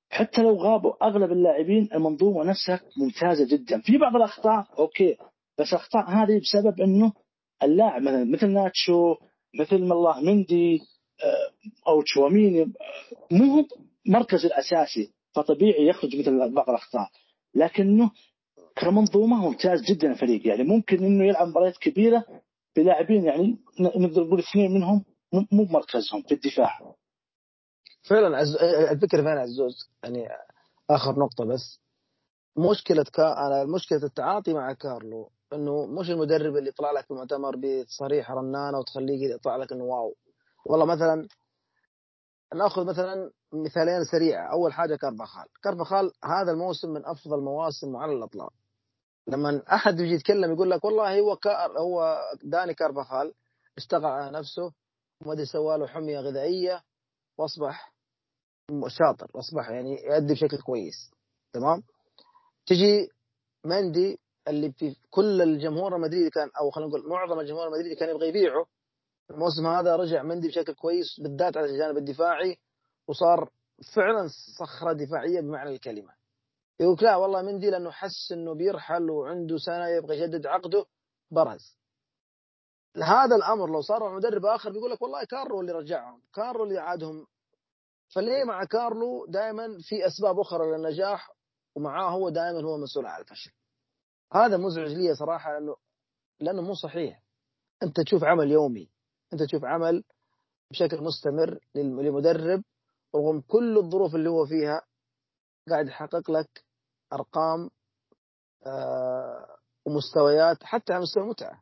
حتى 0.09 0.41
لو 0.41 0.55
غابوا 0.55 1.05
أغلب 1.07 1.31
اللاعبين 1.31 1.89
المنظومة 1.93 2.43
نفسها 2.43 2.81
ممتازة 2.97 3.47
جدا. 3.47 3.81
في 3.81 3.97
بعض 3.97 4.15
الأخطاء 4.15 4.67
أوكي 4.79 5.17
بس 5.59 5.69
الأخطاء 5.73 6.09
هذه 6.09 6.39
بسبب 6.39 6.81
إنه 6.81 7.13
اللاعب 7.63 8.01
مثلا 8.01 8.23
مثل 8.23 8.49
ناتشو 8.49 9.15
مثل 9.59 9.83
ما 9.83 9.93
الله 9.93 10.21
مندي 10.21 10.79
آه، 11.23 11.51
أو 11.87 12.01
تشواميني 12.01 12.61
آه، 12.61 12.67
مو 13.31 13.67
مركز 14.05 14.45
الأساسي 14.45 15.11
فطبيعي 15.35 15.87
يخرج 15.87 16.15
مثل 16.15 16.53
بعض 16.53 16.69
الأخطاء. 16.69 17.09
لكنه 17.55 18.11
كمنظومة 18.75 19.47
ممتاز 19.47 19.81
جدا 19.91 20.11
الفريق 20.11 20.47
يعني. 20.47 20.63
ممكن 20.63 21.03
إنه 21.03 21.25
يلعب 21.27 21.47
مباريات 21.47 21.77
كبيرة 21.77 22.25
بلاعبين 22.75 23.23
يعني 23.25 23.57
نقدر 23.79 24.23
نقول 24.23 24.39
اثنين 24.39 24.73
منهم 24.73 25.05
مو 25.51 25.65
بمركزهم 25.65 26.21
في 26.21 26.33
الدفاع. 26.33 26.95
فعلا 28.03 28.37
عز... 28.37 28.55
الفكرة 28.91 29.21
فين 29.21 29.37
عزوز 29.37 29.89
يعني 30.03 30.27
آخر 30.89 31.19
نقطة 31.19 31.45
بس. 31.45 31.79
مشكلة 32.57 33.03
كا... 33.13 33.65
مشكلة 33.65 34.03
التعاطي 34.03 34.53
مع 34.53 34.73
كارلو 34.73 35.31
إنه 35.53 35.85
مش 35.85 36.09
المدرب 36.09 36.57
اللي 36.57 36.69
يطلع 36.69 36.91
لك 36.91 37.05
في 37.05 37.11
المؤتمر 37.11 37.55
بتصريح 37.55 38.31
رنانة 38.31 38.79
وتخليه 38.79 39.33
يطلع 39.35 39.55
لك 39.55 39.71
إنه 39.71 39.83
واو. 39.83 40.15
والله 40.65 40.85
مثلا 40.85 41.27
نأخذ 42.55 42.85
مثلا 42.85 43.31
مثالين 43.53 44.03
سريعه 44.03 44.51
أول 44.51 44.73
حاجة 44.73 44.95
كارفاخال. 44.95 45.45
كارفاخال 45.63 46.11
هذا 46.23 46.51
الموسم 46.51 46.89
من 46.89 47.05
أفضل 47.05 47.39
مواسم 47.43 47.95
على 47.95 48.13
الأطلاق. 48.13 48.53
لما 49.27 49.61
أحد 49.73 49.99
يجي 49.99 50.13
يتكلم 50.13 50.53
يقول 50.53 50.71
لك 50.71 50.85
والله 50.85 51.19
هو 51.19 51.35
كار 51.35 51.79
هو 51.79 52.21
داني 52.43 52.73
كارفاخال 52.73 53.33
اشتغل 53.77 54.05
على 54.05 54.31
نفسه 54.39 54.71
وما 55.21 55.33
أدري 55.33 55.45
سوى 55.45 55.77
له 55.77 55.87
حمية 55.87 56.19
غذائية 56.19 56.83
وأصبح 57.37 57.93
شاطر 58.87 59.27
وأصبح 59.33 59.69
يعني 59.69 60.03
يؤدي 60.05 60.33
بشكل 60.33 60.61
كويس. 60.61 61.11
تمام؟ 61.53 61.83
تجي 62.65 63.09
مندي 63.65 64.19
اللي 64.47 64.71
في 64.71 64.95
كل 65.09 65.41
الجمهور 65.41 65.95
المدريدي 65.95 66.29
كان 66.29 66.49
أو 66.61 66.71
خلينا 66.71 66.89
نقول 66.89 67.09
معظم 67.09 67.39
الجمهور 67.39 67.67
المدريدي 67.67 67.95
كان 67.95 68.09
يبغى 68.09 68.27
يبيعه 68.27 68.65
الموسم 69.31 69.67
هذا 69.67 69.95
رجع 69.95 70.23
مندي 70.23 70.47
بشكل 70.47 70.73
كويس 70.73 71.19
بالذات 71.19 71.57
على 71.57 71.65
الجانب 71.65 71.97
الدفاعي 71.97 72.57
وصار 73.07 73.49
فعلا 73.95 74.27
صخرة 74.59 74.93
دفاعية 74.93 75.41
بمعنى 75.41 75.69
الكلمة. 75.69 76.13
يقول 76.79 76.97
لا 77.01 77.15
والله 77.15 77.41
مندي 77.41 77.69
لأنه 77.69 77.91
حس 77.91 78.31
إنه 78.31 78.53
بيرحل 78.53 79.09
وعنده 79.09 79.57
سنة 79.57 79.87
يبغى 79.87 80.19
يجدد 80.19 80.45
عقده 80.45 80.85
برز. 81.31 81.77
هذا 82.97 83.35
الأمر 83.35 83.69
لو 83.69 83.81
صار 83.81 84.15
مدرب 84.15 84.45
آخر 84.45 84.71
بيقول 84.71 84.91
لك 84.91 85.01
والله 85.01 85.23
كارلو 85.23 85.61
اللي 85.61 85.71
رجعهم 85.71 86.21
كارلو 86.33 86.63
اللي 86.63 86.79
عادهم. 86.79 87.27
فليه 88.15 88.43
مع 88.43 88.63
كارلو 88.63 89.25
دائما 89.25 89.77
في 89.81 90.07
أسباب 90.07 90.39
أخرى 90.39 90.71
للنجاح 90.71 91.31
ومعاه 91.75 92.09
هو 92.09 92.29
دائما 92.29 92.61
هو 92.61 92.77
مسؤول 92.77 93.05
عن 93.05 93.21
الفشل. 93.21 93.51
هذا 94.33 94.57
مزعج 94.57 94.91
لي 94.91 95.15
صراحة 95.15 95.53
لأنه 95.53 95.75
لأنه 96.39 96.61
مو 96.61 96.73
صحيح. 96.73 97.21
أنت 97.83 97.99
تشوف 98.01 98.23
عمل 98.23 98.51
يومي 98.51 98.89
أنت 99.33 99.43
تشوف 99.43 99.65
عمل 99.65 100.03
بشكل 100.71 101.01
مستمر 101.03 101.59
لمدرب 101.75 102.63
رغم 103.15 103.41
كل 103.41 103.77
الظروف 103.77 104.15
اللي 104.15 104.29
هو 104.29 104.45
فيها. 104.45 104.81
قاعد 105.69 105.87
يحقق 105.87 106.31
لك 106.31 106.63
أرقام 107.13 107.69
آه 108.65 109.47
ومستويات 109.85 110.63
حتى 110.63 110.93
على 110.93 111.01
مستوى 111.01 111.23
المتعة. 111.23 111.61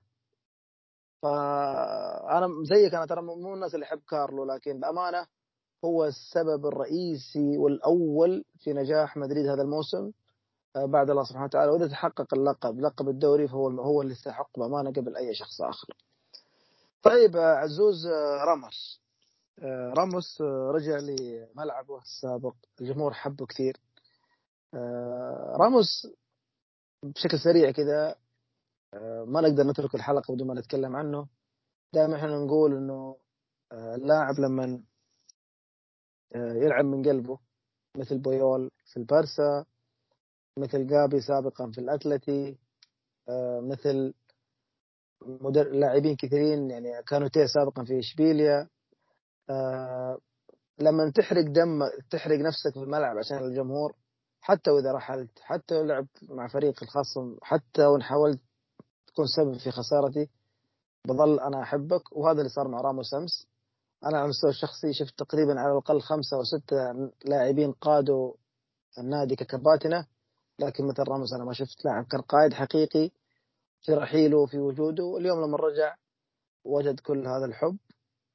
فأنا 1.21 2.47
زيك 2.63 2.93
أنا 2.93 3.05
ترى 3.05 3.21
مو 3.21 3.53
الناس 3.53 3.75
اللي 3.75 3.85
يحب 3.85 4.01
كارلو 4.09 4.43
لكن 4.45 4.79
بأمانة 4.79 5.27
هو 5.85 6.05
السبب 6.05 6.65
الرئيسي 6.65 7.57
والأول 7.57 8.45
في 8.59 8.73
نجاح 8.73 9.17
مدريد 9.17 9.47
هذا 9.47 9.61
الموسم 9.61 10.11
آه، 10.75 10.85
بعد 10.85 11.09
الله 11.09 11.23
سبحانه 11.23 11.45
وتعالى. 11.45 11.71
وإذا 11.71 11.87
تحقق 11.87 12.33
اللقب 12.33 12.79
لقب 12.79 13.09
الدوري 13.09 13.47
فهو 13.47 13.67
هو 13.69 14.01
اللي 14.01 14.13
يستحق 14.13 14.59
بأمانة 14.59 14.91
قبل 14.91 15.15
أي 15.17 15.35
شخص 15.35 15.61
آخر. 15.61 15.87
طيب 17.03 17.35
آه، 17.35 17.55
عزوز 17.55 18.05
آه، 18.07 18.43
راموس. 18.45 19.03
راموس 19.97 20.41
رجع 20.75 20.97
لملعبه 20.97 21.97
السابق. 21.97 22.53
الجمهور 22.81 23.13
حبه 23.13 23.45
كثير. 23.45 23.77
راموس 25.59 26.07
بشكل 27.03 27.39
سريع 27.39 27.71
كذا 27.71 28.15
ما 29.25 29.41
نقدر 29.41 29.63
نترك 29.63 29.95
الحلقة 29.95 30.33
بدون 30.33 30.47
ما 30.47 30.53
نتكلم 30.53 30.95
عنه. 30.95 31.27
دائما 31.93 32.15
إحنا 32.15 32.37
نقول 32.45 32.75
إنه 32.75 33.17
اللاعب 33.73 34.39
لما 34.39 34.83
يلعب 36.35 36.85
من 36.85 37.03
قلبه 37.03 37.39
مثل 37.97 38.17
بويول 38.17 38.71
في 38.85 38.97
البارسا 38.97 39.65
مثل 40.59 40.87
جابي 40.87 41.21
سابقا 41.21 41.71
في 41.71 41.77
الأتلتي 41.77 42.57
آه، 43.29 43.59
مثل 43.59 44.13
مدر... 45.21 45.69
لاعبين 45.71 46.15
كثيرين 46.15 46.71
يعني 46.71 47.03
كانوا 47.03 47.27
تيه 47.27 47.45
سابقا 47.45 47.83
في 47.83 47.99
إشبيليا. 47.99 48.69
آه، 49.49 50.17
لما 50.79 51.11
تحرق 51.11 51.45
دم 51.45 51.79
تحرق 52.09 52.39
نفسك 52.39 52.73
في 52.73 52.79
الملعب 52.79 53.17
عشان 53.17 53.37
الجمهور 53.37 53.95
حتى 54.45 54.71
وإذا 54.71 54.91
رحلت 54.91 55.39
حتى 55.41 55.75
لو 55.75 55.83
لعبت 55.83 56.23
مع 56.29 56.47
فريق 56.47 56.83
الخصم 56.83 57.37
حتى 57.41 57.85
وإن 57.85 58.03
حاولت 58.03 58.39
تكون 59.07 59.25
سبب 59.27 59.57
في 59.57 59.71
خسارتي 59.71 60.29
بظل 61.07 61.39
أنا 61.39 61.61
أحبك. 61.61 62.11
وهذا 62.17 62.37
اللي 62.37 62.49
صار 62.49 62.67
مع 62.67 62.81
راموس 62.81 63.13
أمس. 63.13 63.47
أنا 64.05 64.17
على 64.17 64.23
المستوى 64.25 64.49
الشخصي 64.49 64.93
شفت 64.93 65.19
تقريبا 65.19 65.59
على 65.59 65.71
الأقل 65.71 66.01
خمسة 66.01 66.37
أو 66.37 66.43
ستة 66.43 66.75
لاعبين 67.25 67.71
قادوا 67.71 68.33
النادي 68.97 69.35
ككباتنة. 69.35 70.07
لكن 70.59 70.87
مثل 70.87 71.03
راموس 71.09 71.33
أنا 71.33 71.43
ما 71.45 71.53
شفت 71.53 71.85
لاعب 71.85 72.05
كان 72.05 72.21
قائد 72.21 72.53
حقيقي 72.53 73.09
في 73.81 73.93
رحيله 73.93 74.37
وفي 74.37 74.59
وجوده. 74.59 75.17
اليوم 75.17 75.41
لما 75.45 75.57
رجع 75.57 75.95
وجد 76.65 76.99
كل 76.99 77.27
هذا 77.27 77.45
الحب 77.45 77.77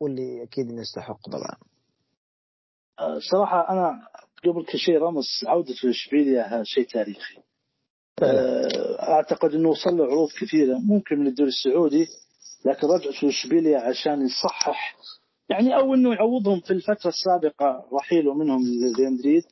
واللي 0.01 0.43
أكيد 0.43 0.71
يستحق 0.71 1.21
طبعا 1.31 1.57
صراحة 3.31 3.69
أنا 3.71 4.09
قبل 4.45 4.65
كل 4.65 4.79
شيء 4.79 4.99
راموس 4.99 5.45
عودته 5.47 5.89
لإشبيليا 5.89 6.63
شيء 6.65 6.87
تاريخي. 6.87 7.39
آه، 8.23 9.03
أعتقد 9.03 9.55
أنه 9.55 9.69
وصل 9.69 9.97
له 9.97 10.05
عروض 10.05 10.29
كثيرة 10.41 10.79
ممكن 10.79 11.19
من 11.19 11.27
الدوري 11.27 11.49
السعودي 11.49 12.07
لكن 12.65 12.87
رجعته 12.87 13.27
لإشبيليا 13.27 13.79
عشان 13.81 14.27
يصحح. 14.27 14.97
يعني 15.49 15.77
أو 15.77 15.95
أنه 15.95 16.15
يعوضهم 16.15 16.61
في 16.61 16.71
الفترة 16.71 17.09
السابقة 17.11 17.89
رحيله 17.93 18.35
منهم 18.35 18.63
لريال 18.63 19.13
مدريد 19.13 19.43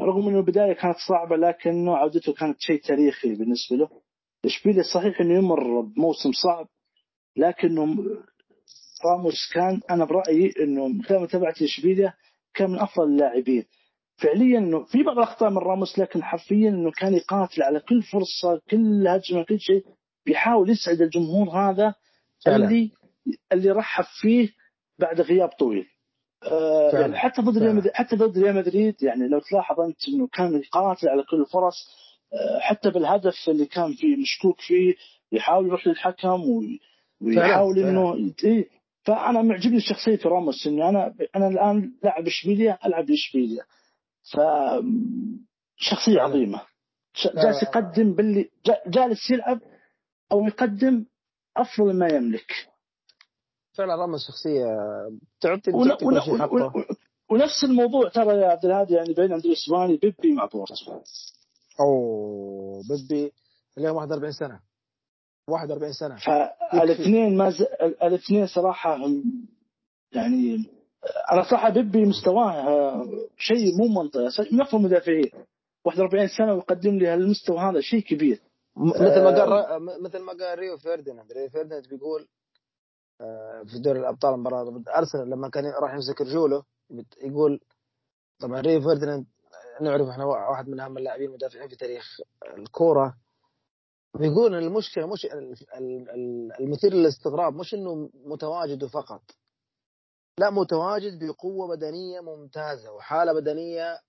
رغم 0.00 0.28
إنه 0.28 0.38
البداية 0.38 0.72
كانت 0.72 0.96
صعبة 1.08 1.36
لكنه 1.36 1.96
عودته 1.96 2.32
كانت 2.32 2.60
شيء 2.60 2.80
تاريخي 2.80 3.34
بالنسبة 3.34 3.76
له. 3.76 3.88
اشبيليا 4.44 4.82
صحيح 4.94 5.20
إنه 5.20 5.38
يمر 5.38 5.80
بموسم 5.80 6.32
صعب 6.32 6.68
لكنه 7.36 7.96
راموس 9.04 9.52
كان 9.54 9.80
أنا 9.90 10.04
برأيي 10.04 10.52
إنه 10.60 10.88
من 10.88 11.02
خلال 11.02 11.22
متابعه 11.22 11.54
اشبيليا 11.62 12.14
كان 12.54 12.70
من 12.70 12.78
أفضل 12.78 13.04
اللاعبين. 13.04 13.64
فعليا 14.16 14.58
إنه 14.58 14.84
في 14.84 15.02
بعض 15.02 15.18
الأخطاء 15.18 15.50
من 15.50 15.58
راموس 15.58 15.98
لكن 15.98 16.22
حرفيا 16.22 16.68
إنه 16.68 16.90
كان 16.90 17.14
يقاتل 17.14 17.62
على 17.62 17.80
كل 17.80 18.02
فرصة 18.02 18.60
كل 18.70 19.08
هجمة 19.08 19.42
كل 19.42 19.60
شيء 19.60 19.84
بيحاول 20.26 20.70
يسعد 20.70 21.00
الجمهور 21.00 21.48
هذا 21.48 21.94
فعلا. 22.44 22.64
اللي 22.64 22.90
اللي 23.52 23.70
رحب 23.70 24.04
فيه 24.20 24.48
بعد 24.98 25.20
غياب 25.20 25.48
طويل. 25.48 25.86
آه، 26.42 26.90
يعني 27.00 27.16
حتى 27.16 27.42
ضد 27.42 27.58
ريال 27.58 27.74
مدريد 27.76 27.92
حتى 27.92 28.16
ضد 28.16 28.38
ريال 28.38 28.54
مدريد 28.56 29.02
يعني 29.02 29.28
لو 29.28 29.38
تلاحظ 29.38 29.80
أنت 29.80 30.08
إنه 30.08 30.26
كان 30.26 30.54
يقاتل 30.56 31.08
على 31.08 31.22
كل 31.22 31.40
الفرص 31.40 31.88
آه، 32.32 32.58
حتى 32.60 32.90
بالهدف 32.90 33.34
اللي 33.48 33.66
كان 33.66 33.92
فيه 33.92 34.16
مشكوك 34.16 34.60
فيه 34.60 34.94
يحاول 35.32 35.66
يروح 35.66 35.86
للحكم 35.86 36.42
ويحاول 37.20 37.78
إنه 37.78 38.32
إيه. 38.44 38.68
فأنا 39.02 39.42
معجبني 39.42 39.80
شخصية 39.80 40.18
راموس 40.24 40.66
اني 40.66 40.88
أنا 40.88 41.14
أنا 41.36 41.48
الآن 41.48 41.92
لاعب 42.02 42.26
اشبيليا 42.26 42.78
ألعب 42.86 43.10
اشبيليا 43.10 43.62
ف 44.32 44.40
شخصية 45.76 46.20
عظيمة. 46.20 46.60
جالس 47.34 47.62
يقدم 47.62 48.12
باللي 48.14 48.50
جالس 48.86 49.30
يلعب 49.30 49.60
أو 50.32 50.46
يقدم 50.46 51.04
أفضل 51.56 51.98
ما 51.98 52.08
يملك. 52.08 52.68
فعلا 53.72 53.94
راموس 53.94 54.26
شخصية. 54.26 54.66
تعطي 55.40 55.70
ون... 55.70 55.90
ون... 56.02 56.18
ون... 56.50 56.84
ونفس 57.30 57.64
الموضوع 57.64 58.08
ترى 58.08 58.40
يا 58.40 58.48
عبد 58.48 58.64
الهادي 58.64 58.94
يعني 58.94 59.14
بين 59.14 59.32
عند 59.32 59.46
الاسباني 59.46 59.96
بيبي 59.96 60.32
مع 60.32 60.44
بورتو. 60.44 61.00
أوه 61.80 62.82
بيبي 62.88 63.32
اليوم 63.78 63.96
41 63.96 64.32
سنة. 64.32 64.60
41 65.48 65.92
سنة. 65.92 66.16
فالاثنين 66.16 67.36
ما 67.36 67.50
ز... 67.50 67.62
الاثنين 68.02 68.46
صراحة 68.46 68.98
يعني 70.12 70.64
أنا 71.32 71.42
صراحة 71.50 71.70
بيبي 71.70 72.04
مستواه 72.04 73.04
شيء 73.38 73.76
مو 73.78 74.02
منطقي. 74.02 74.28
من 74.52 74.60
افضل 74.60 74.78
المدافعين. 74.78 75.30
41 75.84 76.28
سنة 76.28 76.54
ويقدم 76.54 76.98
لي 76.98 77.08
هالمستوى 77.08 77.58
هذا 77.58 77.80
شيء 77.80 78.00
كبير. 78.00 78.40
مثل 78.76 79.22
ما 79.22 79.30
قال 79.30 79.52
آه. 79.52 79.78
مثل 79.78 80.18
ما 80.18 80.32
قال 80.32 80.58
ريو 80.58 80.76
فيرديناند. 80.76 81.32
ريو 81.32 81.48
فيرديناند 81.48 81.88
بيقول 81.88 82.28
آه، 83.20 83.62
في 83.62 83.78
دوري 83.78 84.00
الأبطال 84.00 84.34
المباراة 84.34 84.64
ضد 84.64 84.88
أرسنال 84.88 85.30
لما 85.30 85.48
كان 85.50 85.64
راح 85.82 85.94
يمسك 85.94 86.20
رجوله 86.20 86.62
يقول 87.22 87.60
طبعا 88.40 88.60
ريو 88.60 88.80
فيرديناند 88.80 89.26
نعرف 89.80 90.08
إحنا 90.08 90.24
واحد 90.24 90.68
من 90.68 90.80
أهم 90.80 90.98
اللاعبين 90.98 91.28
المدافعين 91.28 91.68
في 91.68 91.76
تاريخ 91.76 92.20
الكورة. 92.58 93.14
بيقول 94.18 94.54
المشكلة 94.54 95.06
مش 95.06 95.26
المثير 96.60 96.92
للاستغراب 96.92 97.54
مش 97.54 97.74
إنه 97.74 98.10
متواجد 98.24 98.84
فقط. 98.84 99.22
لا 100.40 100.50
متواجد 100.50 101.24
بقوة 101.24 101.76
بدنية 101.76 102.20
ممتازة 102.20 102.92
وحالة 102.92 103.32
بدنية 103.32 104.00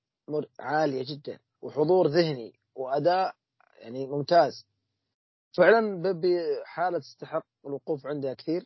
عالية 0.60 1.06
جدا 1.16 1.40
وحضور 1.62 2.08
ذهني 2.08 2.60
وأداء 2.76 3.36
يعني 3.80 4.08
ممتاز. 4.08 4.66
فعلا 5.58 6.02
بيبي 6.02 6.40
حاله 6.66 7.00
تستحق 7.00 7.46
الوقوف 7.66 8.08
عندها 8.08 8.34
كثير 8.34 8.66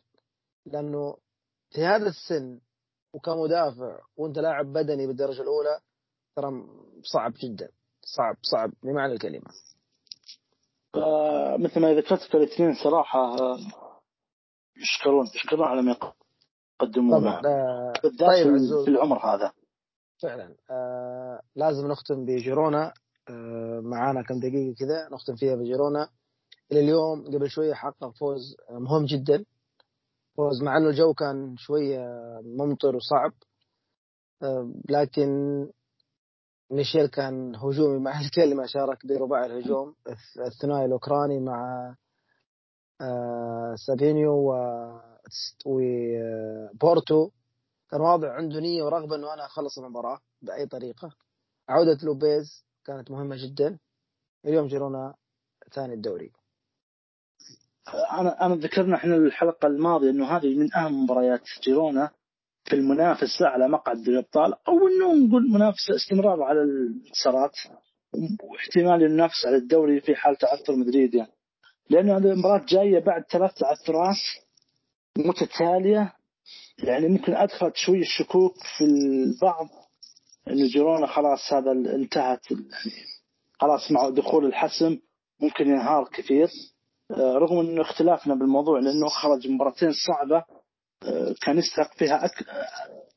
لأنه 0.66 1.16
في 1.70 1.84
هذا 1.84 2.08
السن 2.08 2.60
وكمدافع 3.14 4.00
وأنت 4.16 4.38
لاعب 4.38 4.66
بدني 4.66 5.06
بالدرجة 5.06 5.42
الأولى 5.42 5.80
ترى 6.36 6.66
صعب 7.02 7.32
جدا 7.42 7.68
صعب 8.16 8.36
صعب 8.42 8.72
بمعنى 8.82 9.12
الكلمة. 9.12 9.50
آه 10.94 11.56
مثل 11.56 11.80
ما 11.80 11.94
ذكرت 11.94 12.34
الاثنين 12.34 12.74
صراحة 12.84 13.34
آه، 13.34 13.58
يشكرون 14.76 15.26
يشكرون 15.34 15.66
على 15.68 15.82
ما 15.82 16.12
يقدمونه 16.82 17.30
آه 17.30 17.92
بالذات 18.02 18.28
طيب 18.30 18.56
في- 18.84 18.90
العمر 18.90 19.18
هذا. 19.34 19.52
فعلا 20.22 20.54
آه 20.70 21.40
لازم 21.56 21.86
نختم 21.88 22.24
بجيرونا 22.24 22.92
آه 23.30 23.80
معانا 23.84 24.22
كم 24.22 24.40
دقيقة 24.40 24.74
كذا 24.78 25.08
نختم 25.12 25.34
فيها 25.36 25.54
بجيرونا. 25.54 26.08
إلى 26.72 26.80
اليوم 26.80 27.24
قبل 27.26 27.50
شوية 27.50 27.74
حقق 27.74 28.10
فوز 28.20 28.56
آه، 28.70 28.78
مهم 28.78 29.04
جدا. 29.04 29.44
فوز 30.36 30.62
مع 30.62 30.76
إنه 30.76 30.88
الجو 30.88 31.14
كان 31.14 31.54
شوية 31.58 32.00
ممطر 32.44 32.96
وصعب 32.96 33.32
آه 34.42 34.72
لكن 34.90 35.28
ميشيل 36.70 37.06
كان 37.06 37.56
هجومي 37.56 37.98
مع 37.98 38.20
الكلمة 38.24 38.66
شارك 38.66 39.06
برباع 39.06 39.44
الهجوم 39.46 39.94
الث- 40.08 40.40
الثنائي 40.46 40.84
الأوكراني 40.84 41.40
مع 41.40 41.94
آه 43.00 43.74
سابينيو 43.86 44.32
و- 44.32 45.11
وبورتو 45.66 47.30
كان 47.90 48.00
واضح 48.00 48.28
عنده 48.28 48.60
نية 48.60 48.82
ورغبة 48.82 49.16
إنه 49.16 49.34
أنا 49.34 49.46
أخلص 49.46 49.78
المباراة 49.78 50.18
بأي 50.42 50.66
طريقة. 50.66 51.12
عودة 51.68 51.98
لوبيز 52.02 52.64
كانت 52.84 53.10
مهمة 53.10 53.36
جدا. 53.36 53.78
اليوم 54.44 54.66
جيرونا 54.66 55.14
ثاني 55.72 55.94
الدوري. 55.94 56.32
أنا 58.12 58.46
أنا 58.46 58.54
ذكرنا 58.54 58.96
إحنا 58.96 59.16
الحلقة 59.16 59.66
الماضية 59.66 60.10
إنه 60.10 60.26
هذه 60.36 60.54
من 60.54 60.74
أهم 60.74 61.04
مباريات 61.04 61.40
جيرونا 61.62 62.10
في 62.64 62.72
المنافسه 62.76 63.46
على 63.46 63.68
مقعد 63.68 64.08
الأبطال 64.08 64.54
أو 64.68 64.88
إنه 64.88 65.14
نقول 65.26 65.42
منافسه 65.50 65.94
استمرار 65.96 66.42
على 66.42 66.62
الانتصارات 66.62 67.56
واحتمال 68.42 69.02
ينافس 69.02 69.46
على 69.46 69.56
الدوري 69.56 70.00
في 70.00 70.14
حال 70.14 70.36
تعثر 70.36 70.76
مدريد 70.76 71.14
يعني. 71.14 71.32
لأن 71.90 72.10
هذه 72.10 72.32
المباراة 72.32 72.64
جاية 72.68 72.98
بعد 72.98 73.24
ثلاث 73.30 73.54
تعثرات 73.54 74.16
متتالية. 75.18 76.12
يعني 76.78 77.08
ممكن 77.08 77.34
ادخلت 77.34 77.76
شوي 77.76 78.00
الشكوك 78.00 78.54
في 78.78 78.84
البعض 78.84 79.68
إنه 80.48 80.66
جيرونا 80.66 81.06
خلاص 81.06 81.52
هذا 81.52 81.70
انتهت 81.72 82.50
يعني 82.50 82.96
خلاص 83.60 83.90
مع 83.90 84.08
دخول 84.08 84.46
الحسم 84.46 84.98
ممكن 85.40 85.66
ينهار 85.66 86.08
كثير. 86.12 86.50
آه، 87.10 87.34
رغم 87.34 87.58
إنه 87.58 87.82
اختلافنا 87.82 88.34
بالموضوع 88.34 88.78
لأنه 88.80 89.08
خرج 89.08 89.48
مباراتين 89.48 89.92
صعبة 90.06 90.44
آه، 91.02 91.34
كان 91.42 91.58
يستحق 91.58 91.94
فيها 91.94 92.24
أك... 92.24 92.48
آه، 92.48 92.66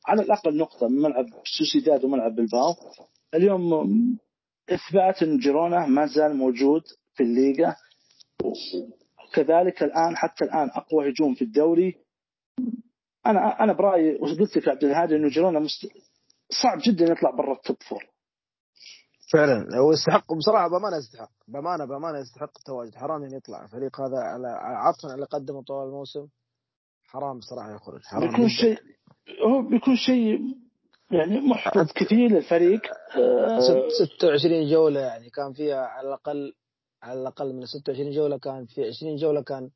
على 0.06 0.22
الأقل 0.22 0.56
نقطة 0.56 0.88
من 0.88 1.02
ملعب 1.02 1.26
سوسيداد 1.58 2.04
وملعب 2.04 2.34
بلباو. 2.34 2.74
اليوم 3.34 3.88
إثبات 4.70 5.22
ان 5.22 5.38
جيرونا 5.38 5.86
ما 5.86 6.06
زال 6.06 6.36
موجود 6.36 6.82
في 7.14 7.22
الليغا. 7.22 7.76
وكذلك 9.28 9.82
الآن 9.82 10.16
حتى 10.16 10.44
الآن 10.44 10.70
أقوى 10.74 11.10
هجوم 11.10 11.34
في 11.34 11.42
الدوري. 11.42 11.96
أنا 13.26 13.62
أنا 13.64 13.72
برأيي 13.72 14.14
وقلت 14.14 14.56
لك 14.56 14.68
عبد 14.68 14.84
الهادي 14.84 15.16
إنه 15.16 15.28
جيرونا 15.28 15.58
مست... 15.60 15.88
صعب 16.62 16.78
جدا 16.82 17.04
يطلع 17.12 17.30
برا 17.30 17.52
ال 17.52 17.58
top 17.58 17.76
four. 17.88 18.04
فعلا. 19.32 19.66
هو 19.78 19.92
يستحق 19.92 20.34
بصراحة 20.34 20.68
بأمانة 20.68 20.96
يستحق. 20.96 21.30
بأمانة 21.48 21.84
بأمانة 21.84 22.18
يستحق 22.18 22.50
التواجد. 22.58 22.94
حرام 22.94 23.22
انه 23.22 23.36
يطلع. 23.36 23.64
الفريق 23.64 24.00
هذا 24.00 24.16
على 24.18 24.48
على 24.48 24.94
اللي 25.14 25.26
قدمه 25.26 25.62
طوال 25.62 25.86
الموسم. 25.88 26.26
حرام 27.04 27.38
بصراحة 27.38 27.74
يخرج. 27.74 28.00
حرام 28.04 28.28
بيكون. 28.30 28.48
شيء 28.48 28.78
هو 29.48 29.62
بيكون 29.62 29.96
شيء 29.96 30.40
يعني 31.10 31.40
محبط 31.40 31.92
كثير 31.92 32.30
للفريق. 32.30 32.80
آه، 33.16 33.60
ست- 33.60 34.02
26 34.18 34.70
جولة 34.70 35.00
يعني 35.00 35.30
كان 35.30 35.52
فيها 35.52 35.86
على 35.86 36.08
الأقل 36.08 36.52
على 37.06 37.20
الأقل 37.20 37.52
من 37.52 37.66
26 37.66 38.10
جولة 38.10 38.38
كان 38.38 38.66
في 38.66 38.84
20 38.84 39.16
جولة 39.16 39.42
كان 39.42 39.70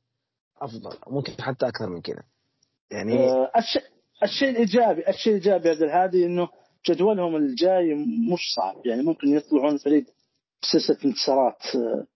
أفضل 0.61 0.97
ممكن 1.07 1.33
حتى 1.43 1.69
أكثر 1.69 1.89
من 1.89 2.01
كذا. 2.01 2.23
يعني 2.91 3.31
آه، 3.31 3.51
الشيء 3.57 3.83
الشيء 4.23 4.51
الايجابي 4.51 5.09
الشيء 5.09 5.33
الإيجابي 5.33 5.69
عبد 5.69 5.83
الهادي 5.83 6.27
إنه 6.27 6.49
جدولهم 6.89 7.37
الجاي 7.37 7.95
مش 8.33 8.41
صعب 8.57 8.87
يعني 8.87 9.03
ممكن 9.03 9.29
يطلعون 9.29 9.77
فريق 9.77 10.05
بسلسلة 10.63 10.99
انتصارات 11.05 11.63
آه، 11.75 12.07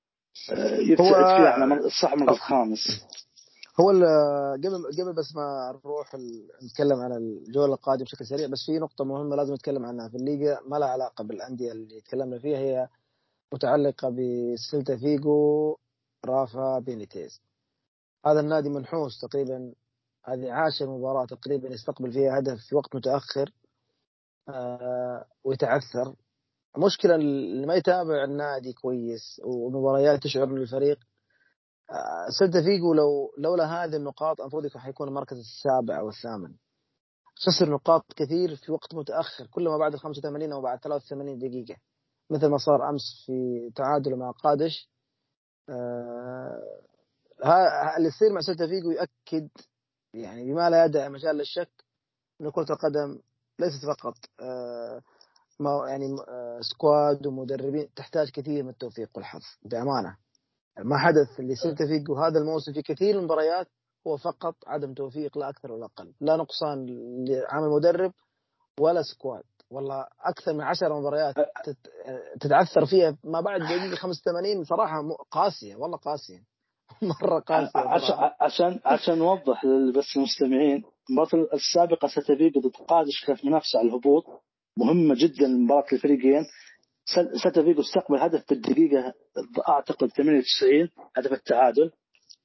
آه، 0.52 0.76
يبتعد 0.76 1.08
فيها 1.08 1.50
على 1.50 1.90
صح 2.02 2.12
المركز 2.12 2.34
الخامس. 2.34 3.04
هو 3.80 3.88
قبل 3.88 4.86
قبل 5.00 5.12
بس 5.12 5.34
ما 5.36 5.78
نروح 5.84 6.14
نتكلم 6.62 7.00
عن 7.00 7.12
الجولة 7.12 7.74
القادمة 7.74 8.04
بشكل 8.04 8.26
سريع 8.26 8.46
بس 8.46 8.66
في 8.66 8.78
نقطة 8.78 9.04
مهمة 9.04 9.36
لازم 9.36 9.54
نتكلم 9.54 9.84
عنها 9.86 10.08
في 10.08 10.14
الليغا 10.16 10.60
ما 10.66 10.76
لها 10.76 10.88
علاقة 10.88 11.24
بالأندية 11.24 11.72
اللي 11.72 12.00
تكلمنا 12.00 12.38
فيها 12.38 12.58
هي 12.58 12.88
متعلقة 13.52 14.08
بسيلتا 14.10 14.96
فيجو 14.96 15.76
رافا 16.24 16.78
بينيتيز. 16.78 17.40
هذا 18.26 18.40
النادي 18.40 18.68
منحوس 18.68 19.20
تقريبا 19.20 19.74
هذه 20.24 20.52
عاشر 20.52 20.86
مباراة 20.90 21.26
تقريبا 21.26 21.68
يستقبل 21.68 22.12
فيها 22.12 22.38
هدف 22.38 22.58
في 22.68 22.76
وقت 22.76 22.94
متأخر 22.96 23.50
آه 24.48 25.26
ويتعثر. 25.44 26.16
مشكلة 26.78 27.14
اللي 27.14 27.66
ما 27.66 27.74
يتابع 27.74 28.24
النادي 28.24 28.72
كويس 28.72 29.40
ومباريات 29.44 30.22
تشعر 30.22 30.44
ان 30.44 30.56
الفريق 30.56 30.98
آه 31.90 32.28
سيلتا 32.38 32.62
فيجو 32.62 32.94
لو 32.94 33.34
لولا 33.38 33.84
هذه 33.84 33.96
النقاط 33.96 34.40
المفروض 34.40 34.64
يكون 34.64 34.80
حيكون 34.80 35.08
المركز 35.08 35.38
السابع 35.38 35.98
أو 36.00 36.08
الثامن. 36.08 36.54
خسر 37.36 37.70
نقاط 37.70 38.12
كثير 38.16 38.56
في 38.56 38.72
وقت 38.72 38.94
متأخر 38.94 39.46
كل 39.46 39.68
ما 39.68 39.78
بعد 39.78 39.92
ال 39.94 40.00
85 40.00 40.52
أو 40.52 40.60
بعد 40.62 40.78
83 40.78 41.38
دقيقة. 41.38 41.76
مثل 42.30 42.46
ما 42.46 42.58
صار 42.58 42.90
أمس 42.90 43.22
في 43.26 43.70
تعادله 43.76 44.16
مع 44.16 44.30
قادش. 44.30 44.90
آه 45.68 46.80
ها- 47.44 47.96
اللي 47.96 48.08
يصير 48.08 48.32
مع 48.32 48.40
سيلتا 48.40 48.66
فيجو 48.66 48.90
يؤكد 48.90 49.48
يعني 50.14 50.44
بما 50.52 50.70
لا 50.70 50.84
يدع 50.84 51.08
مجال 51.08 51.36
للشك 51.36 51.70
ان 52.40 52.50
كرة 52.50 52.66
القدم 52.72 53.18
ليست 53.58 53.86
فقط 53.86 54.14
آه 54.40 55.02
ما 55.60 55.88
يعني 55.88 56.16
آه 56.28 56.60
squad 56.60 57.26
ومدربين 57.26 57.94
تحتاج 57.96 58.30
كثير 58.30 58.62
من 58.62 58.68
التوفيق 58.70 59.10
والحظ 59.14 59.42
بأمانة. 59.62 60.16
ما 60.78 60.98
حدث 60.98 61.40
اللي 61.40 61.54
سيلتا 61.56 61.86
فيجو 61.86 62.14
هذا 62.14 62.38
الموسم 62.38 62.72
في 62.72 62.82
كثير 62.82 63.14
من 63.14 63.18
المباريات 63.20 63.68
هو 64.06 64.16
فقط 64.16 64.54
عدم 64.66 64.94
توفيق 64.94 65.38
لا 65.38 65.48
أكثر 65.48 65.72
ولا 65.72 65.84
أقل. 65.84 66.14
لا 66.20 66.36
نقصان 66.36 66.86
لعامل 67.28 67.68
مدرب 67.68 68.12
ولا 68.80 69.02
squad 69.02 69.44
والله 69.70 70.06
أكثر 70.24 70.52
من 70.52 70.60
عشر 70.60 71.00
مباريات 71.00 71.34
تت- 71.64 71.90
تتعثر 72.40 72.86
فيها 72.86 73.16
ما 73.24 73.40
بعد 73.40 73.60
دقيقه 73.60 73.94
85 73.96 74.64
صراحة 74.70 75.02
قاسية 75.30 75.76
والله 75.76 75.96
قاسية. 75.96 76.38
مرة 77.22 77.40
قاسية 77.40 77.80
عشان. 78.40 78.80
عشان 78.84 79.18
نوضح 79.18 79.62
بس 79.96 80.16
المستمعين 80.16 80.84
المباراة 81.10 81.48
السابقة 81.54 82.08
ستفيق 82.08 82.58
ضد 82.58 82.76
قادش 82.88 83.24
كانت 83.26 83.44
منافسة 83.44 83.78
على 83.78 83.88
الهبوط. 83.88 84.24
مهمة 84.78 85.14
جدا 85.18 85.48
مباراة 85.48 85.86
الفريقين. 85.92 86.46
سيلتا 87.42 87.62
فيجو 87.62 87.80
استقبل 87.80 88.18
هدف 88.18 88.44
في 88.46 88.54
الدقيقة 88.54 89.14
أعتقد 89.68 90.08
98 90.08 90.88
هدف 91.16 91.32
التعادل. 91.32 91.90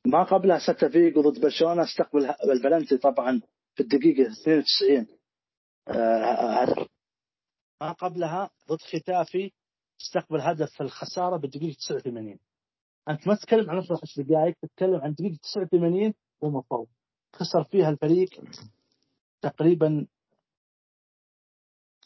ما 0.05 0.23
قبلها 0.23 0.59
سيلتا 0.59 0.89
فيجو 0.89 1.21
ضد 1.21 1.41
برشلونة 1.41 1.83
استقبل 1.83 2.33
البلنتي 2.49 2.97
طبعا 2.97 3.41
في 3.75 3.83
الدقيقة 3.83 4.31
92 4.31 5.07
آه، 5.87 6.61
هدف 6.63 6.87
ما 7.81 7.91
قبلها 7.91 8.49
ضد 8.69 8.81
ختافي 8.81 9.51
استقبل 10.01 10.41
هدف 10.41 10.71
في 10.71 10.83
الخسارة 10.83 11.37
بالدقيقة 11.37 11.77
89 11.77 12.39
أنت 13.09 13.27
ما 13.27 13.35
تتكلم 13.35 13.69
عن 13.69 13.77
12 13.77 14.23
دقائق 14.23 14.55
تتكلم 14.61 15.01
عن 15.01 15.13
دقيقة 15.13 15.37
89 15.43 16.13
وما 16.41 16.61
فوق. 16.61 16.89
خسر 17.35 17.63
فيها 17.63 17.89
الفريق 17.89 18.29
تقريبا 19.41 20.07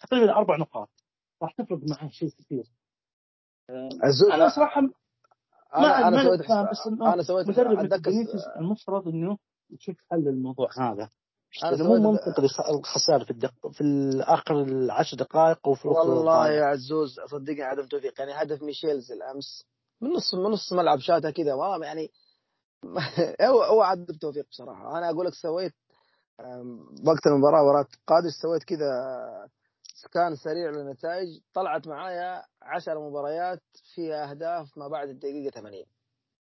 تقريبا 0.02 0.36
أربع 0.36 0.58
نقاط. 0.58 0.90
راح 1.42 1.54
تفرق 1.54 1.80
معه 1.90 2.10
شيء 2.10 2.30
كثير. 2.30 2.64
عزوز 4.04 4.32
أنا 4.32 4.50
صراحة 4.50 4.82
ما 4.82 6.08
أنا 6.08 6.24
سويت 6.24 6.52
أنا 7.02 7.24
سويت 7.24 7.48
مدرب 7.48 7.80
أتذكر 7.80 8.12
إنه 9.08 9.38
يشوف 9.70 9.96
حل 10.12 10.18
للموضوع 10.18 10.70
هذا. 10.78 11.10
لأنه 11.62 11.96
مو 11.96 12.20
الخ- 12.40 12.70
الخسارة 12.70 13.24
في 13.24 13.32
الدق... 13.32 13.68
في 13.72 13.84
اخر 14.20 14.62
العشر 14.62 15.18
دقائق 15.18 15.68
وفي 15.68 15.88
والله. 15.88 16.50
يا 16.50 16.66
عزوز 16.66 17.20
صدقني 17.32 17.62
عدم 17.64 17.86
توفيق. 17.88 18.20
يعني 18.20 18.32
هدف 18.34 18.64
ميشيلز 18.64 19.12
الأمس. 19.12 19.66
من 20.02 20.10
نص 20.10 20.34
من 20.34 20.44
نص 20.44 20.74
ملعب 20.74 21.00
شاتها 21.00 21.32
كذا. 21.32 21.54
والله 21.54 21.86
يعني 21.86 22.12
هو 23.52 23.64
هو 23.64 23.82
عدم 23.82 24.14
توفيق 24.22 24.48
بصراحة. 24.50 24.98
أنا 24.98 25.10
أقول 25.10 25.26
لك 25.26 25.34
سويت 25.34 25.74
وقت 27.08 27.28
المباراة 27.28 27.64
وراء 27.64 27.88
قادش 28.08 28.32
سويت 28.42 28.64
كذا 28.64 28.90
scan 29.96 30.36
سريع 30.36 30.70
للنتائج. 30.70 31.28
طلعت 31.54 31.88
معايا 31.88 32.44
10 32.62 33.10
مباريات 33.10 33.62
فيها 33.94 34.30
أهداف 34.32 34.78
ما 34.78 34.88
بعد 34.88 35.10
الدقيقة 35.10 35.52
80 35.54 35.84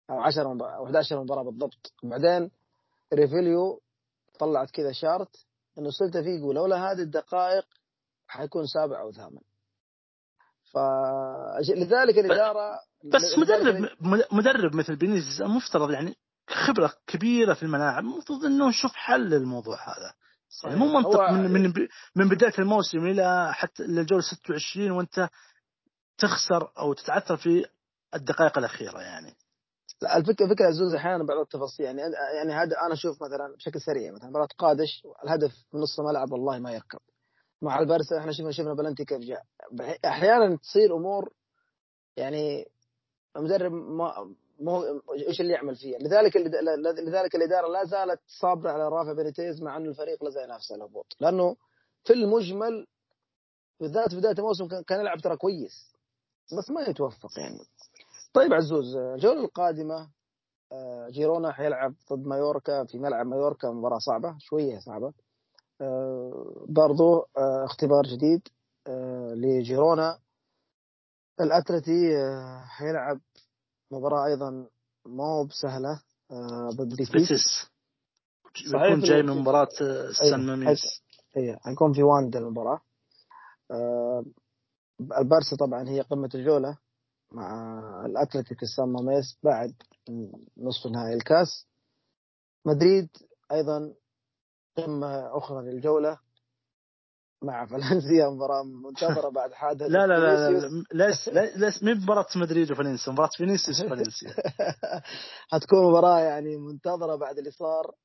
أو 0.09 0.19
10 0.19 0.53
مباراه 0.53 0.75
أو 0.77 0.85
11 0.85 1.23
مباراة 1.23 1.43
بالضبط. 1.43 1.93
بعدين 2.03 2.51
review 3.13 3.81
طلعت 4.41 4.71
كذا 4.71 4.91
chart 4.91 5.35
إنه 5.77 5.89
سيلتا 5.89 6.21
فيجو 6.21 6.51
لولا 6.51 6.91
هذه 6.91 7.01
الدقائق 7.01 7.65
حيكون 8.27 8.67
سابع 8.67 9.01
أو 9.01 9.11
ثامن. 9.11 9.41
فلذلك 10.73 12.17
الإدارة 12.17 12.79
بس 13.13 13.37
مدرب 13.37 13.89
مدرب 14.31 14.75
مثل 14.75 14.95
بينيتيز 14.95 15.41
المفترض 15.41 15.91
يعني 15.91 16.15
خبرة 16.49 16.93
كبيرة 17.07 17.53
في 17.53 17.63
الملاعب 17.63 18.03
المفروض 18.03 18.45
إنه 18.45 18.69
يشوف 18.69 18.91
حل 18.93 19.29
للموضوع 19.29 19.75
هذا. 19.75 20.13
يعني 20.63 20.75
مو 20.75 20.85
منطق 20.85 21.31
من 21.31 21.51
من 21.51 21.73
من 22.15 22.29
بداية 22.29 22.53
الموسم 22.59 23.05
إلى 23.05 23.53
حتى 23.53 23.83
للجولة 23.83 24.21
26 24.21 24.91
وأنت 24.91 25.29
تخسر 26.17 26.71
أو 26.77 26.93
تتعثر 26.93 27.37
في 27.37 27.65
الدقائق 28.15 28.57
الأخيرة 28.57 29.01
يعني. 29.01 29.35
لا 30.01 30.17
الفكرة 30.17 30.47
فكره 30.47 30.65
عزوز 30.67 30.93
أحيانا 30.95 31.23
بعض 31.23 31.37
التفاصيل. 31.37 31.85
يعني 31.85 32.01
يعني 32.35 32.53
هذا 32.53 32.77
أنا 32.85 32.93
أشوف 32.93 33.23
مثلا 33.23 33.55
بشكل 33.55 33.81
سريع 33.81 34.11
مثلا 34.11 34.29
مباراه 34.29 34.47
قادش 34.57 35.07
الهدف 35.23 35.51
في 35.71 35.77
نص 35.77 35.99
الملعب 35.99 36.31
والله 36.31 36.59
ما 36.59 36.71
يركب 36.71 36.99
مع 37.61 37.79
البارسا 37.79 38.17
إحنا 38.19 38.31
شفنا 38.31 38.51
شفنا 38.51 38.73
بلنتي 38.73 39.05
كيف 39.05 39.19
جاء. 39.19 39.43
أحيانا 40.05 40.55
تصير 40.57 40.95
أمور 40.95 41.33
يعني 42.17 42.65
المدرب 43.35 43.71
ما 43.71 44.35
مو 44.59 45.01
إيش 45.27 45.41
اللي 45.41 45.53
يعمل 45.53 45.75
فيها. 45.75 45.99
لذلك 45.99 46.37
لذلك 46.99 47.35
الإدارة 47.35 47.67
لا 47.67 47.85
زالت 47.85 48.19
صابرة 48.27 48.71
على 48.71 48.89
رافع 48.89 49.13
بينيتيز 49.13 49.61
مع 49.61 49.77
انه 49.77 49.89
الفريق 49.89 50.23
لا 50.23 50.29
زال 50.29 50.43
ينافس 50.43 50.71
الهبوط. 50.71 51.15
لأنه 51.19 51.55
في 52.03 52.13
المجمل 52.13 52.87
بالذات 53.79 54.15
بداية 54.15 54.33
الموسم 54.33 54.67
كان 54.67 54.99
يلعب 54.99 55.19
ترى 55.19 55.37
كويس 55.37 55.93
بس 56.57 56.69
ما 56.71 56.81
يتوفق 56.81 57.39
يعني. 57.39 57.59
طيب 58.33 58.53
عزوز 58.53 58.95
الجولة 58.95 59.43
القادمة 59.45 60.09
آه، 60.71 61.09
جيرونا 61.09 61.51
حيلعب 61.51 61.95
ضد 62.13 62.27
مايوركا 62.27 62.85
في 62.85 62.99
ملعب 62.99 63.25
مايوركا 63.25 63.71
مباراة 63.71 63.97
صعبة 63.97 64.35
شوية 64.39 64.79
صعبة. 64.79 65.13
آه، 65.81 66.65
برضو 66.69 67.19
آه، 67.37 67.65
اختبار 67.65 68.03
جديد 68.03 68.47
لجيرونا. 69.35 70.19
الأتلتي 71.41 72.11
حيلعب 72.65 73.19
مباراة 73.91 74.25
أيضا 74.25 74.67
ما 75.05 75.23
هو 75.23 75.45
بسهلة 75.45 76.01
ضد 76.75 76.95
بيتس 76.97 77.69
بيكون 78.71 78.99
جاي 78.99 79.23
من 79.23 79.29
مباراة 79.37 79.67
سان 80.29 80.45
ماميس. 80.47 80.81
اي 81.37 81.57
حيكون 81.61 81.93
في 81.93 82.03
واندا 82.03 82.39
المباراة. 82.39 82.81
البارسا 85.19 85.55
طبعا 85.59 85.89
هي 85.89 86.01
قمة 86.01 86.29
الجولة. 86.35 86.77
مع 87.31 88.05
الاتلتيك 88.05 88.65
سان 88.65 88.85
ماميس 88.85 89.37
بعد 89.43 89.73
نصف 90.57 90.87
نهائي 90.91 91.13
الكاس. 91.13 91.67
مدريد 92.65 93.09
أيضا 93.51 93.93
قمه 94.77 95.37
أخرى 95.37 95.71
للجولة 95.71 96.19
مع 97.43 97.65
فالنسيا 97.65 98.29
مباراة 98.29 98.63
منتظرة 98.63 99.29
بعد 99.39 99.53
حادثة 99.53 99.87
لا 99.87 100.07
لا 100.07 100.19
لا 100.19 101.55
لا 101.55 101.71
مو 101.81 101.93
مباراة 101.93 102.25
مدريد 102.35 102.71
وفالنسيا 102.71 103.13
مباراة 103.13 103.29
فينيسيوس 103.37 103.81
وفالنسيا 103.81 104.29
حتكون 105.51 105.89
مباراة 105.89 106.19
يعني 106.19 106.57
منتظرة 106.57 107.15
بعد 107.15 107.37
اللي 107.37 107.51
صار 107.51 107.95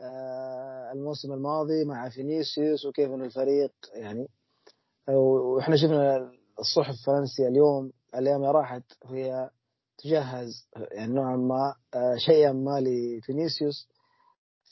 آه، 0.00 0.92
الموسم 0.92 1.32
الماضي 1.32 1.84
مع 1.84 2.08
فينيسيوس 2.08 2.86
وكيف 2.86 3.10
إنه 3.10 3.24
الفريق 3.24 3.72
يعني 3.94 4.28
وإحنا 5.08 5.76
شفنا 5.76 6.32
الصحف 6.58 6.94
فرنسية 7.06 7.48
اليوم 7.48 7.92
الأيام 8.18 8.44
راحت 8.44 8.82
هي 9.04 9.50
تجهز 9.98 10.68
يعني 10.76 11.14
نوعا 11.14 11.36
ما 11.36 11.74
آه، 11.94 12.16
شيئا 12.16 12.52
ما 12.52 12.80
لفينيسيوس. 12.80 13.88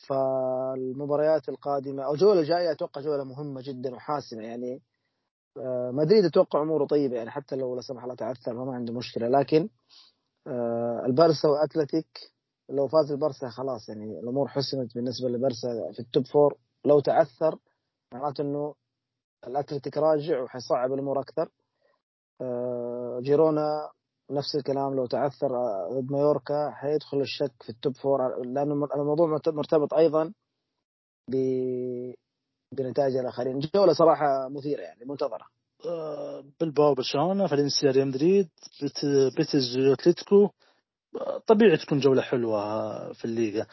فالمباريات 0.08 1.48
القادمة 1.48 2.02
أو 2.02 2.14
الجوله 2.14 2.40
الجاية 2.40 2.72
أتوقع 2.72 3.00
جولة 3.00 3.24
مهمة 3.24 3.62
جدا 3.64 3.94
وحاسمة 3.94 4.42
يعني. 4.42 4.82
آه، 5.58 5.90
مدريد 5.90 6.24
أتوقع 6.24 6.62
أموره 6.62 6.86
طيبة 6.86 7.16
يعني 7.16 7.30
حتى 7.30 7.56
لو 7.56 7.74
لا 7.74 7.80
سمح 7.80 8.02
الله 8.02 8.14
تعثر 8.14 8.64
ما 8.64 8.74
عنده 8.74 8.92
مشكلة. 8.94 9.28
لكن 9.28 9.68
آه، 10.46 11.02
البارسا 11.06 11.48
وأتلتيك 11.48 12.06
لو 12.68 12.88
فاز 12.88 13.12
البارسا 13.12 13.48
خلاص 13.48 13.88
يعني 13.88 14.20
الأمور 14.20 14.48
حسمت 14.48 14.94
بالنسبة 14.94 15.28
للبارسا 15.28 15.92
في 15.92 16.00
ال 16.00 16.07
top 16.07 16.26
four. 16.26 16.56
لو 16.84 17.00
تعثر 17.00 17.58
معناته 18.12 18.42
إنه 18.42 18.74
الأتلتيك 19.46 19.96
راجع 19.98 20.42
وحيصعب 20.42 20.92
الأمور 20.92 21.20
أكثر. 21.20 21.48
آه، 22.40 22.75
جيرونا 23.20 23.90
نفس 24.30 24.56
الكلام 24.56 24.94
لو 24.96 25.06
تعثر 25.06 25.48
ضد 25.92 26.12
مايوركا 26.12 26.70
حيدخل 26.70 27.20
الشك 27.20 27.62
في 27.62 27.68
ال 27.68 27.75
top 27.75 27.96
four 27.96 28.44
لأنه 28.44 28.88
الموضوع 28.96 29.38
مرتبط 29.46 29.94
أيضا 29.94 30.32
ب 31.30 31.36
بنتائج 32.72 33.16
الآخرين. 33.16 33.58
جولة 33.74 33.92
صراحة 33.92 34.48
مثيرة 34.48 34.80
يعني 34.80 35.04
منتظرة. 35.04 35.46
آه، 35.86 36.44
بلباو 36.60 36.94
برشلونة 36.94 37.46
فالنسيا 37.46 37.90
ريال 37.90 38.08
مدريد 38.08 38.48
بيتز 39.36 39.76
اتلتيكو 39.76 40.50
طبيعي 41.46 41.76
تكون 41.76 41.98
جولة 41.98 42.22
حلوة 42.22 43.12
في 43.12 43.24
الليغا. 43.24 43.66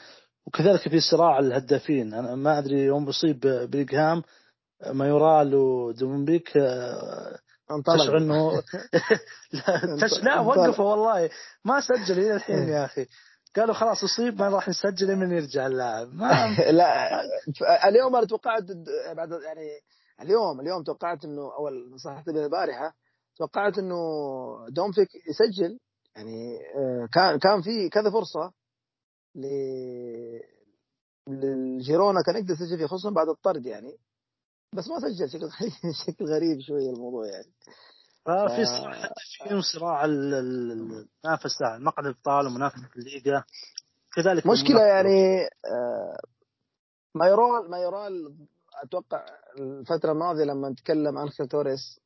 وكذلك 0.48 0.89
في 0.89 1.00
صراع 1.00 1.39
الهدافين. 1.39 2.14
أنا 2.14 2.36
ما 2.36 2.60
أدري 2.60 2.80
يوم 2.80 3.06
بصيب 3.06 3.39
بليغهام 3.72 4.24
مايورال 4.91 5.56
ودومبيك 5.56 6.58
تشعر 7.68 8.18
إنه 8.18 8.51
لا, 9.53 9.97
لا 10.24 10.39
وقفوا 10.39 10.86
والله. 10.86 11.30
ما 11.66 11.82
سجل 11.82 12.20
إلى 12.20 12.36
الحين 12.36 12.70
يا 12.70 12.86
أخي. 12.86 13.07
قالوا 13.55 13.74
خلاص 13.74 14.03
اصيب 14.03 14.39
ما 14.39 14.49
راح 14.49 14.70
نسجل 14.70 15.16
من 15.16 15.32
يرجع 15.32 15.68
اللاعب. 15.68 16.07
ما 16.14 16.55
لا 16.72 17.09
اليوم 17.89 18.16
أنا 18.16 18.26
توقعت 18.26 18.64
بعد 19.16 19.32
يعني 19.32 19.70
اليوم 20.22 20.59
اليوم 20.59 20.84
توقعت 20.84 21.26
إنه 21.26 21.55
أول 21.55 21.91
نصحت 21.93 22.30
به 22.30 22.45
البارحة 22.45 22.93
توقعت 23.38 23.78
إنه 23.78 23.95
دومفيك 24.70 25.09
يسجل. 25.16 25.80
يعني 26.16 26.57
آه، 26.76 27.07
كان 27.14 27.39
كان 27.39 27.61
في 27.61 27.89
كذا 27.89 28.11
فرصة 28.11 28.53
ل 29.36 29.45
للجيرونا 31.28 32.22
كان 32.26 32.36
يقدر 32.36 32.53
يسجل 32.53 32.78
في 32.78 32.88
خصوصا 32.88 33.09
بعد 33.09 33.28
الطرد 33.30 33.66
يعني. 33.66 33.97
بس 34.74 34.88
ما 34.88 34.99
سجل 34.99 35.30
شكل 35.30 35.49
شكل 36.07 36.26
غريب 36.26 36.59
شوية 36.61 36.89
الموضوع 36.89 37.26
يعني. 37.26 37.53
ففي 38.26 38.65
صراع 38.65 38.93
في 39.49 39.61
صراع 39.61 40.05
المنافسه 40.05 41.78
مقعد 41.80 42.05
الابطال 42.05 42.47
ومنافسه 42.47 42.89
الليغا. 42.95 43.43
كذلك 44.15 44.47
مشكلة 44.47 44.82
يعني 44.82 45.41
آه، 45.45 46.17
مايورال 47.16 47.70
مايورال 47.70 48.36
أتوقع 48.84 49.26
الفترة 49.59 50.11
الماضية 50.11 50.43
لما 50.43 50.69
نتكلم 50.69 51.17
انخيل 51.17 51.47
توريس 51.47 51.99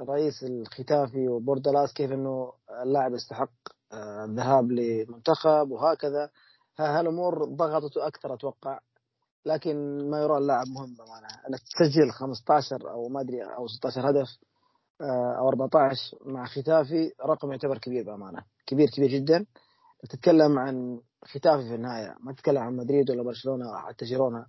رئيس 0.00 0.42
الختافي 0.42 1.28
وبوردلاس 1.28 1.92
كيف 1.92 2.12
إنه 2.12 2.52
اللاعب 2.82 3.14
يستحق 3.14 3.52
آه، 3.92 4.24
الذهاب 4.24 4.72
لمنتخب 4.72 5.70
وهكذا. 5.70 6.30
هالأمور 6.78 7.44
ضغطته 7.44 8.06
أكثر 8.06 8.34
أتوقع. 8.34 8.78
لكن 9.46 9.98
مايورال 10.10 10.38
اللاعب 10.38 10.66
مهم 10.66 10.94
بامانه 10.94 11.28
إنك 11.48 11.60
تسجل 11.60 12.10
15 12.10 12.90
أو 12.90 13.08
ما 13.08 13.20
أدري 13.20 13.44
أو 13.44 13.66
16 13.66 14.10
هدف 14.10 14.28
آه، 15.00 15.36
أو 15.38 15.48
14 15.48 16.16
مع 16.24 16.46
ختافي 16.46 17.12
رقم 17.26 17.50
يعتبر 17.52 17.78
كبير 17.78 18.04
بامانه 18.04 18.44
كبير 18.66 18.88
كبير 18.90 19.08
جدا. 19.10 19.46
تتكلم 20.10 20.58
عن 20.58 21.00
ختافي 21.24 21.68
في 21.68 21.74
النهاية 21.74 22.16
ما 22.20 22.32
تتكلم 22.32 22.58
عن 22.58 22.76
مدريد 22.76 23.10
ولا 23.10 23.22
برشلونة 23.22 23.70
أو 23.70 23.88
حتى 23.88 24.04
جيرونا. 24.04 24.46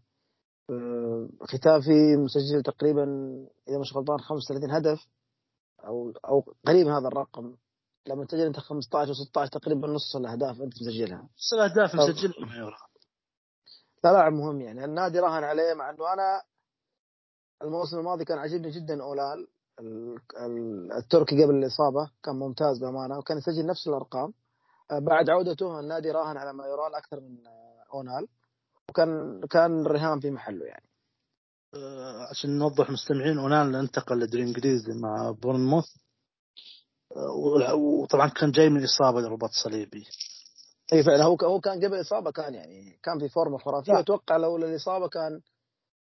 آه، 0.70 1.30
ختافي 1.42 2.16
مسجل 2.18 2.64
تقريبا 2.64 3.04
إذا 3.70 3.80
مش 3.80 3.96
غلطان 3.96 4.20
35 4.20 4.72
هدف 4.72 5.08
أو 5.86 6.12
أو 6.30 6.54
قريب 6.68 6.88
هذا 6.88 7.08
الرقم. 7.08 7.56
لما 8.08 8.26
تسجل 8.26 8.46
أنت 8.46 8.60
15 8.60 9.12
و 9.12 9.14
16 9.14 9.52
تقريبا 9.52 9.88
نص 9.88 10.16
الأهداف 10.16 10.62
أنت 10.62 10.74
مسجلها. 10.82 11.30
نص 11.38 11.54
الأهداف 11.54 11.96
مسجلها 14.06 14.20
لاعب 14.20 14.34
مهم 14.34 14.62
يعني. 14.62 14.86
النادي 14.86 15.20
راهن 15.20 15.44
عليه 15.44 15.74
مع 15.74 15.90
إنه 15.90 16.14
أنا 16.14 16.42
الموسم 17.62 18.00
الماضي 18.00 18.26
كان 18.26 18.38
عجبني 18.38 18.70
جدا 18.70 19.04
أولال. 19.04 19.48
التركي 20.98 21.44
قبل 21.44 21.56
الإصابة 21.56 22.12
كان 22.24 22.36
ممتاز 22.36 22.80
بأمانة 22.80 23.18
وكان 23.18 23.38
يسجل 23.38 23.66
نفس 23.66 23.88
الأرقام. 23.88 24.34
آه، 24.92 25.00
بعد 25.00 25.30
عودته 25.30 25.80
النادي 25.80 26.12
راهن 26.12 26.38
على 26.38 26.54
مايورال 26.54 26.96
أكثر 26.96 27.20
من 27.20 27.48
آه، 27.48 27.86
اونال 27.94 28.28
وكان 28.90 29.42
كان 29.50 29.86
الرهان 29.86 30.20
في 30.20 30.32
محله 30.32 30.66
يعني. 30.66 30.90
آه، 31.76 32.28
عشان 32.30 32.60
نوضح 32.60 32.90
مستمعين 32.90 33.38
اونال 33.40 33.76
انتقل 33.76 34.18
للدوري 34.18 34.44
الانجليزي 34.44 34.94
مع 34.94 35.32
بورنموث. 35.32 35.86
وطبعا 37.76 38.30
كان 38.30 38.52
جاي 38.52 38.70
من 38.70 38.84
إصابة 38.84 39.22
لرباط 39.22 39.50
صليبي. 39.64 40.08
اي 40.94 41.04
فعلا 41.04 41.24
هو 41.24 41.38
هو 41.44 41.60
كان 41.60 41.78
قبل 41.86 41.96
الاصابه 41.96 42.32
كان 42.32 42.54
يعني 42.54 43.00
كان 43.04 43.20
في 43.20 43.30
فورمة 43.30 43.58
خرافية. 43.58 44.00
أتوقع 44.00 44.38
لو 44.38 44.58
الإصابة 44.58 45.08
كان 45.08 45.42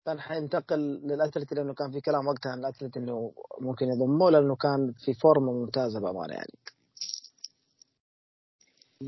كان 0.05 0.19
حينتقل 0.19 0.79
للأتلتي 0.79 1.55
لأنه 1.55 1.73
كان 1.73 1.91
في 1.91 2.01
كلام 2.01 2.27
وقتها 2.27 2.51
عن 2.51 2.59
الأتلتي 2.59 2.99
إنه 2.99 3.33
ممكن 3.61 3.85
يضموه 3.89 4.31
لأنه 4.31 4.55
كان 4.55 4.93
في 5.05 5.13
فورمة 5.13 5.51
ممتازة 5.51 5.99
بأمانة 5.99 6.33
يعني. 6.33 6.53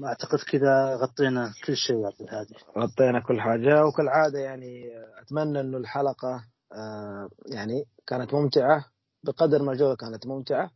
أعتقد 0.06 0.40
كذا 0.40 0.96
غطينا 0.96 1.54
كل 1.66 1.76
شيء 1.78 2.00
يا 2.02 2.08
عبد 2.08 2.22
الهادي. 2.22 2.56
غطينا 2.78 3.20
كل 3.20 3.42
حاجة 3.42 3.86
وكالعادة 3.86 4.40
يعني 4.40 4.92
أتمنى 5.22 5.60
إنه 5.60 5.78
الحلقة 5.78 6.46
آه، 6.74 7.30
يعني 7.46 7.86
كانت 8.08 8.34
ممتعة 8.34 8.86
بقدر 9.24 9.64
ما 9.64 9.72
الجوله 9.72 9.96
كانت 9.96 10.28
ممتعة. 10.28 10.72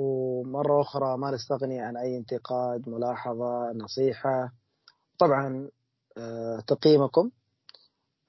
ومرة 0.00 0.80
أخرى 0.80 1.18
ما 1.18 1.30
نستغني 1.30 1.80
عن 1.80 1.96
أي 1.96 2.16
انتقاد 2.16 2.88
ملاحظة 2.88 3.72
نصيحة. 3.72 4.52
طبعا 5.18 5.70
آه، 6.18 6.60
تقييمكم. 6.66 7.30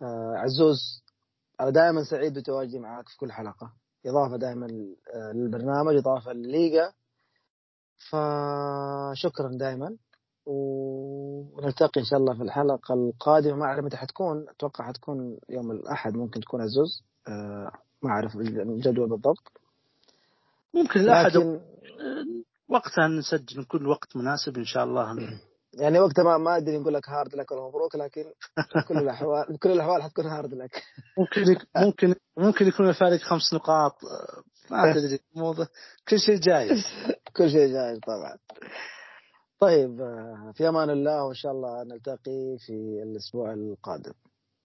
آه، 0.01 0.33
عزوز 0.37 1.03
أنا 1.61 1.69
دائما 1.69 2.03
سعيد 2.03 2.33
بتواجدي 2.33 2.79
معك 2.79 3.09
في 3.09 3.17
كل 3.17 3.31
حلقة. 3.31 3.73
إضافة 4.05 4.37
دائما 4.37 4.67
آه، 5.13 5.31
للبرنامج 5.31 5.95
إضافة 5.95 6.33
للليغا. 6.33 6.93
فشكرا 8.09 9.49
دائما. 9.51 9.97
ونلتقي 10.45 12.01
إن 12.01 12.05
شاء 12.05 12.19
الله 12.19 12.37
في 12.37 12.43
الحلقة 12.43 12.93
القادمة. 12.93 13.55
ما 13.55 13.65
أعرف 13.65 13.85
متى 13.85 13.97
حتكون 13.97 14.49
أتوقع 14.49 14.87
حتكون 14.87 15.37
يوم 15.49 15.71
الأحد 15.71 16.13
ممكن 16.13 16.41
تكون 16.41 16.61
عزوز. 16.61 17.03
ما 18.03 18.09
أعرف 18.09 18.35
الجدول 18.35 19.09
بالضبط. 19.09 19.60
ممكن 20.73 20.99
الأحد 20.99 21.37
لكن... 21.37 21.61
وقتها 22.69 23.07
نسجل 23.07 23.59
نكون 23.59 23.85
وقت 23.85 24.15
مناسب 24.15 24.57
إن 24.57 24.65
شاء 24.65 24.83
الله. 24.83 25.15
يعني 25.81 25.99
وقتها 25.99 26.23
ما 26.23 26.37
ما 26.37 26.57
أدري 26.57 26.77
نقول 26.77 26.93
لك 26.93 27.09
hard 27.09 27.35
luck 27.35 27.51
ولا 27.51 27.61
مبروك 27.61 27.95
لكن 27.95 28.25
كل 28.87 28.97
الاحوال 28.97 29.59
كل 29.59 29.71
الأحوال 29.71 30.03
حتكون 30.03 30.25
hard 30.25 30.53
luck. 30.53 30.83
ممكن 31.19 31.55
ممكن 31.85 32.15
ممكن 32.37 32.67
يكون 32.67 32.89
الفارق 32.89 33.19
خمس 33.19 33.53
نقاط. 33.53 33.95
ما 34.71 34.93
تدري 34.95 35.19
كل 36.09 36.19
شيء 36.19 36.39
جايز. 36.39 36.85
كل 37.37 37.49
شيء 37.49 37.73
جايز 37.73 37.99
طبعا. 37.99 38.37
طيب 39.59 39.97
في 40.53 40.69
أمان 40.69 40.89
الله 40.89 41.23
وإن 41.23 41.35
شاء 41.35 41.51
الله 41.51 41.83
نلتقي 41.83 42.57
في 42.59 43.03
الأسبوع 43.03 43.53
القادم. 43.53 44.13